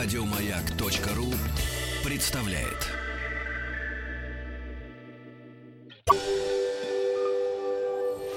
Радиомаяк.ру 0.00 1.26
представляет. 2.08 2.86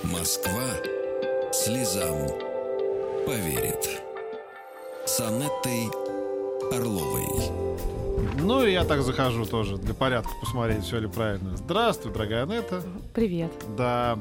Москва 0.04 0.64
слезам 1.54 2.30
поверит. 3.28 4.02
С 5.06 5.20
Анеттой 5.20 5.92
Орловой. 6.72 7.28
Ну 8.40 8.66
и 8.66 8.72
я 8.72 8.84
так 8.84 9.04
захожу 9.04 9.46
тоже 9.46 9.78
для 9.78 9.94
порядка 9.94 10.32
посмотреть, 10.42 10.84
все 10.84 10.98
ли 10.98 11.08
правильно. 11.08 11.56
Здравствуй, 11.58 12.12
дорогая 12.12 12.44
Анетта. 12.44 12.82
Привет. 13.14 13.52
Да. 13.78 14.18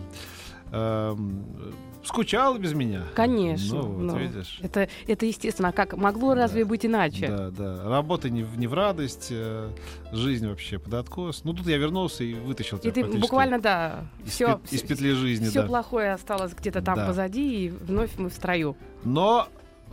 Эм, 0.73 1.75
скучала 2.05 2.57
без 2.59 2.73
меня. 2.73 3.03
Конечно. 3.15 3.77
Ну, 3.77 3.83
вот, 3.83 4.03
ну, 4.03 4.19
видишь. 4.19 4.59
Это, 4.63 4.89
это 5.07 5.27
естественно. 5.27 5.69
А 5.69 5.73
как 5.73 5.97
могло 5.97 6.35
разве 6.35 6.65
быть 6.65 6.85
иначе? 6.87 7.29
Да, 7.29 7.51
да. 7.51 7.89
Работа 7.89 8.31
не, 8.31 8.43
в- 8.43 8.59
не 8.59 8.67
в 8.67 8.75
радость, 8.75 9.29
э, 9.31 9.71
жизнь 10.13 10.49
вообще 10.49 10.79
под 10.79 10.95
откос. 10.95 11.45
Ну 11.45 11.53
тут 11.53 11.67
я 11.67 11.77
вернулся 11.77 12.25
и 12.25 12.35
вытащил 12.35 12.79
И 12.79 12.81
тебя 12.81 12.93
ты 12.93 13.01
практически 13.03 13.21
буквально, 13.23 13.61
да, 13.61 14.07
из, 14.25 14.33
все, 14.33 14.47
пет- 14.47 14.73
из 14.73 14.83
петли 14.83 15.13
жизни, 15.13 15.49
все 15.49 15.63
да. 15.63 15.69
плохое 15.69 16.13
осталось 16.13 16.55
где-то 16.55 16.81
там 16.83 16.97
Да. 16.97 17.07
позади, 17.07 17.67
и 17.67 17.69
вновь 17.69 18.11
мы 18.19 18.31
в 18.31 18.33
строю. 18.35 18.77
Но 19.05 19.49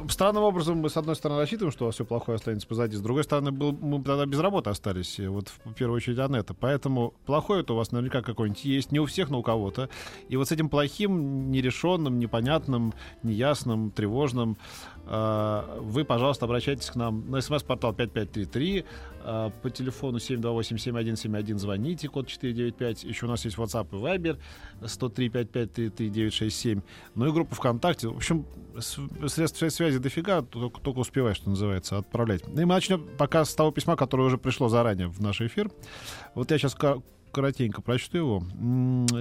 странным 0.10 0.44
образом 0.44 0.78
мы, 0.78 0.90
с 0.90 0.98
одной 0.98 1.16
стороны, 1.16 1.42
рассчитываем, 1.42 1.72
что 1.72 1.90
все 1.92 2.06
плохое 2.06 2.36
останется 2.36 2.68
позади. 2.68 2.96
С 2.96 3.02
другой 3.02 3.24
стороны, 3.24 3.52
был, 3.52 3.72
мы 3.74 4.04
тогда 4.04 4.26
без 4.26 4.40
работы 4.40 4.70
остались. 4.70 5.20
и 5.20 5.28
Вот 5.28 5.52
в 5.66 5.74
первую 5.74 5.98
очередь 5.98 6.20
Анетта. 6.20 6.54
Поэтому 6.54 7.14
плохое 7.26 7.62
это 7.62 7.74
у 7.74 7.76
вас 7.76 7.92
наверняка 7.92 8.22
какое-нибудь 8.22 8.66
есть. 8.66 8.92
Не 8.92 9.00
у 9.00 9.06
всех, 9.06 9.30
но 9.30 9.40
у 9.40 9.44
кого-то. 9.44 9.90
И 10.30 10.36
вот 10.36 10.48
с 10.48 10.52
этим 10.52 10.70
плохим, 10.70 11.52
нерешенным, 11.52 12.20
непонятным, 12.20 12.94
неясным, 13.24 13.92
тревожным 13.92 14.58
э, 14.96 14.97
вы, 15.10 16.04
пожалуйста, 16.06 16.46
обращайтесь 16.46 16.90
к 16.90 16.96
нам 16.96 17.30
на 17.32 17.40
смс-портал 17.42 17.94
5533, 17.94 18.84
э, 19.24 19.52
по 19.62 19.70
телефону 19.70 20.18
728-7171 20.18 21.58
звоните, 21.58 22.10
код 22.10 22.28
495. 22.28 23.04
Еще 23.06 23.26
у 23.26 23.30
нас 23.30 23.46
есть 23.46 23.58
WhatsApp 23.58 23.88
и 23.92 23.96
Viber 23.96 24.38
103-5533-967. 24.82 26.82
Ну 27.16 27.28
и 27.28 27.32
группа 27.32 27.56
ВКонтакте. 27.56 28.08
В 28.08 28.18
общем, 28.18 28.46
средств 28.80 29.62
свя- 29.62 29.70
связи 29.70 30.00
дофига, 30.00 30.42
только, 30.42 30.82
только 30.82 31.00
успевай, 31.00 31.34
что 31.36 31.50
называется, 31.50 31.98
отправлять. 31.98 32.48
Ну 32.48 32.62
и 32.62 32.66
мы 32.66 32.76
начнем 32.76 33.08
пока 33.18 33.46
с 33.46 33.54
того 33.56 33.72
письма, 33.72 33.96
которое 33.96 34.24
уже 34.24 34.38
пришло 34.38 34.70
заранее 34.70 35.08
в 35.08 35.22
наш 35.22 35.42
эфир. 35.42 35.70
Вот 36.36 36.52
я 36.52 36.58
сейчас 36.58 36.76
коротенько 37.32 37.82
прочту 37.82 38.18
его. 38.18 38.44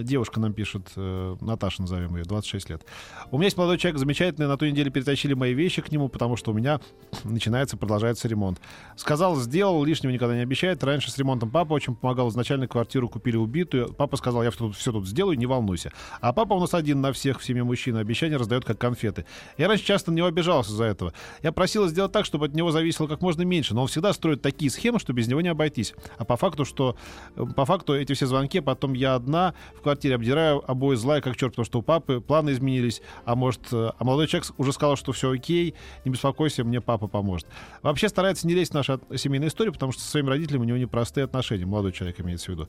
Девушка 0.03 0.41
нам 0.41 0.53
пишет, 0.53 0.93
э, 0.97 1.37
Наташа 1.41 1.83
назовем 1.83 2.17
ее, 2.17 2.25
26 2.25 2.71
лет. 2.71 2.87
У 3.31 3.37
меня 3.37 3.47
есть 3.47 3.57
молодой 3.57 3.79
человек 3.79 3.99
замечательный, 3.99 4.47
на 4.47 4.57
той 4.57 4.71
неделе 4.71 4.91
перетащили 4.91 5.35
мои 5.35 5.55
вещи 5.55 5.83
к 5.83 5.91
нему, 5.91 6.09
потому 6.09 6.37
что 6.37 6.51
у 6.51 6.55
меня 6.55 6.81
начинается, 7.25 7.77
продолжается 7.77 8.29
ремонт. 8.29 8.61
Сказал, 8.97 9.37
сделал, 9.37 9.85
лишнего 9.85 10.13
никогда 10.13 10.35
не 10.35 10.43
обещает. 10.43 10.83
Раньше 10.85 11.11
с 11.11 11.19
ремонтом 11.19 11.51
папа 11.51 11.75
очень 11.75 11.95
помогал. 11.95 12.29
Изначально 12.29 12.67
квартиру 12.67 13.09
купили 13.09 13.37
убитую. 13.37 13.93
Папа 13.93 14.17
сказал, 14.17 14.43
я 14.43 14.51
тут, 14.51 14.77
все 14.77 14.93
тут 14.93 15.07
сделаю, 15.07 15.39
не 15.39 15.47
волнуйся. 15.47 15.93
А 16.21 16.33
папа 16.33 16.55
у 16.55 16.61
нас 16.61 16.75
один 16.75 17.01
на 17.01 17.13
всех 17.13 17.41
в 17.41 17.45
семье 17.45 17.65
мужчин. 17.65 17.97
Обещания 17.97 18.37
раздает 18.37 18.65
как 18.65 18.79
конфеты. 18.79 19.27
Я 19.59 19.69
раньше 19.69 19.85
часто 19.85 20.11
на 20.11 20.17
него 20.17 20.27
обижался 20.27 20.73
за 20.73 20.85
этого. 20.85 21.13
Я 21.43 21.53
просил 21.53 21.87
сделать 21.89 22.13
так, 22.13 22.25
чтобы 22.25 22.47
от 22.47 22.55
него 22.55 22.71
зависело 22.71 23.07
как 23.07 23.21
можно 23.21 23.43
меньше. 23.43 23.75
Но 23.75 23.83
он 23.83 23.89
всегда 23.89 24.13
строит 24.13 24.43
такие 24.43 24.71
схемы, 24.71 24.99
что 24.99 25.13
без 25.13 25.29
него 25.29 25.41
не 25.41 25.49
обойтись. 25.49 25.95
А 26.19 26.25
по 26.25 26.37
факту, 26.37 26.65
что 26.65 26.97
э, 27.37 27.45
по 27.45 27.65
факту 27.65 27.96
эти 27.97 28.13
все 28.13 28.27
звонки, 28.27 28.61
потом 28.61 28.93
я 28.95 29.15
одна 29.15 29.55
в 29.75 29.81
квартире 29.81 30.15
обдираю 30.17 30.63
обои 30.71 30.95
злая 30.97 31.21
как 31.21 31.37
черт, 31.37 31.53
потому 31.53 31.65
что 31.65 31.79
у 31.81 31.83
папы 31.83 32.21
планы 32.21 32.51
изменились, 32.51 33.03
а 33.25 33.35
может, 33.35 33.73
э, 33.73 33.91
а 33.97 34.05
молодой 34.05 34.27
человек 34.27 34.49
уже 34.59 34.73
сказал, 34.73 34.97
что 34.97 35.13
все 35.13 35.31
окей, 35.31 35.75
не 36.05 36.11
беспокойся, 36.11 36.65
мне 36.65 36.81
папа 36.81 37.09
поможет. 37.09 37.47
Вообще 37.83 38.09
старается 38.09 38.47
не 38.47 38.55
лезть 38.55 38.73
в 38.73 38.75
нашу 38.75 39.01
семейную 39.15 39.51
историю, 39.51 39.73
потому 39.73 39.93
что 39.93 40.03
со 40.03 40.11
своими 40.11 40.29
родителями 40.29 40.63
у 40.63 40.67
него 40.67 40.79
непростые 40.79 41.25
отношения, 41.25 41.67
молодой 41.67 41.93
человек 41.93 42.21
имеется 42.21 42.47
в 42.47 42.55
виду. 42.55 42.69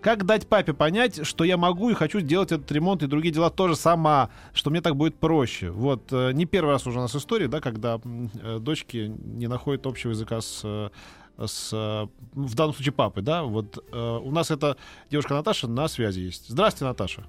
Как 0.00 0.24
дать 0.24 0.46
папе 0.46 0.72
понять, 0.72 1.26
что 1.26 1.44
я 1.44 1.56
могу 1.56 1.90
и 1.90 1.94
хочу 1.94 2.20
сделать 2.20 2.52
этот 2.52 2.70
ремонт 2.70 3.02
и 3.02 3.06
другие 3.06 3.32
дела 3.32 3.50
тоже 3.50 3.76
сама, 3.76 4.30
что 4.52 4.70
мне 4.70 4.80
так 4.80 4.96
будет 4.96 5.16
проще? 5.16 5.70
Вот, 5.70 6.12
э, 6.12 6.32
не 6.32 6.46
первый 6.46 6.70
раз 6.70 6.86
уже 6.86 6.98
у 6.98 7.02
нас 7.02 7.14
история, 7.16 7.48
да, 7.48 7.60
когда 7.60 8.00
э, 8.04 8.58
дочки 8.60 9.12
не 9.18 9.48
находят 9.48 9.86
общего 9.86 10.10
языка 10.10 10.40
с 10.40 10.90
с, 11.38 11.70
э, 11.72 12.06
в 12.32 12.54
данном 12.54 12.74
случае 12.74 12.92
папы, 12.92 13.22
да, 13.22 13.42
вот 13.42 13.84
э, 13.92 14.18
у 14.22 14.30
нас 14.30 14.50
эта 14.50 14.76
девушка 15.10 15.34
Наташа 15.34 15.68
на 15.68 15.88
связи 15.88 16.20
есть. 16.20 16.48
Здравствуйте, 16.48 16.84
Наташа. 16.86 17.26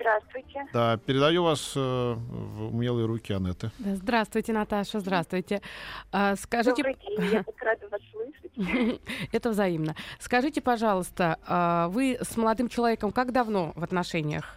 Здравствуйте. 0.00 0.66
Да, 0.72 0.96
передаю 0.96 1.44
вас 1.44 1.74
э, 1.76 1.78
в 1.78 2.74
умелые 2.74 3.06
руки 3.06 3.34
Анетты. 3.34 3.70
Да, 3.78 3.94
Здравствуйте, 3.96 4.52
Наташа, 4.54 5.00
здравствуйте. 5.00 5.60
А, 6.10 6.36
скажите, 6.36 6.82
Добрый 6.82 6.96
день, 7.06 7.32
я 7.32 7.42
так 7.42 7.54
рада 7.60 7.86
вас 7.88 8.00
слышать. 8.10 9.00
это 9.32 9.50
взаимно. 9.50 9.94
Скажите, 10.18 10.62
пожалуйста, 10.62 11.38
а, 11.46 11.88
вы 11.88 12.16
с 12.18 12.34
молодым 12.38 12.70
человеком 12.70 13.12
как 13.12 13.32
давно 13.32 13.72
в 13.74 13.84
отношениях? 13.84 14.56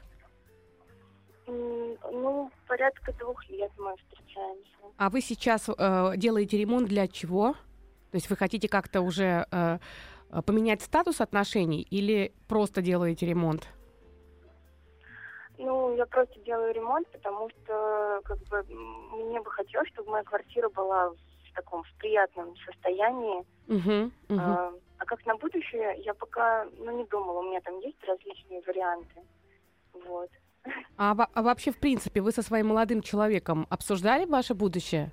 Ну, 1.45 2.49
порядка 2.65 3.11
двух 3.19 3.45
лет 3.49 3.71
мы 3.77 3.95
встречаемся. 3.97 4.71
А 4.97 5.09
вы 5.09 5.19
сейчас 5.19 5.67
э, 5.67 6.13
делаете 6.15 6.57
ремонт 6.57 6.87
для 6.87 7.07
чего? 7.07 7.55
То 8.13 8.17
есть 8.17 8.29
вы 8.29 8.35
хотите 8.35 8.69
как-то 8.69 9.01
уже 9.01 9.47
э, 9.51 9.79
э, 10.29 10.41
поменять 10.43 10.83
статус 10.83 11.19
отношений 11.19 11.81
или 11.81 12.31
просто 12.47 12.83
делаете 12.83 13.25
ремонт? 13.25 13.67
Ну, 15.57 15.95
я 15.95 16.05
просто 16.05 16.39
делаю 16.41 16.75
ремонт, 16.75 17.07
потому 17.07 17.49
что 17.49 18.21
как 18.23 18.37
бы 18.49 18.63
мне 19.13 19.41
бы 19.41 19.49
хотелось, 19.49 19.89
чтобы 19.89 20.11
моя 20.11 20.23
квартира 20.23 20.69
была 20.69 21.09
в 21.09 21.55
таком 21.55 21.81
в 21.81 21.91
приятном 21.97 22.55
состоянии. 22.57 23.43
Мгм, 23.65 24.11
мгм. 24.29 24.39
А, 24.39 24.71
а 24.99 25.05
как 25.05 25.25
на 25.25 25.35
будущее, 25.35 25.95
я 26.05 26.13
пока 26.13 26.67
ну, 26.77 26.95
не 26.95 27.05
думала, 27.05 27.39
у 27.39 27.49
меня 27.49 27.61
там 27.61 27.79
есть 27.79 27.97
различные 28.07 28.61
варианты. 28.61 29.21
Вот. 30.05 30.29
А, 30.97 31.15
а 31.33 31.41
вообще, 31.41 31.71
в 31.71 31.79
принципе, 31.79 32.21
вы 32.21 32.31
со 32.31 32.43
своим 32.43 32.67
молодым 32.67 33.01
человеком 33.01 33.65
обсуждали 33.71 34.25
ваше 34.25 34.53
будущее? 34.53 35.11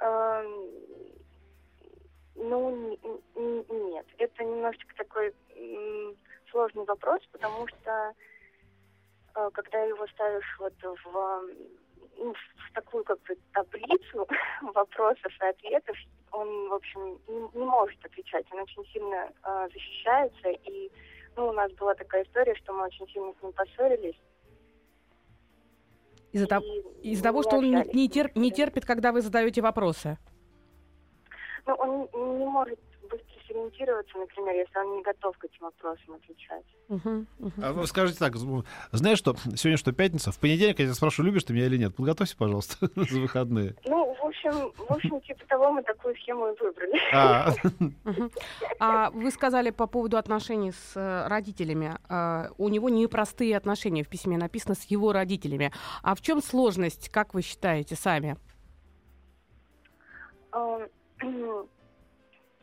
Эм, 0.00 0.80
Ну, 2.36 2.98
нет, 3.36 4.06
это 4.18 4.44
немножечко 4.44 4.94
такой 4.96 5.34
сложный 6.50 6.84
вопрос, 6.84 7.20
потому 7.32 7.66
что 7.68 8.14
э, 9.34 9.50
когда 9.52 9.82
его 9.82 10.06
ставишь 10.08 10.56
вот 10.58 10.72
в, 10.82 11.42
ну, 12.16 12.32
в 12.34 12.72
такую 12.74 13.04
как 13.04 13.20
бы 13.22 13.36
таблицу 13.52 14.26
вопросов 14.74 15.32
и 15.40 15.44
ответов, 15.44 15.96
он, 16.32 16.68
в 16.68 16.74
общем, 16.74 17.20
не, 17.28 17.58
не 17.58 17.64
может 17.64 18.04
отвечать, 18.04 18.46
он 18.52 18.60
очень 18.60 18.86
сильно 18.86 19.30
э, 19.44 19.68
защищается, 19.72 20.48
и 20.48 20.90
ну, 21.36 21.48
у 21.48 21.52
нас 21.52 21.70
была 21.72 21.94
такая 21.94 22.24
история, 22.24 22.54
что 22.56 22.72
мы 22.72 22.84
очень 22.84 23.06
сильно 23.08 23.32
с 23.38 23.42
ним 23.42 23.52
поссорились. 23.52 24.18
Из-за 26.32 26.46
того, 26.46 26.64
из-за 27.02 27.22
того 27.22 27.42
что 27.42 27.56
он 27.56 27.64
не, 27.64 27.76
общались. 27.76 27.94
не 27.94 28.08
тер- 28.08 28.30
не 28.34 28.50
терпит, 28.50 28.84
когда 28.84 29.12
вы 29.12 29.20
задаете 29.20 29.60
вопросы. 29.62 30.18
Ну, 31.66 31.74
он 31.74 32.38
не 32.38 32.46
может 32.46 32.78
быстро 33.50 33.60
сориентироваться, 33.60 34.18
например, 34.18 34.54
если 34.54 34.78
он 34.78 34.96
не 34.96 35.02
готов 35.02 35.36
к 35.38 35.44
этим 35.44 35.60
вопросам 35.60 36.14
отвечать. 36.14 36.64
Мгм, 36.88 37.26
мгм. 37.38 37.64
А 37.64 37.72
вы 37.72 37.86
скажите 37.86 38.18
так, 38.18 38.36
знаешь 38.92 39.18
что, 39.18 39.36
сегодня 39.54 39.76
что, 39.76 39.92
пятница? 39.92 40.32
В 40.32 40.38
понедельник 40.38 40.78
я 40.78 40.86
тебя 40.86 40.94
спрошу, 40.94 41.22
любишь 41.22 41.44
ты 41.44 41.52
меня 41.52 41.66
или 41.66 41.76
нет? 41.76 41.94
Подготовься, 41.94 42.36
пожалуйста, 42.36 42.76
за 42.96 43.20
выходные. 43.20 43.74
Ну, 43.86 44.14
в 44.14 44.24
общем, 44.24 44.72
в 44.76 44.92
общем, 44.92 45.20
типа 45.20 45.46
того 45.48 45.72
мы 45.72 45.82
такую 45.82 46.14
схему 46.16 46.48
и 46.48 46.58
выбрали. 46.60 47.00
А. 47.12 47.52
А 48.78 49.10
вы 49.10 49.30
сказали 49.30 49.70
по 49.70 49.86
поводу 49.86 50.16
отношений 50.16 50.72
с 50.72 50.92
э, 50.96 51.28
родителями. 51.28 51.98
А, 52.08 52.48
у 52.56 52.68
него 52.68 52.88
непростые 52.88 53.56
отношения 53.56 54.02
в 54.02 54.08
письме 54.08 54.38
написано 54.38 54.74
с 54.74 54.84
его 54.84 55.12
родителями. 55.12 55.72
А 56.02 56.14
в 56.14 56.22
чем 56.22 56.42
сложность, 56.42 57.10
как 57.10 57.34
вы 57.34 57.42
считаете 57.42 57.94
сами? 57.94 58.36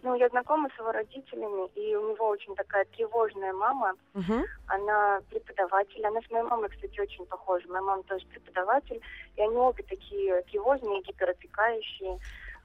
Ну, 0.07 0.15
я 0.15 0.29
знакома 0.29 0.69
с 0.73 0.79
его 0.79 0.93
родителями, 0.93 1.69
и 1.75 1.93
у 1.97 2.13
него 2.13 2.29
очень 2.29 2.55
такая 2.55 2.85
тревожная 2.85 3.51
мама. 3.51 3.93
Мгм. 4.13 4.45
Она 4.67 5.19
преподаватель. 5.29 6.05
Она 6.05 6.21
с 6.21 6.31
моей 6.31 6.45
мамой, 6.45 6.69
кстати, 6.69 6.97
очень 7.01 7.25
похожа. 7.25 7.67
Моя 7.67 7.81
мама 7.81 8.03
тоже 8.03 8.25
преподаватель. 8.27 9.01
И 9.35 9.41
они 9.41 9.57
обе 9.57 9.83
такие 9.83 10.41
тревожные, 10.43 11.01
гиперопекающие. 11.01 12.19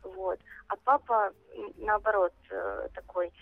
Вот. 0.04 0.38
А 0.68 0.76
папа, 0.84 1.32
наоборот, 1.78 2.32
э, 2.50 2.88
такой... 2.94 3.32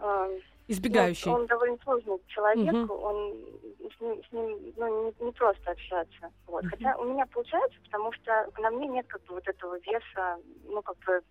эм, 0.00 0.40
Избегающий. 0.66 1.30
Ну, 1.30 1.36
он 1.36 1.46
довольно 1.46 1.78
сложный 1.84 2.20
человек, 2.26 2.74
Мгм. 2.74 2.90
он 2.90 3.34
с 3.96 4.00
ним, 4.00 4.24
с 4.24 4.32
ним, 4.32 4.72
ну, 4.76 5.04
не, 5.04 5.24
не 5.24 5.32
просто 5.32 5.70
общаться. 5.70 6.32
Вот. 6.48 6.64
Мгм. 6.64 6.70
Хотя 6.70 6.96
у 6.96 7.04
меня 7.04 7.26
получается, 7.26 7.78
потому 7.84 8.10
что 8.10 8.48
на 8.58 8.70
мне 8.72 8.88
нет 8.88 9.06
как 9.06 9.22
бы 9.26 9.34
вот 9.34 9.46
этого 9.46 9.78
веса, 9.78 10.40
ну 10.64 10.82
как 10.82 10.96
бы 11.06 11.22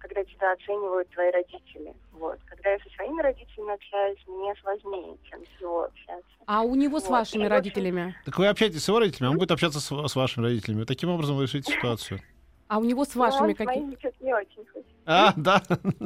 когда 0.00 0.24
тебя 0.24 0.52
оценивают 0.52 1.08
твои 1.10 1.30
родители. 1.30 1.94
Вот. 2.12 2.38
Когда 2.46 2.70
я 2.70 2.78
со 2.78 2.88
своими 2.90 3.20
родителями 3.20 3.74
общаюсь, 3.74 4.18
мне 4.26 4.54
сложнее, 4.62 5.16
чем 5.28 5.40
с 5.44 5.60
его 5.60 5.84
общаться. 5.84 6.30
А 6.46 6.62
у 6.62 6.74
него 6.74 6.98
с 6.98 7.04
Вот. 7.04 7.10
вашими 7.10 7.44
И, 7.44 7.48
родителями? 7.48 8.16
Так 8.24 8.38
вы 8.38 8.48
общаетесь 8.48 8.82
с 8.82 8.88
его 8.88 8.98
родителями, 8.98 9.28
а 9.28 9.30
он 9.32 9.38
будет 9.38 9.50
общаться 9.50 9.78
с, 9.78 9.86
с 10.08 10.16
вашими 10.16 10.44
родителями. 10.44 10.84
Таким 10.84 11.10
образом 11.10 11.36
вы 11.36 11.44
решите 11.44 11.72
ситуацию. 11.72 12.20
А 12.68 12.78
у 12.78 12.84
него 12.84 13.04
с 13.04 13.14
Ну, 13.14 13.20
вашими 13.20 13.48
он 13.48 13.54
какие? 13.54 13.82
не 14.20 14.34
очень 14.34 14.66
хочет. 14.66 14.86
А, 15.06 15.32
да. 15.36 15.62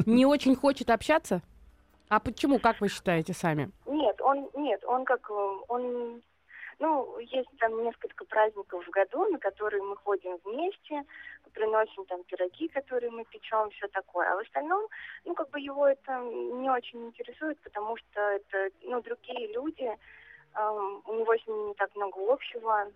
Не 0.06 0.26
очень 0.26 0.56
хочет 0.56 0.90
общаться? 0.90 1.43
А 2.08 2.20
почему, 2.20 2.58
как 2.58 2.81
вы 2.81 2.88
считаете 2.88 3.32
сами? 3.32 3.70
Нет, 3.87 4.20
он 4.20 4.49
нет, 4.55 4.82
он 4.85 5.05
как 5.05 5.31
он 5.69 6.23
ну, 6.81 7.19
есть 7.19 7.49
там 7.58 7.82
несколько 7.85 8.25
праздников 8.25 8.85
в 8.87 8.90
году, 8.90 9.25
на 9.31 9.38
которые 9.38 9.82
мы 9.82 9.97
ходим 9.97 10.37
вместе, 10.44 11.02
приносим 11.54 12.04
там 12.06 12.22
пироги, 12.24 12.68
которые 12.68 13.10
мы 13.10 13.24
печем, 13.24 13.70
все 13.70 13.88
такое. 13.88 14.30
А 14.30 14.36
в 14.36 14.40
остальном, 14.40 14.86
ну, 15.24 15.34
как 15.34 15.48
бы 15.50 15.60
его 15.60 15.86
это 15.86 16.18
не 16.18 16.68
очень 16.68 17.06
интересует, 17.06 17.58
потому 17.60 17.96
что 17.96 18.20
это, 18.20 18.70
ну, 18.82 19.00
другие 19.00 19.52
люди, 19.54 19.90
эм, 20.54 21.02
у 21.06 21.14
него 21.14 21.34
с 21.34 21.46
ними 21.46 21.68
не 21.68 21.74
так 21.74 21.94
много 21.96 22.32
общего. 22.32 22.90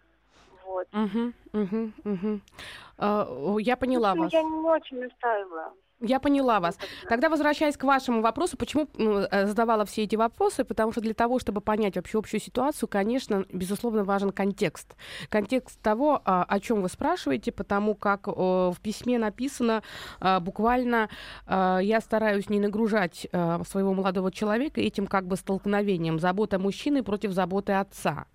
Вот. 0.64 0.88
Угу, 0.93 1.32
угу, 1.52 1.93
угу. 2.05 3.60
Я 3.60 3.76
поняла 3.76 4.14
Ну, 4.14 4.22
вас. 4.22 4.32
Я 4.32 4.43
не 4.43 4.69
очень 4.69 5.00
настаиваю. 5.00 5.72
Я 6.00 6.21
поняла 6.21 6.61
вас. 6.61 6.79
Тогда 7.09 7.29
возвращаясь 7.29 7.77
к 7.77 7.83
вашему 7.83 8.21
вопросу, 8.21 8.56
почему 8.56 8.89
ну, 8.97 9.19
э, 9.19 9.47
задавала 9.47 9.85
все 9.85 10.05
эти 10.05 10.15
вопросы, 10.15 10.65
потому 10.65 10.93
что 10.93 11.00
для 11.00 11.12
того, 11.12 11.41
чтобы 11.41 11.61
понять 11.61 11.97
вообще 11.97 12.19
общую 12.19 12.41
ситуацию, 12.41 12.89
конечно, 12.89 13.45
безусловно, 13.53 14.05
важен 14.05 14.31
контекст. 14.31 14.95
Контекст 15.29 15.81
того, 15.81 16.23
а, 16.25 16.45
о 16.45 16.61
чем 16.61 16.83
вы 16.83 16.89
спрашиваете, 16.89 17.50
потому 17.50 17.97
как 17.97 18.29
в 18.29 18.77
письме 18.81 19.19
написано 19.19 19.83
а, 20.21 20.39
буквально, 20.39 21.09
а, 21.47 21.81
я 21.81 22.01
стараюсь 22.01 22.49
не 22.49 22.61
нагружать 22.61 23.27
своего 23.67 23.93
молодого 23.93 24.31
человека 24.31 24.81
этим 24.81 25.06
как 25.06 25.27
бы 25.27 25.37
столкновением 25.37 26.21
забота 26.21 26.59
мужчины 26.59 27.03
против 27.03 27.33
заботы 27.33 27.73
отца. 27.73 28.27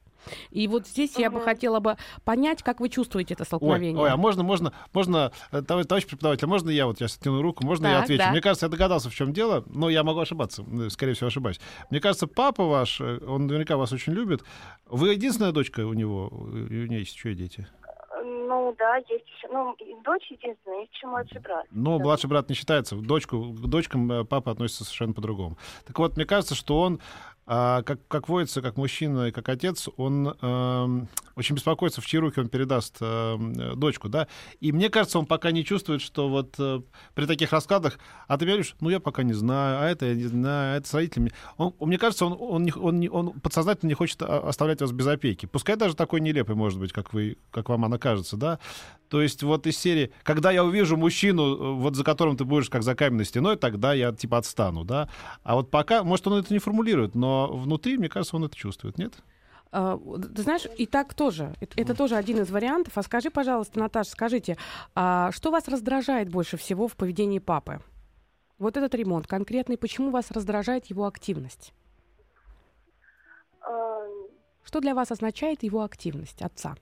И 0.51 0.67
вот 0.67 0.87
здесь 0.87 1.17
я 1.17 1.29
бы 1.29 1.41
хотела 1.41 1.79
бы 1.79 1.97
понять, 2.23 2.63
как 2.63 2.79
вы 2.79 2.89
чувствуете 2.89 3.33
это 3.33 3.43
Ой, 3.43 3.45
столкновение. 3.47 4.01
ой, 4.01 4.09
а 4.09 4.17
можно, 4.17 4.43
можно, 4.43 4.73
можно, 4.93 5.31
э, 5.51 5.61
товарищ, 5.61 5.87
товарищ 5.87 6.05
преподаватель, 6.07 6.47
можно 6.47 6.69
я 6.69 6.85
вот 6.87 6.97
сейчас 6.97 7.17
тяну 7.17 7.41
руку, 7.41 7.65
можно 7.65 7.87
я 7.87 7.95
Так, 7.95 8.03
отвечу? 8.05 8.23
да. 8.23 8.31
Мне 8.31 8.41
кажется, 8.41 8.65
я 8.65 8.69
догадался, 8.69 9.09
в 9.09 9.15
чем 9.15 9.33
дело, 9.33 9.63
но 9.67 9.89
я 9.89 10.03
могу 10.03 10.19
ошибаться, 10.19 10.63
э, 10.63 10.89
скорее 10.89 11.13
всего, 11.13 11.27
ошибаюсь. 11.27 11.59
Мне 11.89 11.99
кажется, 11.99 12.27
папа 12.27 12.65
ваш, 12.65 13.01
э, 13.01 13.19
он 13.27 13.47
наверняка 13.47 13.77
вас 13.77 13.91
очень 13.91 14.13
любит. 14.13 14.43
Вы 14.87 15.13
единственная 15.13 15.51
дочка 15.51 15.81
у 15.85 15.93
него, 15.93 16.29
у 16.31 16.47
нее 16.47 16.99
есть 16.99 17.15
еще 17.15 17.31
и 17.31 17.35
дети? 17.35 17.67
Ну, 18.25 18.73
да, 18.77 18.97
есть 18.97 19.25
еще, 19.27 19.47
ну, 19.51 19.75
дочь 20.05 20.31
единственная, 20.31 20.81
есть 20.81 20.93
еще 20.93 21.07
младший 21.07 21.41
брат. 21.41 21.65
Но 21.71 21.97
Да. 21.97 22.03
младший 22.05 22.29
брат 22.29 22.47
не 22.47 22.55
считается. 22.55 22.95
Дочку, 22.95 23.41
к 23.51 23.67
дочкам 23.67 24.25
папа 24.27 24.51
относится 24.51 24.83
совершенно 24.85 25.13
по-другому. 25.13 25.57
Так 25.85 25.97
вот, 25.99 26.15
мне 26.15 26.25
кажется, 26.25 26.55
что 26.55 26.79
он, 26.79 26.99
а, 27.45 27.83
как, 27.83 27.99
как 28.07 28.29
водится, 28.29 28.61
как 28.61 28.77
мужчина 28.77 29.27
и 29.27 29.31
как 29.31 29.49
отец, 29.49 29.89
он 29.97 30.33
эм, 30.41 31.09
очень 31.35 31.55
беспокоится, 31.55 31.99
в 31.99 32.05
чьи 32.05 32.19
руки 32.19 32.39
он 32.39 32.47
передаст 32.47 32.97
э, 33.01 33.73
дочку, 33.75 34.07
да. 34.07 34.27
И 34.61 34.71
мне 34.71 34.89
кажется, 34.89 35.19
он 35.19 35.25
пока 35.25 35.51
не 35.51 35.65
чувствует, 35.65 36.01
что 36.01 36.29
вот 36.29 36.55
э, 36.57 36.81
при 37.15 37.25
таких 37.25 37.51
раскладах, 37.51 37.99
а 38.27 38.37
ты 38.37 38.45
говоришь, 38.45 38.75
ну 38.79 38.89
я 38.89 38.99
пока 38.99 39.23
не 39.23 39.33
знаю, 39.33 39.81
а 39.81 39.89
это 39.89 40.05
я 40.05 40.15
не 40.15 40.23
знаю, 40.23 40.75
а 40.75 40.77
это 40.77 40.87
с 40.87 40.93
родителями. 40.93 41.31
Он, 41.57 41.73
мне 41.81 41.97
кажется, 41.97 42.25
он, 42.25 42.37
он, 42.39 42.69
он, 42.75 42.99
не- 42.99 43.09
он 43.09 43.31
подсознательно 43.39 43.89
не 43.89 43.95
хочет 43.95 44.21
а, 44.21 44.47
оставлять 44.47 44.79
вас 44.81 44.91
без 44.91 45.07
опеки. 45.07 45.45
Пускай 45.45 45.75
даже 45.75 45.95
такой 45.95 46.21
нелепый, 46.21 46.55
может 46.55 46.79
быть, 46.79 46.93
как, 46.93 47.13
вы, 47.13 47.37
как 47.51 47.67
вам 47.67 47.83
она 47.83 47.97
кажется, 47.97 48.37
да. 48.37 48.59
То 49.09 49.21
есть 49.21 49.43
вот 49.43 49.67
из 49.67 49.77
серии, 49.77 50.11
когда 50.23 50.49
я 50.49 50.63
увижу 50.63 50.97
мужчину, 50.97 51.55
э, 51.55 51.73
вот 51.73 51.95
за 51.95 52.03
которым 52.03 52.37
ты 52.37 52.45
будешь 52.45 52.69
как 52.69 52.83
за 52.83 52.95
каменной 52.95 53.25
стеной, 53.25 53.57
тогда 53.57 53.93
я 53.93 54.11
типа 54.11 54.37
отстану, 54.37 54.85
да. 54.85 55.09
А 55.43 55.55
вот 55.55 55.69
пока, 55.69 56.03
может, 56.03 56.25
он 56.27 56.39
это 56.39 56.53
не 56.53 56.59
формулирует, 56.59 57.15
но 57.15 57.32
внутри, 57.51 57.97
мне 57.97 58.09
кажется, 58.09 58.35
он 58.35 58.45
это 58.45 58.55
чувствует, 58.55 58.97
нет? 58.97 59.13
А, 59.71 59.97
Ты 59.97 60.41
знаешь, 60.43 60.67
и 60.77 60.85
так 60.85 61.13
тоже. 61.13 61.53
Это, 61.59 61.81
это 61.81 61.95
тоже 61.95 62.15
один 62.15 62.39
из 62.41 62.49
вариантов. 62.51 62.97
А 62.97 63.03
скажи, 63.03 63.31
пожалуйста, 63.31 63.79
Наташа, 63.79 64.11
скажите, 64.11 64.57
а 64.93 65.31
что 65.31 65.49
вас 65.51 65.67
раздражает 65.67 66.29
больше 66.29 66.57
всего 66.57 66.87
в 66.87 66.95
поведении 66.95 67.39
папы? 67.39 67.81
Вот 68.59 68.77
этот 68.77 68.93
ремонт 68.95 69.25
конкретный, 69.27 69.77
почему 69.77 70.11
вас 70.11 70.29
раздражает 70.31 70.85
его 70.85 71.05
активность? 71.05 71.73
Эм, 73.67 74.27
Что 74.63 74.79
для 74.79 74.93
вас 74.93 75.11
означает 75.11 75.63
его 75.63 75.81
активность 75.83 76.41
отца? 76.41 76.75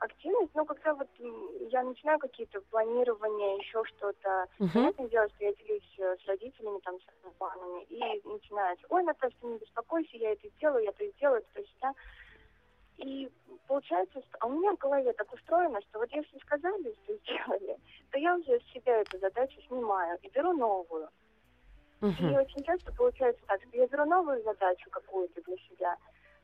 Активность, 0.00 0.54
ну, 0.54 0.64
когда 0.64 0.94
вот 0.94 1.08
я 1.18 1.82
начинаю 1.82 2.18
какие-то 2.18 2.60
планирования, 2.70 3.56
еще 3.58 3.84
что-то, 3.84 4.46
понятное 4.58 5.08
дело, 5.08 5.28
что 5.28 5.44
я 5.44 5.52
делюсь 5.54 5.98
с 5.98 6.26
родителями, 6.26 6.80
там, 6.80 6.98
с 7.00 7.32
планами, 7.38 7.84
и 7.84 8.00
начинается, 8.26 8.86
ой, 8.88 9.02
Наташа, 9.04 9.34
ты 9.40 9.46
не 9.46 9.58
беспокойся, 9.58 10.16
я 10.16 10.32
это 10.32 10.48
сделаю, 10.56 10.84
я 10.84 10.90
это 10.90 11.06
сделаю, 11.12 11.44
то 11.54 11.62
сюда. 11.62 11.94
И 12.96 13.30
получается, 13.66 14.20
что- 14.20 14.38
а 14.40 14.46
у 14.46 14.58
меня 14.58 14.72
в 14.72 14.78
голове 14.78 15.12
так 15.12 15.32
устроено, 15.32 15.80
что 15.82 16.00
вот 16.00 16.10
если 16.12 16.38
сказали, 16.38 16.94
что 17.04 17.16
сделали, 17.16 17.78
то 18.10 18.18
я 18.18 18.36
уже 18.36 18.60
с 18.60 18.72
себя 18.72 19.00
эту 19.00 19.18
задачу 19.18 19.60
снимаю 19.68 20.18
и 20.22 20.30
беру 20.30 20.52
новую. 20.52 21.08
И 22.02 22.04
Мгм. 22.04 22.34
очень 22.36 22.62
часто 22.64 22.92
получается 22.92 23.42
так, 23.46 23.60
что 23.62 23.76
я 23.76 23.86
беру 23.86 24.04
новую 24.06 24.42
задачу 24.42 24.88
какую-то 24.90 25.40
для 25.42 25.56
себя, 25.56 25.96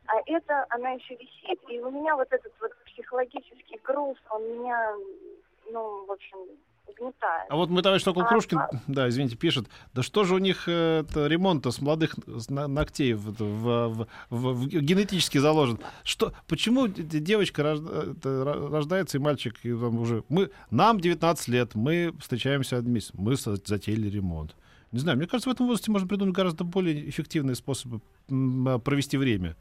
а 0.08 0.20
это, 0.26 0.66
она 0.70 0.90
еще 0.90 1.14
висит. 1.14 1.58
И 1.68 1.78
у 1.80 1.90
меня 1.90 2.16
вот 2.16 2.28
этот 2.30 2.52
вот 2.60 2.70
психологический 2.86 3.78
груз, 3.84 4.16
он 4.30 4.42
меня, 4.58 4.92
ну, 5.72 6.04
в 6.06 6.12
общем, 6.12 6.38
угнетает. 6.86 7.46
А 7.50 7.56
вот 7.56 7.68
мы 7.68 7.82
товарищ 7.82 8.02
Сокол 8.04 8.22
А, 8.22 8.26
Крушкин, 8.26 8.58
а- 8.58 8.70
да, 8.86 9.08
извините, 9.08 9.36
пишет, 9.36 9.66
да 9.92 10.02
что 10.02 10.24
же 10.24 10.34
у 10.34 10.38
них 10.38 10.68
э, 10.68 11.00
это, 11.08 11.26
ремонт-то 11.26 11.70
с 11.72 11.80
молодых 11.80 12.14
ногтей 12.48 13.14
в, 13.14 13.32
в- 13.32 14.06
в- 14.30 14.52
в- 14.54 14.66
генетически 14.68 15.38
заложен? 15.38 15.78
Что, 16.04 16.32
почему 16.46 16.86
девочка 16.86 17.62
ра- 17.62 18.70
рождается 18.70 19.18
и 19.18 19.20
мальчик 19.20 19.56
и 19.64 19.70
там 19.72 19.98
уже... 19.98 20.22
Мы, 20.28 20.50
нам 20.70 21.00
19 21.00 21.48
лет, 21.48 21.74
мы 21.74 22.12
встречаемся 22.20 22.78
один 22.78 22.92
месяц, 22.92 23.10
мы 23.14 23.34
затеяли 23.36 24.08
ремонт. 24.08 24.54
Не 24.96 25.00
знаю, 25.00 25.18
мне 25.18 25.26
кажется, 25.26 25.50
в 25.50 25.52
этом 25.52 25.66
возрасте 25.66 25.90
можно 25.90 26.08
придумать 26.08 26.34
гораздо 26.34 26.64
более 26.64 27.08
эффективные 27.10 27.54
способы 27.54 28.00
а, 28.30 28.78
провести 28.78 29.18
время. 29.18 29.56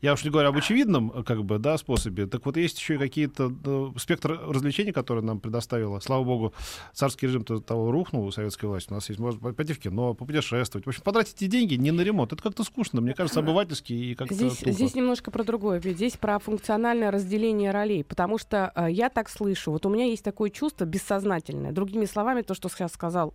Я 0.00 0.12
уж 0.12 0.24
не 0.24 0.30
говорю 0.30 0.50
об 0.50 0.56
очевидном, 0.56 1.10
э, 1.12 1.22
как 1.24 1.44
бы, 1.44 1.58
да, 1.58 1.76
способе. 1.76 2.26
Так 2.26 2.46
вот, 2.46 2.56
есть 2.56 2.78
еще 2.78 2.94
и 2.94 2.98
какие-то 2.98 3.52
э, 3.64 3.98
спектр 3.98 4.38
развлечений, 4.46 4.92
которые 4.92 5.24
нам 5.24 5.40
предоставила. 5.40 5.98
Слава 5.98 6.22
богу, 6.22 6.54
царский 6.92 7.26
режим 7.26 7.42
-то 7.42 7.60
того 7.60 7.90
рухнул, 7.90 8.30
советская 8.30 8.70
власть. 8.70 8.90
У 8.90 8.94
нас 8.94 9.08
есть, 9.08 9.18
можно 9.18 9.52
пойти 9.52 9.72
в 9.72 9.80
кино, 9.80 10.14
попутешествовать. 10.14 10.86
В 10.86 10.88
общем, 10.88 11.02
потратить 11.02 11.34
эти 11.34 11.46
деньги 11.46 11.74
не 11.74 11.90
на 11.90 12.02
ремонт. 12.02 12.32
Это 12.32 12.42
как-то 12.42 12.62
скучно, 12.62 13.00
мне 13.00 13.14
кажется, 13.14 13.40
обывательски 13.40 13.92
и 13.92 14.14
как-то 14.14 14.34
Здесь, 14.34 14.58
тупо. 14.58 14.70
здесь 14.70 14.94
немножко 14.94 15.30
про 15.30 15.42
другое, 15.42 15.80
ведь 15.80 15.96
здесь 15.96 16.16
про 16.16 16.38
функциональное 16.38 17.10
разделение 17.10 17.72
ролей, 17.72 18.04
потому 18.04 18.38
что 18.38 18.70
э, 18.76 18.88
я 18.90 19.08
так 19.08 19.28
слышу, 19.28 19.72
вот 19.72 19.84
у 19.86 19.88
меня 19.88 20.04
есть 20.04 20.22
такое 20.22 20.50
чувство 20.50 20.84
бессознательное, 20.84 21.72
другими 21.72 22.04
словами, 22.04 22.42
то, 22.42 22.54
что 22.54 22.68
сейчас 22.68 22.92
сказал 22.92 23.34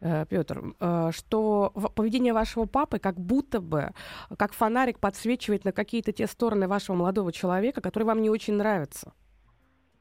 Петр, 0.00 0.74
что 1.12 1.72
в- 1.74 1.88
поведение 1.88 2.32
вашего 2.32 2.64
папы 2.64 2.98
как 2.98 3.20
будто 3.20 3.60
бы, 3.60 3.90
как 4.38 4.52
фонарик 4.54 4.98
подсвечивает 4.98 5.64
на 5.64 5.72
какие-то 5.72 6.12
те 6.12 6.26
стороны 6.26 6.66
вашего 6.68 6.96
молодого 6.96 7.32
человека, 7.32 7.80
которые 7.80 8.06
вам 8.06 8.22
не 8.22 8.30
очень 8.30 8.54
нравятся. 8.54 9.12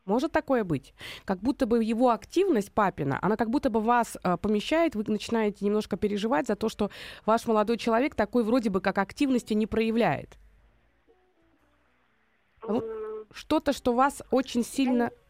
Может 0.06 0.32
такое 0.32 0.64
быть? 0.64 0.96
Как 1.24 1.40
будто 1.40 1.68
бы 1.68 1.84
его 1.84 2.10
активность 2.10 2.72
папина, 2.72 3.20
она 3.22 3.36
как 3.38 3.52
будто 3.52 3.70
бы 3.70 3.80
вас 3.80 4.18
э, 4.24 4.38
помещает, 4.38 4.96
вы 4.96 5.04
начинаете 5.06 5.64
немножко 5.64 5.98
переживать 5.98 6.48
за 6.48 6.56
то, 6.56 6.68
что 6.68 6.90
ваш 7.28 7.46
молодой 7.46 7.78
человек 7.78 8.16
такой 8.16 8.44
вроде 8.44 8.72
бы 8.72 8.82
как 8.82 8.98
активности 8.98 9.54
не 9.54 9.68
проявляет. 9.68 10.40
Что-то, 13.32 13.72
что 13.72 13.94
вас 13.94 14.24
очень 14.32 14.64
сильно 14.64 15.04
э, 15.04 15.29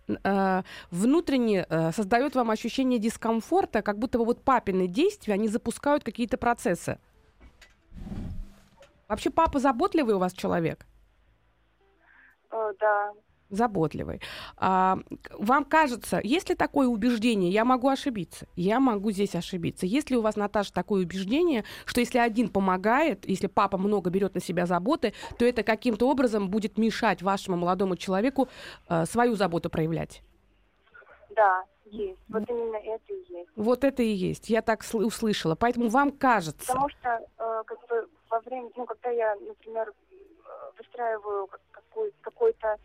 внутренне 0.91 1.65
э, 1.69 1.91
создает 1.91 2.35
вам 2.35 2.49
ощущение 2.51 2.99
дискомфорта, 2.99 3.81
как 3.81 3.97
будто 3.99 4.17
бы 4.17 4.25
вот 4.25 4.43
папины 4.43 4.87
действия, 4.87 5.33
они 5.35 5.47
запускают 5.47 6.03
какие-то 6.03 6.37
процессы. 6.37 6.99
Вообще 9.07 9.29
папа 9.29 9.59
заботливый 9.59 10.15
у 10.15 10.19
вас 10.19 10.33
человек? 10.33 10.85
э, 12.51 12.73
Да. 12.79 13.13
Заботливый. 13.49 14.21
А, 14.57 14.99
вам 15.33 15.65
кажется, 15.65 16.19
есть 16.23 16.49
ли 16.49 16.55
такое 16.55 16.87
убеждение, 16.87 17.51
я 17.51 17.65
могу 17.65 17.89
ошибиться, 17.89 18.47
я 18.55 18.79
могу 18.79 19.11
здесь 19.11 19.35
ошибиться. 19.35 19.85
Есть 19.85 20.09
ли 20.09 20.17
у 20.17 20.21
вас, 20.21 20.35
Наташа, 20.35 20.73
такое 20.73 21.03
убеждение, 21.03 21.63
что 21.85 21.99
если 21.99 22.19
один 22.19 22.49
помогает, 22.49 23.27
если 23.27 23.47
папа 23.47 23.77
много 23.77 24.09
берет 24.09 24.35
на 24.35 24.41
себя 24.41 24.65
заботы, 24.65 25.13
то 25.37 25.45
это 25.45 25.63
каким-то 25.63 26.07
образом 26.09 26.49
будет 26.49 26.77
мешать 26.77 27.21
вашему 27.21 27.57
молодому 27.57 27.95
человеку 27.95 28.47
э, 28.87 29.05
свою 29.05 29.35
заботу 29.35 29.69
проявлять? 29.69 30.21
Да, 31.35 31.63
есть. 31.85 32.19
Вот 32.27 32.47
именно 32.49 32.75
это 32.77 33.13
и 33.13 33.33
есть. 33.33 33.49
Вот 33.55 33.83
это 33.83 34.03
и 34.03 34.09
есть. 34.11 34.49
Я 34.49 34.61
так 34.61 34.83
сл- 34.83 35.03
услышала. 35.03 35.55
Поэтому 35.55 35.89
вам 35.89 36.11
кажется. 36.11 36.67
Потому 36.67 36.89
что 36.89 37.09
э, 37.37 37.63
как 37.65 37.87
бы 37.87 38.07
во 38.29 38.39
время, 38.41 38.69
ну, 38.75 38.85
когда 38.85 39.09
я, 39.09 39.35
например, 39.35 39.89
э, 39.89 40.71
выстраиваю 40.77 41.47
как- 41.47 41.61
какой- 41.71 42.13
какой-то 42.21 42.75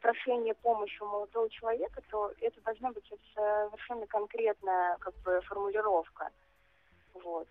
прошение 0.00 0.54
помощи 0.54 1.02
у 1.02 1.06
молодого 1.06 1.48
человека, 1.50 2.02
то 2.10 2.32
это 2.40 2.60
должна 2.62 2.90
быть 2.92 3.10
совершенно 3.34 4.06
конкретная 4.06 4.96
как 4.98 5.14
бы 5.22 5.40
формулировка. 5.42 6.30
Вот. 7.14 7.48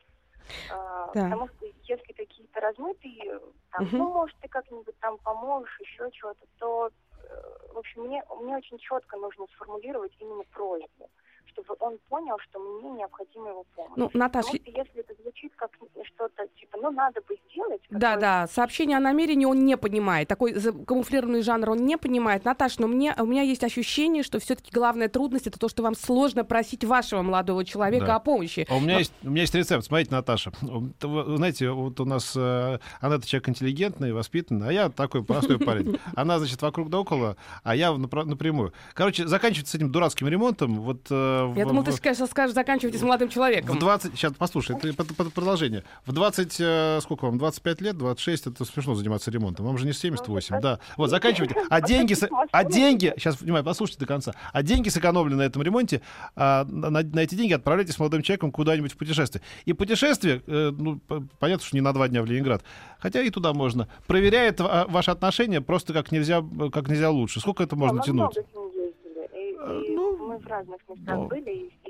Да. 0.70 1.08
Потому 1.14 1.48
что 1.50 1.66
если 1.88 2.14
какие-то 2.14 2.60
размытые, 2.60 3.40
там, 3.72 3.86
Мгм. 3.86 3.98
ну, 3.98 4.12
может, 4.12 4.38
ты 4.40 4.48
как-нибудь 4.48 4.98
там 5.00 5.18
поможешь, 5.20 5.80
еще 5.80 6.12
чего-то, 6.12 6.46
то, 6.60 6.92
э, 7.24 7.74
в 7.74 7.78
общем, 7.78 8.04
мне, 8.04 8.24
мне 8.42 8.58
очень 8.58 8.78
четко 8.78 9.18
нужно 9.18 9.48
сформулировать 9.54 10.16
именно 10.20 10.44
просьбу, 10.52 11.10
чтобы 11.48 11.76
он 11.80 11.98
понял, 12.10 12.36
что 12.40 12.60
мне 12.60 12.90
необходима 13.00 13.50
его 13.50 13.66
помощь. 13.76 13.94
Ну, 13.96 14.10
Наташ, 14.14 14.46
Потому 14.46 14.62
что 14.64 14.72
если 14.72 15.00
это 15.02 15.14
звучит 15.22 15.52
как 15.56 15.72
что-то 16.06 16.48
типа, 16.60 16.78
ну, 16.82 16.92
надо 16.92 17.22
бы 17.22 17.36
сделать, 17.52 17.82
Да, 17.90 18.14
какое- 18.16 18.22
да, 18.22 18.48
сообщение 18.48 18.98
о 18.98 19.00
намерении 19.00 19.46
он 19.46 19.66
не 19.66 19.78
понимает. 19.78 20.28
Такой 20.28 20.54
камуфлированный 20.54 21.42
жанр 21.42 21.72
он 21.72 21.86
не 21.86 21.98
понимает. 21.98 22.46
Наташ, 22.46 22.78
но 22.80 22.88
мне, 22.88 23.16
у 23.18 23.26
меня 23.26 23.42
есть 23.42 23.64
ощущение, 23.64 24.24
что 24.24 24.40
все-таки 24.40 24.72
главная 24.72 25.10
трудность 25.10 25.48
это 25.48 25.60
то, 25.60 25.70
что 25.70 25.84
вам 25.84 25.96
сложно 25.96 26.44
просить 26.44 26.84
вашего 26.84 27.22
молодого 27.22 27.66
человека 27.66 28.06
Да. 28.08 28.16
о 28.16 28.20
помощи. 28.20 28.66
А 28.70 28.76
у 28.76 28.80
меня 28.80 29.00
есть, 29.00 29.14
у 29.24 29.30
меня 29.30 29.42
есть 29.42 29.56
рецепт. 29.56 29.86
Смотрите, 29.86 30.12
Наташа. 30.12 30.52
Вы 30.62 31.38
знаете, 31.38 31.72
вот 31.72 32.00
у 32.00 32.06
нас 32.06 32.34
э, 32.36 32.80
она 33.02 33.20
человек 33.22 33.50
интеллигентный, 33.50 34.14
воспитанный, 34.14 34.70
а 34.70 34.72
я 34.72 34.90
такой 34.90 35.24
простой 35.24 35.60
парень. 35.60 36.00
Она, 36.16 36.40
значит, 36.40 36.62
вокруг 36.62 36.90
да 36.90 37.00
около, 37.00 37.38
а 37.64 37.76
я 37.76 37.92
напрямую. 37.94 38.74
Короче, 38.94 39.28
заканчивается 39.28 39.72
с 39.72 39.76
этим 39.76 39.92
дурацким 39.92 40.28
ремонтом. 40.28 40.80
Вот, 40.82 41.08
э, 41.10 41.29
Я 41.56 41.66
думал, 41.66 41.82
в- 41.82 41.86
ты, 41.86 42.02
конечно, 42.02 42.28
скажешь, 42.28 42.54
заканчивайте 42.56 42.98
с 42.98 43.02
молодым 43.02 43.30
человеком. 43.30 43.76
В 43.76 43.80
20... 43.80 44.14
Сейчас, 44.16 44.34
послушай, 44.38 44.76
это 44.82 45.04
продолжение. 45.32 45.84
В 46.06 46.12
20... 46.12 46.56
э, 46.60 47.00
Сколько 47.02 47.26
вам? 47.26 47.38
25 47.38 47.82
лет? 47.82 47.98
26? 47.98 48.48
Это 48.48 48.66
смешно 48.66 48.96
заниматься 48.96 49.32
ремонтом. 49.32 49.66
Вам 49.66 49.78
же 49.78 49.86
не 49.86 49.94
78, 49.94 50.60
да. 50.62 50.80
Вот, 50.98 51.10
заканчивайте. 51.10 51.56
А 51.70 51.82
деньги... 51.88 52.16
А 52.52 52.64
деньги... 52.64 53.14
Сейчас, 53.18 53.42
внимание, 53.42 53.66
послушайте 53.66 54.00
до 54.00 54.06
конца. 54.06 54.34
А 54.54 54.64
деньги, 54.64 54.90
сэкономленные 54.90 55.38
на 55.38 55.44
этом 55.44 55.62
ремонте, 55.62 56.02
а, 56.36 56.66
на, 56.66 56.90
на 56.90 57.20
эти 57.20 57.36
деньги 57.36 57.54
отправляйтесь 57.54 57.96
с 57.96 58.00
молодым 58.00 58.22
человеком 58.22 58.52
куда-нибудь 58.52 58.94
в 58.94 58.98
путешествие. 58.98 59.42
И 59.66 59.74
путешествие, 59.74 60.42
э, 60.48 60.72
ну, 60.78 61.00
понятно, 61.40 61.66
что 61.66 61.76
не 61.76 61.82
на 61.82 61.94
два 61.94 62.08
дня 62.08 62.22
в 62.22 62.26
Ленинград, 62.26 62.64
хотя 63.00 63.22
и 63.22 63.30
туда 63.30 63.54
можно, 63.54 63.88
проверяет 64.08 64.60
ва- 64.60 64.86
ваши 64.90 65.12
отношения 65.12 65.62
просто 65.62 65.94
как 65.94 66.12
нельзя, 66.12 66.44
как 66.72 66.88
нельзя 66.90 67.10
лучше. 67.10 67.40
Сколько 67.40 67.64
это 67.64 67.76
можно 67.76 68.02
тянуть? 68.02 68.38
и, 68.38 68.40
и 68.40 69.96
ну, 69.96 69.99
мы 70.30 70.38
в 70.38 70.46
разных 70.46 70.78
местах 70.88 71.18
ну. 71.18 71.28
были, 71.28 71.72
и, 71.86 71.89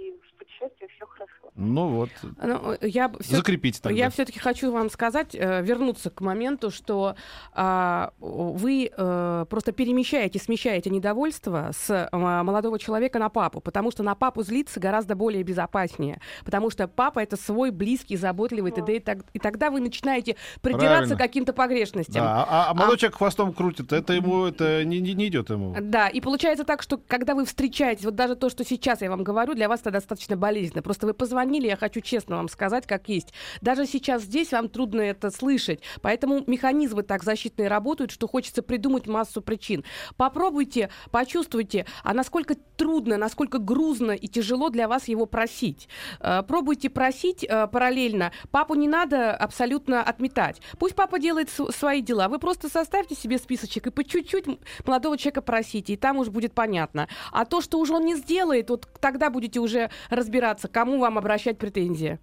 путешествиях 0.49 0.91
все 0.95 1.05
хорошо. 1.05 1.33
Ну 1.55 1.87
вот, 1.89 2.09
Ну, 2.41 2.75
я 2.81 3.09
всё- 3.19 3.37
закрепите 3.37 3.81
тогда. 3.81 3.97
Я 3.97 4.09
все-таки 4.09 4.39
хочу 4.39 4.71
вам 4.71 4.89
сказать, 4.89 5.35
э, 5.35 5.61
вернуться 5.61 6.09
к 6.09 6.21
моменту, 6.21 6.71
что 6.71 7.15
а, 7.53 8.11
вы 8.19 8.89
э, 8.95 9.45
просто 9.49 9.71
перемещаете, 9.73 10.39
смещаете 10.39 10.89
недовольство 10.89 11.71
с 11.73 12.07
а, 12.11 12.43
молодого 12.43 12.79
человека 12.79 13.19
на 13.19 13.29
папу, 13.29 13.59
потому 13.59 13.91
что 13.91 14.03
на 14.03 14.15
папу 14.15 14.41
злиться 14.43 14.79
гораздо 14.79 15.15
более 15.15 15.43
безопаснее, 15.43 16.21
потому 16.45 16.69
что 16.69 16.87
папа 16.87 17.19
это 17.19 17.35
свой 17.35 17.71
близкий, 17.71 18.15
заботливый 18.15 18.71
т.д. 18.71 18.95
И, 18.95 18.99
так- 18.99 19.25
и 19.33 19.39
тогда 19.39 19.69
вы 19.69 19.81
начинаете 19.81 20.35
придираться 20.61 21.15
к 21.15 21.17
каким-то 21.17 21.51
погрешностям. 21.53 22.23
Да, 22.23 22.45
а, 22.47 22.69
а 22.69 22.73
молодой 22.73 22.97
человек 22.97 23.17
хвостом 23.17 23.53
крутит, 23.53 23.91
это 23.91 24.13
ему, 24.13 24.45
это 24.45 24.85
не, 24.85 25.01
не, 25.01 25.13
не 25.13 25.27
идет 25.27 25.49
ему. 25.49 25.75
Да, 25.79 26.07
и 26.07 26.21
получается 26.21 26.63
так, 26.63 26.81
что 26.81 26.97
когда 26.97 27.35
вы 27.35 27.45
встречаетесь, 27.45 28.05
вот 28.05 28.15
даже 28.15 28.35
то, 28.35 28.49
что 28.49 28.63
сейчас 28.63 29.01
я 29.01 29.09
вам 29.09 29.23
говорю, 29.23 29.55
для 29.55 29.67
вас 29.67 29.81
это 29.81 29.91
достаточно 29.91 30.37
болезненно. 30.39 30.81
Просто 30.81 31.05
вы 31.05 31.13
позвонили, 31.13 31.67
я 31.67 31.75
хочу 31.75 32.01
честно 32.01 32.37
вам 32.37 32.49
сказать, 32.49 32.87
как 32.87 33.09
есть. 33.09 33.33
Даже 33.61 33.85
сейчас 33.85 34.23
здесь 34.23 34.51
вам 34.51 34.69
трудно 34.69 35.01
это 35.01 35.29
слышать. 35.31 35.81
Поэтому 36.01 36.43
механизмы 36.47 37.03
так 37.03 37.23
защитные 37.23 37.67
работают, 37.67 38.11
что 38.11 38.27
хочется 38.27 38.63
придумать 38.63 39.07
массу 39.07 39.41
причин. 39.41 39.83
Попробуйте, 40.17 40.89
почувствуйте, 41.11 41.85
а 42.03 42.13
насколько 42.13 42.55
трудно, 42.77 43.17
насколько 43.17 43.59
грузно 43.59 44.11
и 44.11 44.27
тяжело 44.27 44.69
для 44.69 44.87
вас 44.87 45.07
его 45.07 45.25
просить. 45.25 45.89
Э, 46.19 46.41
Пробуйте 46.47 46.89
просить 46.89 47.43
э, 47.43 47.67
параллельно. 47.67 48.31
Папу 48.51 48.75
не 48.75 48.87
надо 48.87 49.35
абсолютно 49.35 50.01
отметать. 50.01 50.61
Пусть 50.79 50.95
папа 50.95 51.19
делает 51.19 51.49
свои 51.49 52.01
дела. 52.01 52.27
Вы 52.27 52.39
просто 52.39 52.69
составьте 52.69 53.15
себе 53.15 53.37
списочек 53.37 53.87
и 53.87 53.91
по 53.91 54.03
чуть-чуть 54.03 54.45
молодого 54.85 55.17
человека 55.17 55.41
просите, 55.41 55.93
и 55.93 55.97
там 55.97 56.17
уже 56.17 56.31
будет 56.31 56.53
понятно. 56.53 57.07
А 57.31 57.45
то, 57.45 57.61
что 57.61 57.79
уже 57.79 57.93
он 57.93 58.05
не 58.05 58.15
сделает, 58.15 58.69
вот 58.69 58.87
тогда 58.99 59.29
будете 59.29 59.59
уже 59.59 59.89
разбираться, 60.09 60.28
кому 60.71 60.99
вам 60.99 61.17
обращать 61.17 61.57
претензии. 61.57 62.19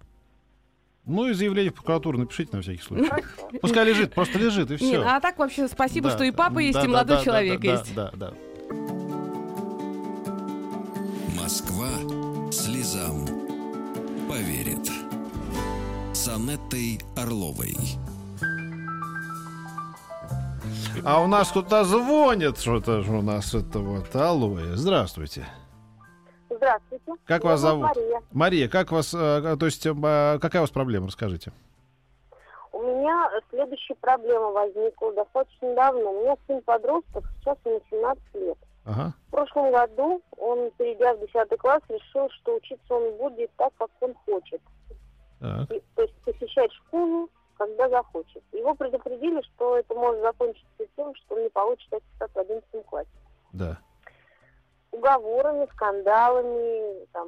Ну 1.05 1.29
и 1.29 1.33
заявление 1.33 1.71
в 1.71 1.75
прокуратуру 1.75 2.17
напишите 2.17 2.55
на 2.55 2.61
всякий 2.61 2.81
случай. 2.81 3.09
Пускай 3.61 3.85
лежит, 3.85 4.13
просто 4.13 4.37
лежит, 4.37 4.71
и 4.71 4.75
все. 4.75 4.91
Нет, 4.91 5.03
а 5.05 5.21
так 5.21 5.39
вообще 5.39 5.67
спасибо, 5.69 6.09
что 6.09 6.25
и 6.25 6.31
папа 6.31 6.59
есть, 6.59 6.83
и 6.83 6.87
молодой 6.87 7.23
человек 7.23 7.63
есть. 7.63 7.95
Да, 7.95 8.11
да, 8.13 8.31
да. 8.31 8.33
Москва 11.39 11.87
слезам 12.51 13.25
поверит. 14.27 14.91
С 16.13 16.27
Анеттой 16.27 16.99
Орловой. 17.15 17.77
А 21.05 21.21
у 21.21 21.27
нас 21.27 21.51
кто-то 21.51 21.85
звонит, 21.85 22.59
что-то 22.59 22.99
у 22.99 23.21
нас 23.21 23.53
это 23.53 23.79
вот. 23.79 24.13
Алло, 24.13 24.57
здравствуйте. 24.73 25.47
Здравствуйте. 26.49 27.13
Как 27.25 27.41
Меня 27.43 27.51
вас 27.51 27.59
зовут? 27.59 27.83
Мария. 27.87 28.21
Мария, 28.31 28.69
как 28.69 28.91
вас, 28.91 29.13
э, 29.13 29.55
то 29.59 29.65
есть, 29.65 29.85
э, 29.85 29.93
какая 30.41 30.59
у 30.59 30.61
вас 30.63 30.71
проблема, 30.71 31.07
расскажите. 31.07 31.51
У 32.71 32.81
меня 32.81 33.29
следующая 33.49 33.95
проблема 33.95 34.51
возникла 34.51 35.13
достаточно 35.13 35.73
давно. 35.75 36.11
У 36.11 36.21
меня 36.23 36.35
сын 36.47 36.61
подросток, 36.61 37.23
сейчас 37.39 37.57
ему 37.65 37.81
17 37.89 38.23
лет. 38.35 38.57
Ага, 38.85 39.13
В 39.27 39.31
прошлом 39.31 39.71
году 39.71 40.21
он, 40.37 40.71
перейдя 40.77 41.13
в 41.15 41.19
10 41.19 41.57
класс, 41.57 41.81
решил, 41.89 42.29
что 42.29 42.55
учиться 42.55 42.93
он 42.93 43.17
будет 43.17 43.51
так, 43.57 43.73
как 43.77 43.89
он 43.99 44.13
хочет. 44.25 44.61
так, 45.39 45.71
И- 45.71 45.83
то 45.95 46.01
есть 46.03 46.13
посещать 46.23 46.71
школу, 46.71 47.29
когда 47.57 47.89
захочет. 47.89 48.41
Его 48.53 48.73
предупредили, 48.75 49.41
что 49.41 49.77
это 49.77 49.93
может 49.93 50.21
закончиться 50.21 50.85
тем, 50.95 51.13
что 51.15 51.35
он 51.35 51.43
не 51.43 51.49
получит 51.49 51.91
аттестат 51.93 52.31
в 52.33 52.37
11 52.39 52.83
классе. 52.85 53.09
да. 53.53 53.77
Уговорами, 54.97 55.67
скандалами, 55.73 57.05
там, 57.13 57.27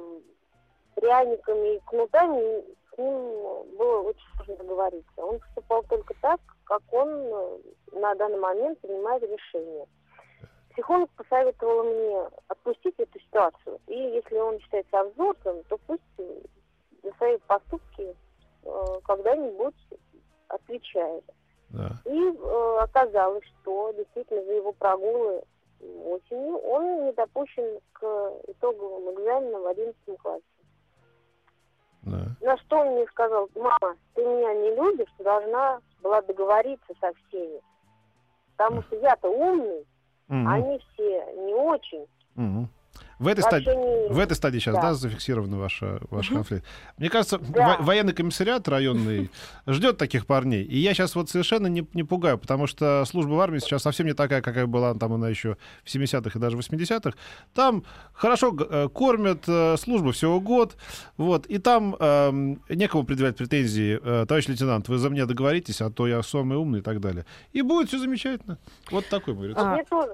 пряниками 0.94 1.76
и 1.76 1.80
кнутами 1.86 2.64
с 2.92 2.98
ним 2.98 3.76
было 3.76 4.02
очень 4.02 4.26
сложно 4.36 4.56
договориться. 4.56 5.24
Он 5.24 5.38
поступал 5.38 5.82
только 5.84 6.14
так, 6.20 6.40
как 6.64 6.82
он 6.92 7.08
э, 7.08 7.58
на 7.92 8.14
данный 8.14 8.38
момент 8.38 8.78
принимает 8.80 9.22
решение. 9.22 9.86
Психолог 10.72 11.10
посоветовал 11.10 11.84
мне 11.84 12.28
отпустить 12.48 12.94
эту 12.98 13.18
ситуацию. 13.20 13.78
И 13.86 13.94
если 13.94 14.36
он 14.36 14.58
считает 14.60 14.86
себя 14.86 15.04
взрослым, 15.04 15.62
то 15.68 15.78
пусть 15.86 16.02
э, 16.18 16.40
за 17.02 17.12
свои 17.14 17.38
поступки 17.46 18.14
э, 18.64 19.00
когда-нибудь 19.04 19.74
отвечает. 20.48 21.24
да. 21.70 21.90
И 22.04 22.18
э, 22.18 22.78
оказалось, 22.80 23.44
что 23.44 23.92
действительно 23.92 24.44
за 24.44 24.52
его 24.52 24.72
прогулы 24.72 25.42
осенью 25.80 26.58
он 26.58 27.06
не 27.06 27.12
допущен 27.12 27.80
к 27.92 28.02
итоговым 28.48 29.14
экзаменам 29.14 29.62
в 29.62 29.66
11 29.66 29.96
классе. 30.18 30.42
да. 32.02 32.26
На 32.40 32.56
что 32.58 32.78
он 32.78 32.88
мне 32.94 33.06
сказал, 33.06 33.48
мама, 33.54 33.96
ты 34.14 34.24
меня 34.24 34.54
не 34.54 34.74
любишь, 34.74 35.12
ты 35.18 35.24
должна 35.24 35.80
была 36.02 36.22
договориться 36.22 36.94
со 37.00 37.12
всеми. 37.12 37.60
Потому 38.56 38.82
что 38.84 38.96
я-то 38.96 39.28
умный, 39.28 39.86
Мгм, 40.28 40.48
а 40.48 40.54
они 40.54 40.78
все 40.78 41.32
не 41.36 41.54
очень. 41.54 42.06
мгм. 42.34 42.68
В 43.20 43.26
этой, 43.28 43.42
стадии, 43.42 43.66
не- 43.68 44.12
в 44.12 44.18
этой 44.18 44.34
стадии 44.34 44.58
сейчас, 44.58 44.74
да, 44.76 44.80
Да. 44.80 44.94
зафиксирован 44.94 45.54
ваш, 45.56 45.78
э, 45.82 45.98
ваш 46.10 46.28
конфликт. 46.30 46.64
Мне 46.96 47.10
кажется, 47.10 47.38
Да. 47.38 47.76
во- 47.78 47.84
военный 47.84 48.14
комиссариат 48.14 48.66
районный 48.66 49.30
ждет 49.66 49.98
таких 49.98 50.24
парней. 50.26 50.62
И 50.64 50.78
я 50.78 50.94
сейчас 50.94 51.14
вот 51.14 51.28
совершенно 51.28 51.66
не, 51.66 51.86
не 51.92 52.02
пугаю, 52.02 52.38
потому 52.38 52.66
что 52.66 53.04
служба 53.06 53.32
в 53.34 53.40
армии 53.40 53.58
сейчас 53.58 53.82
совсем 53.82 54.06
не 54.06 54.14
такая, 54.14 54.40
какая 54.40 54.66
была 54.66 54.94
там 54.94 55.12
она 55.12 55.28
еще 55.28 55.58
в 55.84 55.94
70-х 55.94 56.38
и 56.38 56.40
даже 56.40 56.56
80-х. 56.56 57.12
Там 57.54 57.84
хорошо 58.14 58.56
э, 58.58 58.88
кормят, 58.88 59.44
э, 59.46 59.76
служба 59.76 60.12
всего 60.12 60.40
год. 60.40 60.76
Вот, 61.18 61.44
и 61.46 61.58
там 61.58 61.94
эм, 62.00 62.62
некому 62.70 63.04
предъявлять 63.04 63.36
претензии. 63.36 64.00
э, 64.02 64.24
товарищ 64.26 64.48
лейтенант, 64.48 64.88
вы 64.88 64.96
за 64.96 65.10
меня 65.10 65.26
договоритесь, 65.26 65.82
а 65.82 65.90
то 65.90 66.06
я 66.08 66.22
самый 66.22 66.56
умный 66.56 66.78
и 66.78 66.82
так 66.82 67.00
далее. 67.00 67.26
И 67.52 67.60
будет 67.60 67.88
все 67.88 67.98
замечательно. 67.98 68.56
Вот 68.90 69.06
такой 69.08 69.34
мой 69.34 69.48
рецепт. 69.48 69.62
А. 69.92 70.06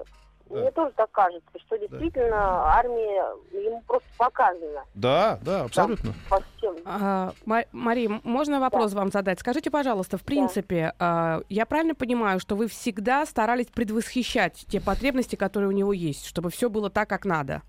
Мне 0.49 0.55
тоже, 0.55 0.55
Да. 0.55 0.61
мне 0.61 0.71
тоже 0.71 0.93
так 0.95 1.11
кажется, 1.11 1.59
что 1.59 1.77
действительно 1.77 2.63
армия 2.65 3.25
ему 3.51 3.81
просто 3.87 4.07
показана 4.17 4.83
Да, 4.93 5.39
да, 5.43 5.63
абсолютно. 5.63 6.13
по 6.29 6.39
всем. 6.57 6.75
А, 6.85 7.33
Ма- 7.45 7.65
Мария, 7.71 8.19
можно 8.23 8.59
вопрос 8.59 8.93
вам 8.93 9.11
задать? 9.11 9.39
Скажите, 9.39 9.69
пожалуйста, 9.71 10.17
в 10.17 10.23
принципе, 10.23 10.93
а, 10.99 11.41
я 11.49 11.65
правильно 11.65 11.95
понимаю, 11.95 12.39
что 12.39 12.55
вы 12.55 12.67
всегда 12.67 13.25
старались 13.25 13.67
предвосхищать 13.67 14.65
те 14.67 14.79
потребности, 14.81 15.35
которые 15.35 15.69
у 15.69 15.73
него 15.73 15.93
есть, 15.93 16.25
чтобы 16.25 16.49
все 16.49 16.69
было 16.69 16.89
так, 16.89 17.09
как 17.09 17.25
надо? 17.25 17.61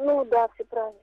Ну 0.00 0.24
да, 0.26 0.48
все 0.54 0.64
правильно. 0.64 0.98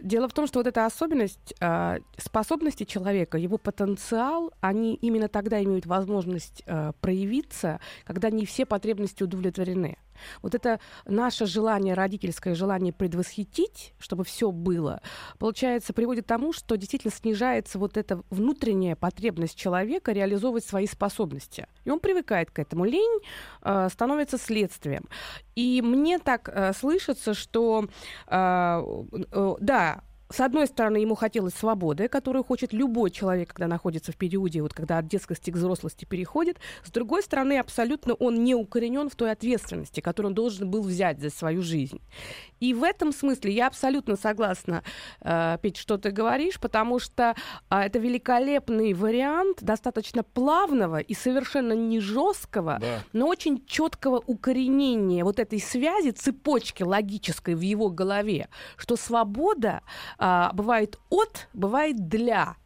Дело 0.00 0.28
в 0.28 0.32
том, 0.32 0.46
что 0.46 0.60
вот 0.60 0.66
эта 0.66 0.86
особенность 0.86 1.54
э, 1.60 1.98
способности 2.16 2.84
человека, 2.84 3.38
его 3.38 3.58
потенциал, 3.58 4.52
они 4.60 4.94
именно 4.94 5.28
тогда 5.28 5.62
имеют 5.62 5.86
возможность 5.86 6.62
э, 6.66 6.92
проявиться, 7.00 7.80
когда 8.04 8.30
не 8.30 8.46
все 8.46 8.66
потребности 8.66 9.22
удовлетворены. 9.22 9.98
Вот 10.42 10.54
это 10.54 10.80
наше 11.06 11.46
желание, 11.46 11.94
родительское 11.94 12.54
желание 12.54 12.92
предвосхитить, 12.92 13.94
чтобы 13.98 14.24
все 14.24 14.50
было, 14.50 15.00
получается, 15.38 15.92
приводит 15.92 16.24
к 16.24 16.28
тому, 16.28 16.52
что 16.52 16.76
действительно 16.76 17.12
снижается 17.12 17.78
вот 17.78 17.96
эта 17.96 18.22
внутренняя 18.30 18.96
потребность 18.96 19.56
человека 19.56 20.12
реализовывать 20.12 20.64
свои 20.64 20.86
способности. 20.86 21.66
И 21.84 21.90
он 21.90 22.00
привыкает 22.00 22.50
к 22.50 22.58
этому. 22.58 22.84
Лень 22.84 23.20
э, 23.62 23.88
становится 23.90 24.38
следствием. 24.38 25.04
И 25.54 25.82
мне 25.82 26.18
так 26.18 26.48
э, 26.48 26.72
слышится, 26.72 27.34
что 27.34 27.86
э, 28.26 28.82
э, 29.32 29.54
да, 29.60 30.02
с 30.30 30.40
одной 30.40 30.66
стороны, 30.66 30.98
ему 30.98 31.14
хотелось 31.14 31.54
свободы, 31.54 32.08
которую 32.08 32.44
хочет 32.44 32.72
любой 32.72 33.10
человек, 33.10 33.48
когда 33.48 33.66
находится 33.66 34.12
в 34.12 34.16
периоде, 34.16 34.60
вот 34.60 34.74
когда 34.74 34.98
от 34.98 35.08
детскости 35.08 35.50
к 35.50 35.54
взрослости 35.54 36.04
переходит. 36.04 36.58
С 36.84 36.90
другой 36.90 37.22
стороны, 37.22 37.58
абсолютно 37.58 38.14
он 38.14 38.44
не 38.44 38.54
укоренен 38.54 39.08
в 39.08 39.16
той 39.16 39.30
ответственности, 39.32 40.00
которую 40.00 40.30
он 40.30 40.34
должен 40.34 40.70
был 40.70 40.82
взять 40.82 41.20
за 41.20 41.30
свою 41.30 41.62
жизнь. 41.62 42.00
И 42.60 42.74
в 42.74 42.82
этом 42.82 43.12
смысле 43.12 43.52
я 43.52 43.68
абсолютно 43.68 44.16
согласна, 44.16 44.82
э, 45.20 45.58
Петь, 45.62 45.76
что 45.76 45.96
ты 45.96 46.10
говоришь, 46.10 46.60
потому 46.60 46.98
что 46.98 47.34
э, 47.70 47.76
это 47.76 47.98
великолепный 47.98 48.92
вариант 48.92 49.62
достаточно 49.62 50.22
плавного 50.22 50.98
и 50.98 51.14
совершенно 51.14 51.72
не 51.72 52.00
жесткого, 52.00 52.78
да. 52.80 53.02
но 53.12 53.28
очень 53.28 53.64
четкого 53.66 54.22
укоренения 54.26 55.24
вот 55.24 55.38
этой 55.38 55.60
связи, 55.60 56.10
цепочки 56.10 56.82
логической 56.82 57.54
в 57.54 57.60
его 57.60 57.88
голове, 57.88 58.48
что 58.76 58.96
свобода 58.96 59.80
э, 60.18 60.48
бывает 60.52 60.98
от, 61.10 61.48
бывает 61.52 62.08
для. 62.08 62.56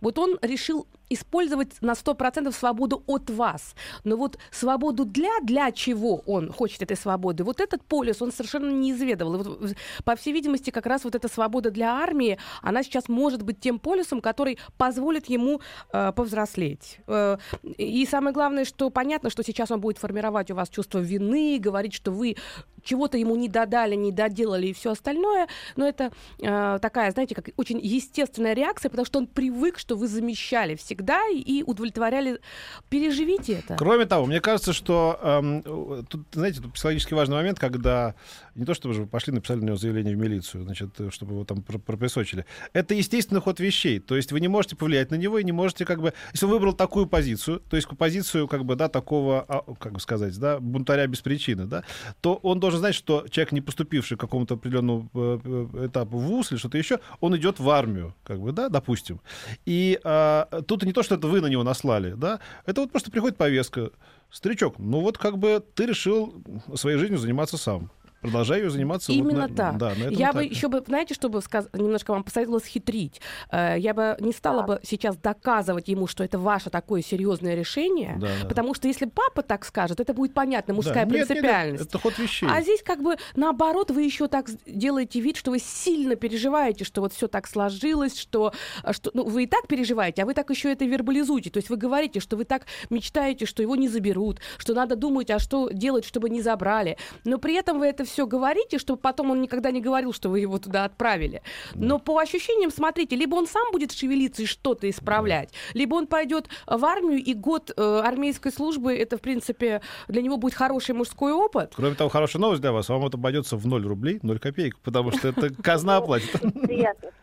Вот 0.00 0.18
он 0.18 0.38
решил 0.42 0.86
использовать 1.12 1.80
на 1.82 1.92
100% 1.92 2.52
свободу 2.52 3.02
от 3.06 3.30
вас. 3.30 3.74
Но 4.04 4.16
вот 4.16 4.38
свободу 4.50 5.04
для, 5.04 5.40
для 5.42 5.70
чего 5.70 6.22
он 6.26 6.50
хочет 6.50 6.82
этой 6.82 6.96
свободы, 6.96 7.44
вот 7.44 7.60
этот 7.60 7.84
полюс 7.84 8.22
он 8.22 8.32
совершенно 8.32 8.70
не 8.70 8.92
изведывал. 8.92 9.36
Вот, 9.38 9.76
по 10.04 10.16
всей 10.16 10.32
видимости, 10.32 10.70
как 10.70 10.86
раз 10.86 11.04
вот 11.04 11.14
эта 11.14 11.28
свобода 11.28 11.70
для 11.70 11.92
армии, 11.92 12.38
она 12.62 12.82
сейчас 12.82 13.08
может 13.08 13.42
быть 13.42 13.60
тем 13.60 13.78
полюсом, 13.78 14.20
который 14.20 14.58
позволит 14.78 15.28
ему 15.28 15.60
э, 15.92 16.12
повзрослеть. 16.12 16.98
Э, 17.06 17.36
и 17.62 18.06
самое 18.06 18.32
главное, 18.32 18.64
что 18.64 18.90
понятно, 18.90 19.30
что 19.30 19.42
сейчас 19.42 19.70
он 19.70 19.80
будет 19.80 19.98
формировать 19.98 20.50
у 20.50 20.54
вас 20.54 20.68
чувство 20.68 20.98
вины, 20.98 21.58
говорить, 21.58 21.94
что 21.94 22.10
вы 22.10 22.36
чего-то 22.82 23.18
ему 23.18 23.36
не 23.36 23.48
додали, 23.48 23.94
не 23.94 24.12
доделали 24.12 24.68
и 24.68 24.72
все 24.72 24.92
остальное, 24.92 25.48
но 25.76 25.86
это 25.86 26.12
э, 26.40 26.78
такая, 26.80 27.10
знаете, 27.12 27.34
как 27.34 27.48
очень 27.56 27.80
естественная 27.80 28.54
реакция, 28.54 28.90
потому 28.90 29.06
что 29.06 29.18
он 29.18 29.26
привык, 29.26 29.78
что 29.78 29.96
вы 29.96 30.08
замещали 30.08 30.74
всегда 30.74 31.20
и 31.28 31.62
удовлетворяли. 31.62 32.40
Переживите 32.88 33.54
это. 33.54 33.76
Кроме 33.76 34.06
того, 34.06 34.26
мне 34.26 34.40
кажется, 34.40 34.72
что 34.72 35.18
эм, 35.22 36.04
тут, 36.04 36.22
знаете, 36.32 36.60
тут 36.60 36.72
психологически 36.74 37.14
важный 37.14 37.36
момент, 37.36 37.58
когда 37.58 38.14
не 38.54 38.64
то, 38.64 38.74
чтобы 38.74 38.94
вы 38.94 39.06
пошли, 39.06 39.32
написали 39.32 39.60
на 39.60 39.66
него 39.66 39.76
заявление 39.76 40.14
в 40.14 40.18
милицию, 40.18 40.64
значит, 40.64 40.90
чтобы 41.10 41.34
его 41.34 41.44
там 41.44 41.62
пропесочили. 41.62 42.44
Это 42.72 42.94
естественный 42.94 43.40
ход 43.40 43.60
вещей. 43.60 43.98
То 43.98 44.16
есть 44.16 44.32
вы 44.32 44.40
не 44.40 44.48
можете 44.48 44.76
повлиять 44.76 45.10
на 45.10 45.14
него 45.14 45.38
и 45.38 45.44
не 45.44 45.52
можете 45.52 45.84
как 45.84 46.00
бы... 46.00 46.12
Если 46.32 46.46
он 46.46 46.52
выбрал 46.52 46.72
такую 46.72 47.06
позицию, 47.06 47.60
то 47.60 47.76
есть 47.76 47.88
позицию 47.88 48.48
как 48.48 48.64
бы, 48.64 48.76
да, 48.76 48.88
такого, 48.88 49.44
а, 49.48 49.74
как 49.74 49.92
бы 49.92 50.00
сказать, 50.00 50.38
да, 50.38 50.58
бунтаря 50.58 51.06
без 51.06 51.20
причины, 51.20 51.66
да, 51.66 51.84
то 52.20 52.34
он 52.42 52.60
должен 52.60 52.80
знать, 52.80 52.94
что 52.94 53.26
человек, 53.28 53.52
не 53.52 53.60
поступивший 53.60 54.16
к 54.16 54.20
какому-то 54.20 54.54
определенному 54.54 55.10
э, 55.14 55.38
э, 55.44 55.86
этапу 55.86 56.18
в 56.18 56.24
ВУЗ 56.24 56.52
или 56.52 56.58
что-то 56.58 56.78
еще, 56.78 57.00
он 57.20 57.36
идет 57.36 57.58
в 57.58 57.68
армию, 57.70 58.14
как 58.24 58.40
бы, 58.40 58.52
да, 58.52 58.68
допустим. 58.68 59.20
И 59.64 59.98
а, 60.04 60.48
тут 60.66 60.82
не 60.84 60.92
то, 60.92 61.02
что 61.02 61.14
это 61.14 61.26
вы 61.26 61.40
на 61.40 61.46
него 61.46 61.62
наслали, 61.62 62.12
да, 62.12 62.40
это 62.66 62.82
вот 62.82 62.90
просто 62.90 63.10
приходит 63.10 63.36
повестка. 63.36 63.90
Старичок, 64.30 64.78
ну 64.78 65.00
вот 65.00 65.18
как 65.18 65.36
бы 65.36 65.62
ты 65.74 65.84
решил 65.84 66.42
своей 66.74 66.96
жизнью 66.96 67.18
заниматься 67.18 67.58
сам 67.58 67.90
продолжаю 68.22 68.70
заниматься. 68.70 69.12
Именно 69.12 69.42
вот 69.42 69.50
на, 69.50 69.56
так. 69.56 69.76
Да, 69.76 69.88
на 69.90 70.04
этом 70.04 70.10
я 70.12 70.30
этапе. 70.30 70.38
бы 70.38 70.44
еще 70.44 70.68
бы, 70.68 70.82
знаете, 70.86 71.14
чтобы 71.14 71.42
сказ... 71.42 71.68
немножко 71.72 72.12
вам 72.12 72.22
посоветовала 72.22 72.60
схитрить. 72.60 73.20
Э, 73.50 73.74
я 73.78 73.92
бы 73.92 74.16
не 74.20 74.32
стала 74.32 74.62
да. 74.62 74.66
бы 74.66 74.80
сейчас 74.84 75.16
доказывать 75.16 75.88
ему, 75.88 76.06
что 76.06 76.24
это 76.24 76.38
ваше 76.38 76.70
такое 76.70 77.02
серьезное 77.02 77.54
решение, 77.54 78.16
да, 78.20 78.28
да. 78.42 78.48
потому 78.48 78.74
что 78.74 78.88
если 78.88 79.06
папа 79.06 79.42
так 79.42 79.64
скажет, 79.64 80.00
это 80.00 80.14
будет 80.14 80.34
понятно, 80.34 80.74
мужская 80.74 81.04
да. 81.04 81.10
принципиальность. 81.10 81.80
Нет, 81.80 81.80
нет, 81.80 81.88
это 81.88 81.98
ход 81.98 82.18
вещей. 82.18 82.48
А 82.50 82.62
здесь 82.62 82.82
как 82.82 83.02
бы 83.02 83.16
наоборот 83.34 83.90
вы 83.90 84.02
еще 84.02 84.28
так 84.28 84.48
делаете 84.66 85.20
вид, 85.20 85.36
что 85.36 85.50
вы 85.50 85.58
сильно 85.58 86.14
переживаете, 86.14 86.84
что 86.84 87.00
вот 87.00 87.12
все 87.12 87.26
так 87.26 87.48
сложилось, 87.48 88.16
что, 88.16 88.52
что 88.92 89.10
ну, 89.14 89.24
вы 89.24 89.44
и 89.44 89.46
так 89.46 89.66
переживаете, 89.66 90.22
а 90.22 90.26
вы 90.26 90.34
так 90.34 90.48
еще 90.50 90.70
это 90.70 90.84
вербализуете. 90.84 91.50
То 91.50 91.58
есть 91.58 91.70
вы 91.70 91.76
говорите, 91.76 92.20
что 92.20 92.36
вы 92.36 92.44
так 92.44 92.66
мечтаете, 92.88 93.46
что 93.46 93.62
его 93.62 93.74
не 93.74 93.88
заберут, 93.88 94.40
что 94.58 94.74
надо 94.74 94.94
думать, 94.94 95.30
а 95.30 95.40
что 95.40 95.70
делать, 95.70 96.04
чтобы 96.04 96.30
не 96.30 96.40
забрали. 96.40 96.96
Но 97.24 97.38
при 97.38 97.54
этом 97.54 97.80
вы 97.80 97.86
это 97.86 98.04
все 98.04 98.11
говорите, 98.18 98.78
чтобы 98.78 99.00
потом 99.00 99.30
он 99.30 99.40
никогда 99.40 99.70
не 99.70 99.80
говорил, 99.80 100.12
что 100.12 100.28
вы 100.28 100.40
его 100.40 100.58
туда 100.58 100.84
отправили. 100.84 101.42
Но 101.74 101.98
по 101.98 102.18
ощущениям, 102.18 102.70
смотрите, 102.70 103.16
либо 103.16 103.34
он 103.34 103.46
сам 103.46 103.70
будет 103.72 103.92
шевелиться 103.92 104.42
и 104.42 104.46
что-то 104.46 104.88
исправлять, 104.88 105.50
либо 105.74 105.94
он 105.94 106.06
пойдет 106.06 106.48
в 106.66 106.84
армию, 106.84 107.22
и 107.22 107.34
год 107.34 107.72
э, 107.76 108.02
армейской 108.04 108.52
службы, 108.52 108.94
это, 108.94 109.16
в 109.16 109.20
принципе, 109.20 109.80
для 110.08 110.22
него 110.22 110.36
будет 110.36 110.54
хороший 110.54 110.94
мужской 110.94 111.32
опыт. 111.32 111.72
Кроме 111.76 111.94
того, 111.94 112.10
хорошая 112.10 112.40
новость 112.40 112.60
для 112.60 112.72
вас, 112.72 112.88
вам 112.88 113.06
это 113.06 113.16
обойдется 113.16 113.56
в 113.56 113.66
0 113.66 113.86
рублей, 113.86 114.18
0 114.22 114.38
копеек, 114.38 114.78
потому 114.78 115.12
что 115.12 115.28
это 115.28 115.52
казна 115.62 115.96
оплатит. 115.96 116.40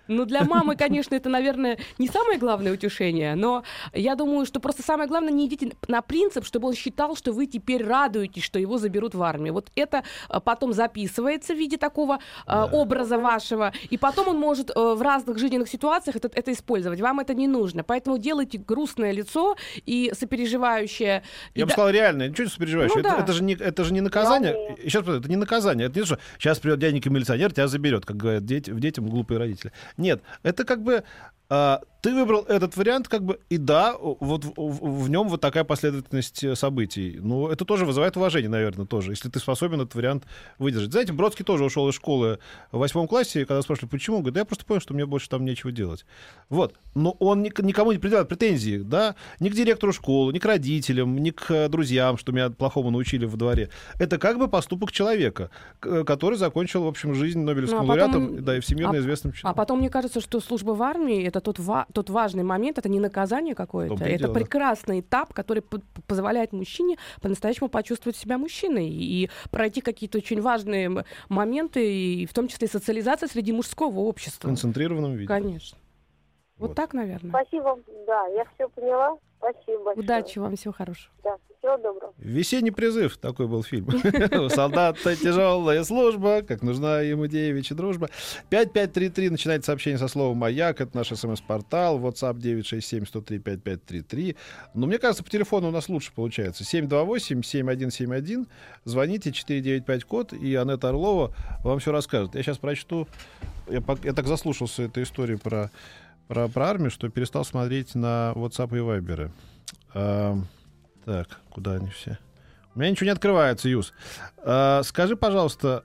Ну, 0.10 0.26
для 0.26 0.44
мамы, 0.44 0.76
конечно, 0.76 1.14
это, 1.14 1.30
наверное, 1.30 1.78
не 2.00 2.08
самое 2.08 2.40
главное 2.40 2.74
утешение, 2.74 3.36
но 3.36 3.64
я 3.94 4.16
думаю, 4.16 4.48
что 4.48 4.60
просто 4.60 4.82
самое 4.82 5.08
главное, 5.08 5.32
не 5.32 5.46
идите 5.46 5.74
на 5.88 6.02
принцип, 6.02 6.46
чтобы 6.46 6.68
он 6.68 6.74
считал, 6.74 7.16
что 7.16 7.32
вы 7.32 7.46
теперь 7.46 7.86
радуетесь, 7.86 8.44
что 8.44 8.58
его 8.58 8.80
заберут 8.80 9.14
в 9.14 9.22
армию. 9.22 9.54
Вот 9.54 9.70
это 9.76 10.04
э, 10.30 10.40
потом 10.44 10.74
записывается 10.80 11.54
в 11.54 11.58
виде 11.58 11.78
такого 11.78 12.16
э, 12.16 12.20
да. 12.48 12.66
образа 12.66 13.18
вашего, 13.18 13.74
и 13.92 13.98
потом 13.98 14.30
он 14.30 14.38
может 14.38 14.70
э, 14.70 14.74
в 14.76 15.02
разных 15.02 15.38
жизненных 15.38 15.68
ситуациях 15.70 16.16
это, 16.16 16.30
это 16.34 16.52
использовать. 16.52 17.02
Вам 17.02 17.20
это 17.20 17.34
не 17.34 17.48
нужно. 17.48 17.84
Поэтому 17.84 18.18
делайте 18.18 18.58
грустное 18.58 19.12
лицо 19.12 19.56
и 19.86 20.12
сопереживающее. 20.14 21.24
Я 21.56 21.62
и 21.62 21.64
бы 21.64 21.68
да... 21.68 21.74
сказал 21.74 21.90
реальное. 21.92 22.30
Ничего 22.30 22.46
не 22.46 22.52
сопереживающее. 22.52 23.02
Ну, 23.04 23.10
это, 23.10 23.18
да. 23.18 23.24
это, 23.24 23.34
же 23.34 23.44
не, 23.44 23.54
это 23.54 23.84
же 23.84 23.94
не 23.94 24.02
наказание. 24.02 24.78
Еще 24.82 25.00
раз, 25.00 25.20
это 25.20 25.30
не 25.30 25.36
наказание. 25.36 25.88
Это 25.88 26.00
не 26.00 26.02
то, 26.02 26.08
что 26.08 26.20
сейчас 26.38 26.60
придет 26.60 26.80
дяденька 26.80 27.10
милиционер, 27.10 27.52
тебя 27.52 27.68
заберет, 27.68 28.06
как 28.06 28.16
говорят 28.16 28.46
дети, 28.46 28.72
в 28.72 28.80
детям 28.80 29.08
глупые 29.10 29.38
родители. 29.38 29.74
Нет, 29.98 30.22
это 30.44 30.64
как 30.64 30.82
бы 30.82 31.04
а, 31.50 31.82
ты 32.02 32.14
выбрал 32.14 32.44
этот 32.44 32.78
вариант, 32.78 33.08
как 33.08 33.24
бы, 33.24 33.40
и 33.50 33.58
да, 33.58 33.96
вот 34.00 34.46
в, 34.46 34.54
в, 34.56 35.04
в 35.04 35.10
нем 35.10 35.28
вот 35.28 35.42
такая 35.42 35.66
последовательность 35.66 36.44
э, 36.44 36.56
событий. 36.56 37.18
Ну, 37.22 37.50
это 37.50 37.66
тоже 37.66 37.86
вызывает 37.86 38.16
уважение, 38.16 38.50
наверное, 38.50 38.86
тоже, 38.86 39.12
если 39.12 39.30
ты 39.30 39.40
способен 39.40 39.82
этот 39.82 39.96
вариант 39.96 40.24
выдержать. 40.60 40.92
Знаете, 40.92 41.12
Бродский 41.12 41.44
тоже 41.44 41.66
ушел 41.66 41.90
из 41.90 41.96
школы 41.96 42.40
в 42.72 42.78
восьмом 42.78 43.08
классе, 43.08 43.46
когда 43.46 43.62
спрашивали, 43.62 43.90
почему, 43.90 44.18
он 44.18 44.22
говорит, 44.24 44.36
да 44.36 44.40
я 44.42 44.46
просто 44.46 44.64
понял, 44.66 44.80
что 44.80 44.94
мне 44.94 45.06
больше 45.06 45.28
там 45.28 45.44
нечего 45.44 45.72
делать. 45.72 46.06
Вот. 46.48 46.76
Но 46.96 47.12
он 47.20 47.42
ни, 47.42 47.52
никому 47.62 47.92
не 47.92 47.98
предъявляет 47.98 48.30
претензий, 48.30 48.78
да, 48.78 49.16
ни 49.40 49.50
к 49.50 49.54
директору 49.54 49.92
школы, 49.92 50.32
ни 50.32 50.40
к 50.40 50.46
родителям, 50.46 51.18
ни 51.18 51.32
к 51.32 51.52
э, 51.52 51.68
друзьям, 51.68 52.18
что 52.18 52.32
меня 52.32 52.50
плохому 52.50 52.92
научили 52.92 53.26
в 53.26 53.36
дворе. 53.36 53.72
Это 54.00 54.18
как 54.18 54.38
бы 54.38 54.48
поступок 54.48 54.94
человека, 54.94 55.50
который 55.80 56.38
закончил, 56.38 56.84
в 56.84 56.88
общем, 56.88 57.14
жизнь 57.14 57.40
Нобелевским 57.40 57.80
ну, 57.80 57.84
а 57.84 57.88
потом, 57.88 58.14
лауреатом, 58.14 58.46
да, 58.46 58.58
и 58.58 58.60
всемирно 58.62 58.98
а, 58.98 59.00
известным 59.00 59.34
человеком. 59.34 59.52
А 59.52 59.54
потом, 59.54 59.80
мне 59.80 59.90
кажется, 59.90 60.22
что 60.22 60.40
служба 60.40 60.72
в 60.72 60.82
армии— 60.82 61.24
это 61.26 61.39
тот, 61.42 61.60
ва- 61.60 61.88
тот 61.94 62.10
важный 62.10 62.44
момент, 62.44 62.78
это 62.78 62.90
не 62.90 63.00
наказание 63.00 63.56
какое-то, 63.56 64.04
это 64.04 64.18
дело. 64.18 64.34
прекрасный 64.34 65.00
этап, 65.02 65.34
который 65.34 65.62
п- 65.62 65.80
позволяет 66.08 66.54
мужчине 66.54 66.98
по-настоящему 67.22 67.70
почувствовать 67.70 68.16
себя 68.18 68.38
мужчиной 68.38 68.88
и 68.90 69.30
пройти 69.52 69.82
какие-то 69.82 70.18
очень 70.18 70.42
важные 70.42 71.06
моменты, 71.30 71.94
и 71.94 72.26
в 72.26 72.34
том 72.34 72.48
числе 72.48 72.68
социализация 72.68 73.28
среди 73.28 73.52
мужского 73.52 74.00
общества. 74.00 74.48
В 74.48 74.50
концентрированном 74.52 75.14
виде. 75.14 75.28
Конечно. 75.28 75.78
Вот, 76.58 76.70
вот 76.70 76.76
так, 76.76 76.94
наверное. 76.94 77.30
Спасибо, 77.32 77.80
да, 78.06 78.26
я 78.28 78.46
все 78.56 78.68
поняла. 78.70 79.18
Спасибо 79.38 79.84
большое. 79.86 80.04
Удачи 80.04 80.40
вам, 80.40 80.56
всего 80.58 80.74
хорошего. 80.74 81.14
Да, 81.24 81.38
всего 81.60 81.78
доброго. 81.78 82.14
Весенний 82.18 82.72
призыв, 82.72 83.18
такой 83.18 83.48
был 83.48 83.64
фильм. 83.64 83.90
Солдат-то 84.50 85.16
тяжелая 85.16 85.84
служба, 85.84 86.42
как 86.42 86.62
нужна 86.64 87.02
ему 87.02 87.28
девичья 87.28 87.76
дружба. 87.76 88.10
5533 88.50 89.30
начинает 89.30 89.66
сообщение 89.66 89.98
со 89.98 90.08
словом 90.08 90.38
«Маяк». 90.38 90.82
Это 90.82 90.96
наш 90.98 91.10
смс-портал. 91.10 92.00
WhatsApp 92.00 92.38
967-103-5533. 92.38 94.36
Но 94.74 94.88
мне 94.88 94.98
кажется, 94.98 95.24
по 95.24 95.30
телефону 95.30 95.68
у 95.68 95.72
нас 95.72 95.90
лучше 95.90 96.12
получается. 96.14 96.64
728-7171. 96.64 98.48
Звоните, 98.86 99.32
495 99.32 100.04
код, 100.06 100.34
и 100.34 100.56
Анетта 100.56 100.90
Орлова 100.90 101.36
вам 101.64 101.80
все 101.80 101.92
расскажет. 101.92 102.36
Я 102.36 102.44
сейчас 102.44 102.58
прочту. 102.58 103.08
Я, 103.68 103.84
я 104.04 104.14
так 104.14 104.26
заслушался 104.26 104.84
этой 104.84 105.04
истории 105.04 105.36
про 105.36 105.70
про, 106.28 106.48
про 106.48 106.68
армию, 106.70 106.92
что 106.92 107.10
перестал 107.10 107.44
смотреть 107.44 107.96
на 107.96 108.34
WhatsApp 108.36 108.70
и 108.78 108.80
Viber. 108.80 109.32
Так, 111.10 111.40
куда 111.50 111.74
они 111.74 111.90
все? 111.90 112.20
У 112.76 112.80
меня 112.80 112.92
ничего 112.92 113.06
не 113.06 113.12
открывается, 113.12 113.68
Юс. 113.68 113.94
А, 114.38 114.84
скажи, 114.84 115.16
пожалуйста, 115.16 115.84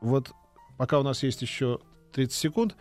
вот 0.00 0.30
пока 0.78 0.98
у 0.98 1.02
нас 1.02 1.22
есть 1.22 1.42
еще 1.42 1.80
30 2.14 2.34
секунд. 2.34 2.74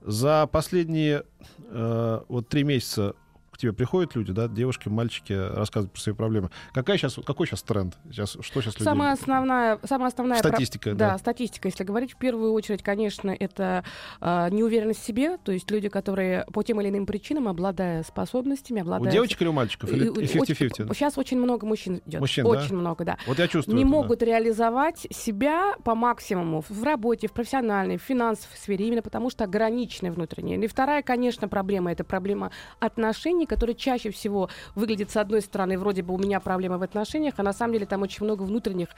За 0.00 0.46
последние 0.46 1.24
э, 1.58 2.20
вот 2.28 2.48
три 2.48 2.64
месяца 2.64 3.14
к 3.58 3.60
тебе 3.60 3.72
приходят 3.72 4.14
люди, 4.14 4.32
да, 4.32 4.46
девушки, 4.46 4.88
мальчики, 4.88 5.32
рассказывают 5.32 5.92
про 5.92 6.00
свои 6.00 6.14
проблемы. 6.14 6.48
Какая 6.72 6.96
сейчас, 6.96 7.18
какой 7.26 7.44
сейчас 7.48 7.64
тренд? 7.64 7.96
Сейчас, 8.08 8.36
что 8.40 8.60
сейчас 8.62 8.74
люди? 8.76 8.84
Самая 8.84 9.12
основная, 9.14 9.80
самая 9.84 10.08
основная 10.10 10.40
про- 10.40 10.50
Статистика, 10.50 10.94
Да, 10.94 11.10
да. 11.10 11.18
статистика, 11.18 11.66
если 11.66 11.82
говорить, 11.82 12.12
в 12.12 12.18
первую 12.18 12.52
очередь, 12.52 12.84
конечно, 12.84 13.34
это 13.36 13.82
э, 14.20 14.48
неуверенность 14.52 15.02
в 15.02 15.04
себе, 15.04 15.38
то 15.38 15.50
есть 15.50 15.68
люди, 15.72 15.88
которые 15.88 16.44
по 16.52 16.62
тем 16.62 16.80
или 16.80 16.88
иным 16.88 17.04
причинам, 17.04 17.48
обладая 17.48 18.04
способностями, 18.04 18.78
У 18.78 18.82
обладая... 18.82 19.10
девочек 19.12 19.42
или 19.42 19.48
у 19.48 19.52
мальчиков? 19.52 19.90
Или 19.90 20.04
И- 20.04 20.06
и 20.06 20.10
очень- 20.10 20.40
50-50? 20.40 20.94
Сейчас 20.94 21.18
очень 21.18 21.38
много 21.40 21.66
мужчин 21.66 22.00
идет. 22.06 22.20
Мужчин, 22.20 22.44
да? 22.44 22.50
очень 22.50 22.76
много, 22.76 23.04
да. 23.04 23.18
Вот 23.26 23.40
я 23.40 23.48
чувствую 23.48 23.74
не 23.76 23.82
это, 23.82 23.90
да. 23.90 23.96
могут 23.96 24.22
реализовать 24.22 25.04
себя 25.10 25.74
по 25.82 25.96
максимуму 25.96 26.62
в 26.68 26.84
работе, 26.84 27.26
в 27.26 27.32
профессиональной, 27.32 27.96
в 27.98 28.02
финансовой 28.02 28.56
сфере, 28.56 28.86
именно 28.86 29.02
потому 29.02 29.30
что 29.30 29.42
ограничены 29.42 30.12
внутренние. 30.12 30.62
И 30.62 30.66
вторая, 30.68 31.02
конечно, 31.02 31.48
проблема— 31.48 31.90
это 31.92 32.04
проблема 32.04 32.52
отношений, 32.78 33.47
которые 33.48 33.74
чаще 33.74 34.10
всего 34.10 34.48
выглядят 34.74 35.10
с 35.10 35.16
одной 35.16 35.40
стороны, 35.42 35.78
вроде 35.78 36.02
бы 36.02 36.14
у 36.14 36.18
меня 36.18 36.38
проблемы 36.40 36.78
в 36.78 36.82
отношениях, 36.82 37.34
а 37.38 37.42
на 37.42 37.52
самом 37.52 37.72
деле 37.72 37.86
там 37.86 38.02
очень 38.02 38.24
много 38.24 38.42
внутренних 38.42 38.88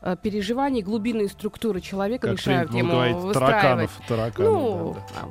э, 0.00 0.16
переживаний, 0.22 0.82
глубинные 0.82 1.28
структуры 1.28 1.80
человека 1.80 2.28
Как 2.28 2.36
мешают 2.38 2.70
принято 2.70 2.78
ему 2.86 2.92
говорить, 2.94 3.16
выстраивать. 3.16 3.62
тараканов, 3.62 3.90
тараканов, 4.08 4.52
Ну, 4.52 4.94
да, 4.94 5.00
да. 5.20 5.28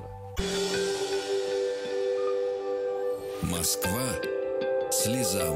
а, 3.42 3.46
Москва 3.46 4.02
слезам 4.92 5.56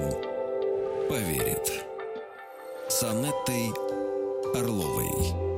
поверит. 1.09 1.85
С 2.87 3.03
Анеттой 3.03 3.71
Орловой. 4.55 5.49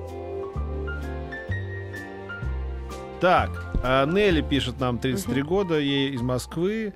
Так, 3.19 3.49
а, 3.83 4.05
Нелли 4.05 4.41
пишет 4.41 4.79
нам 4.79 4.97
33 4.97 5.41
года, 5.43 5.79
ей 5.79 6.11
из 6.11 6.21
Москвы. 6.21 6.93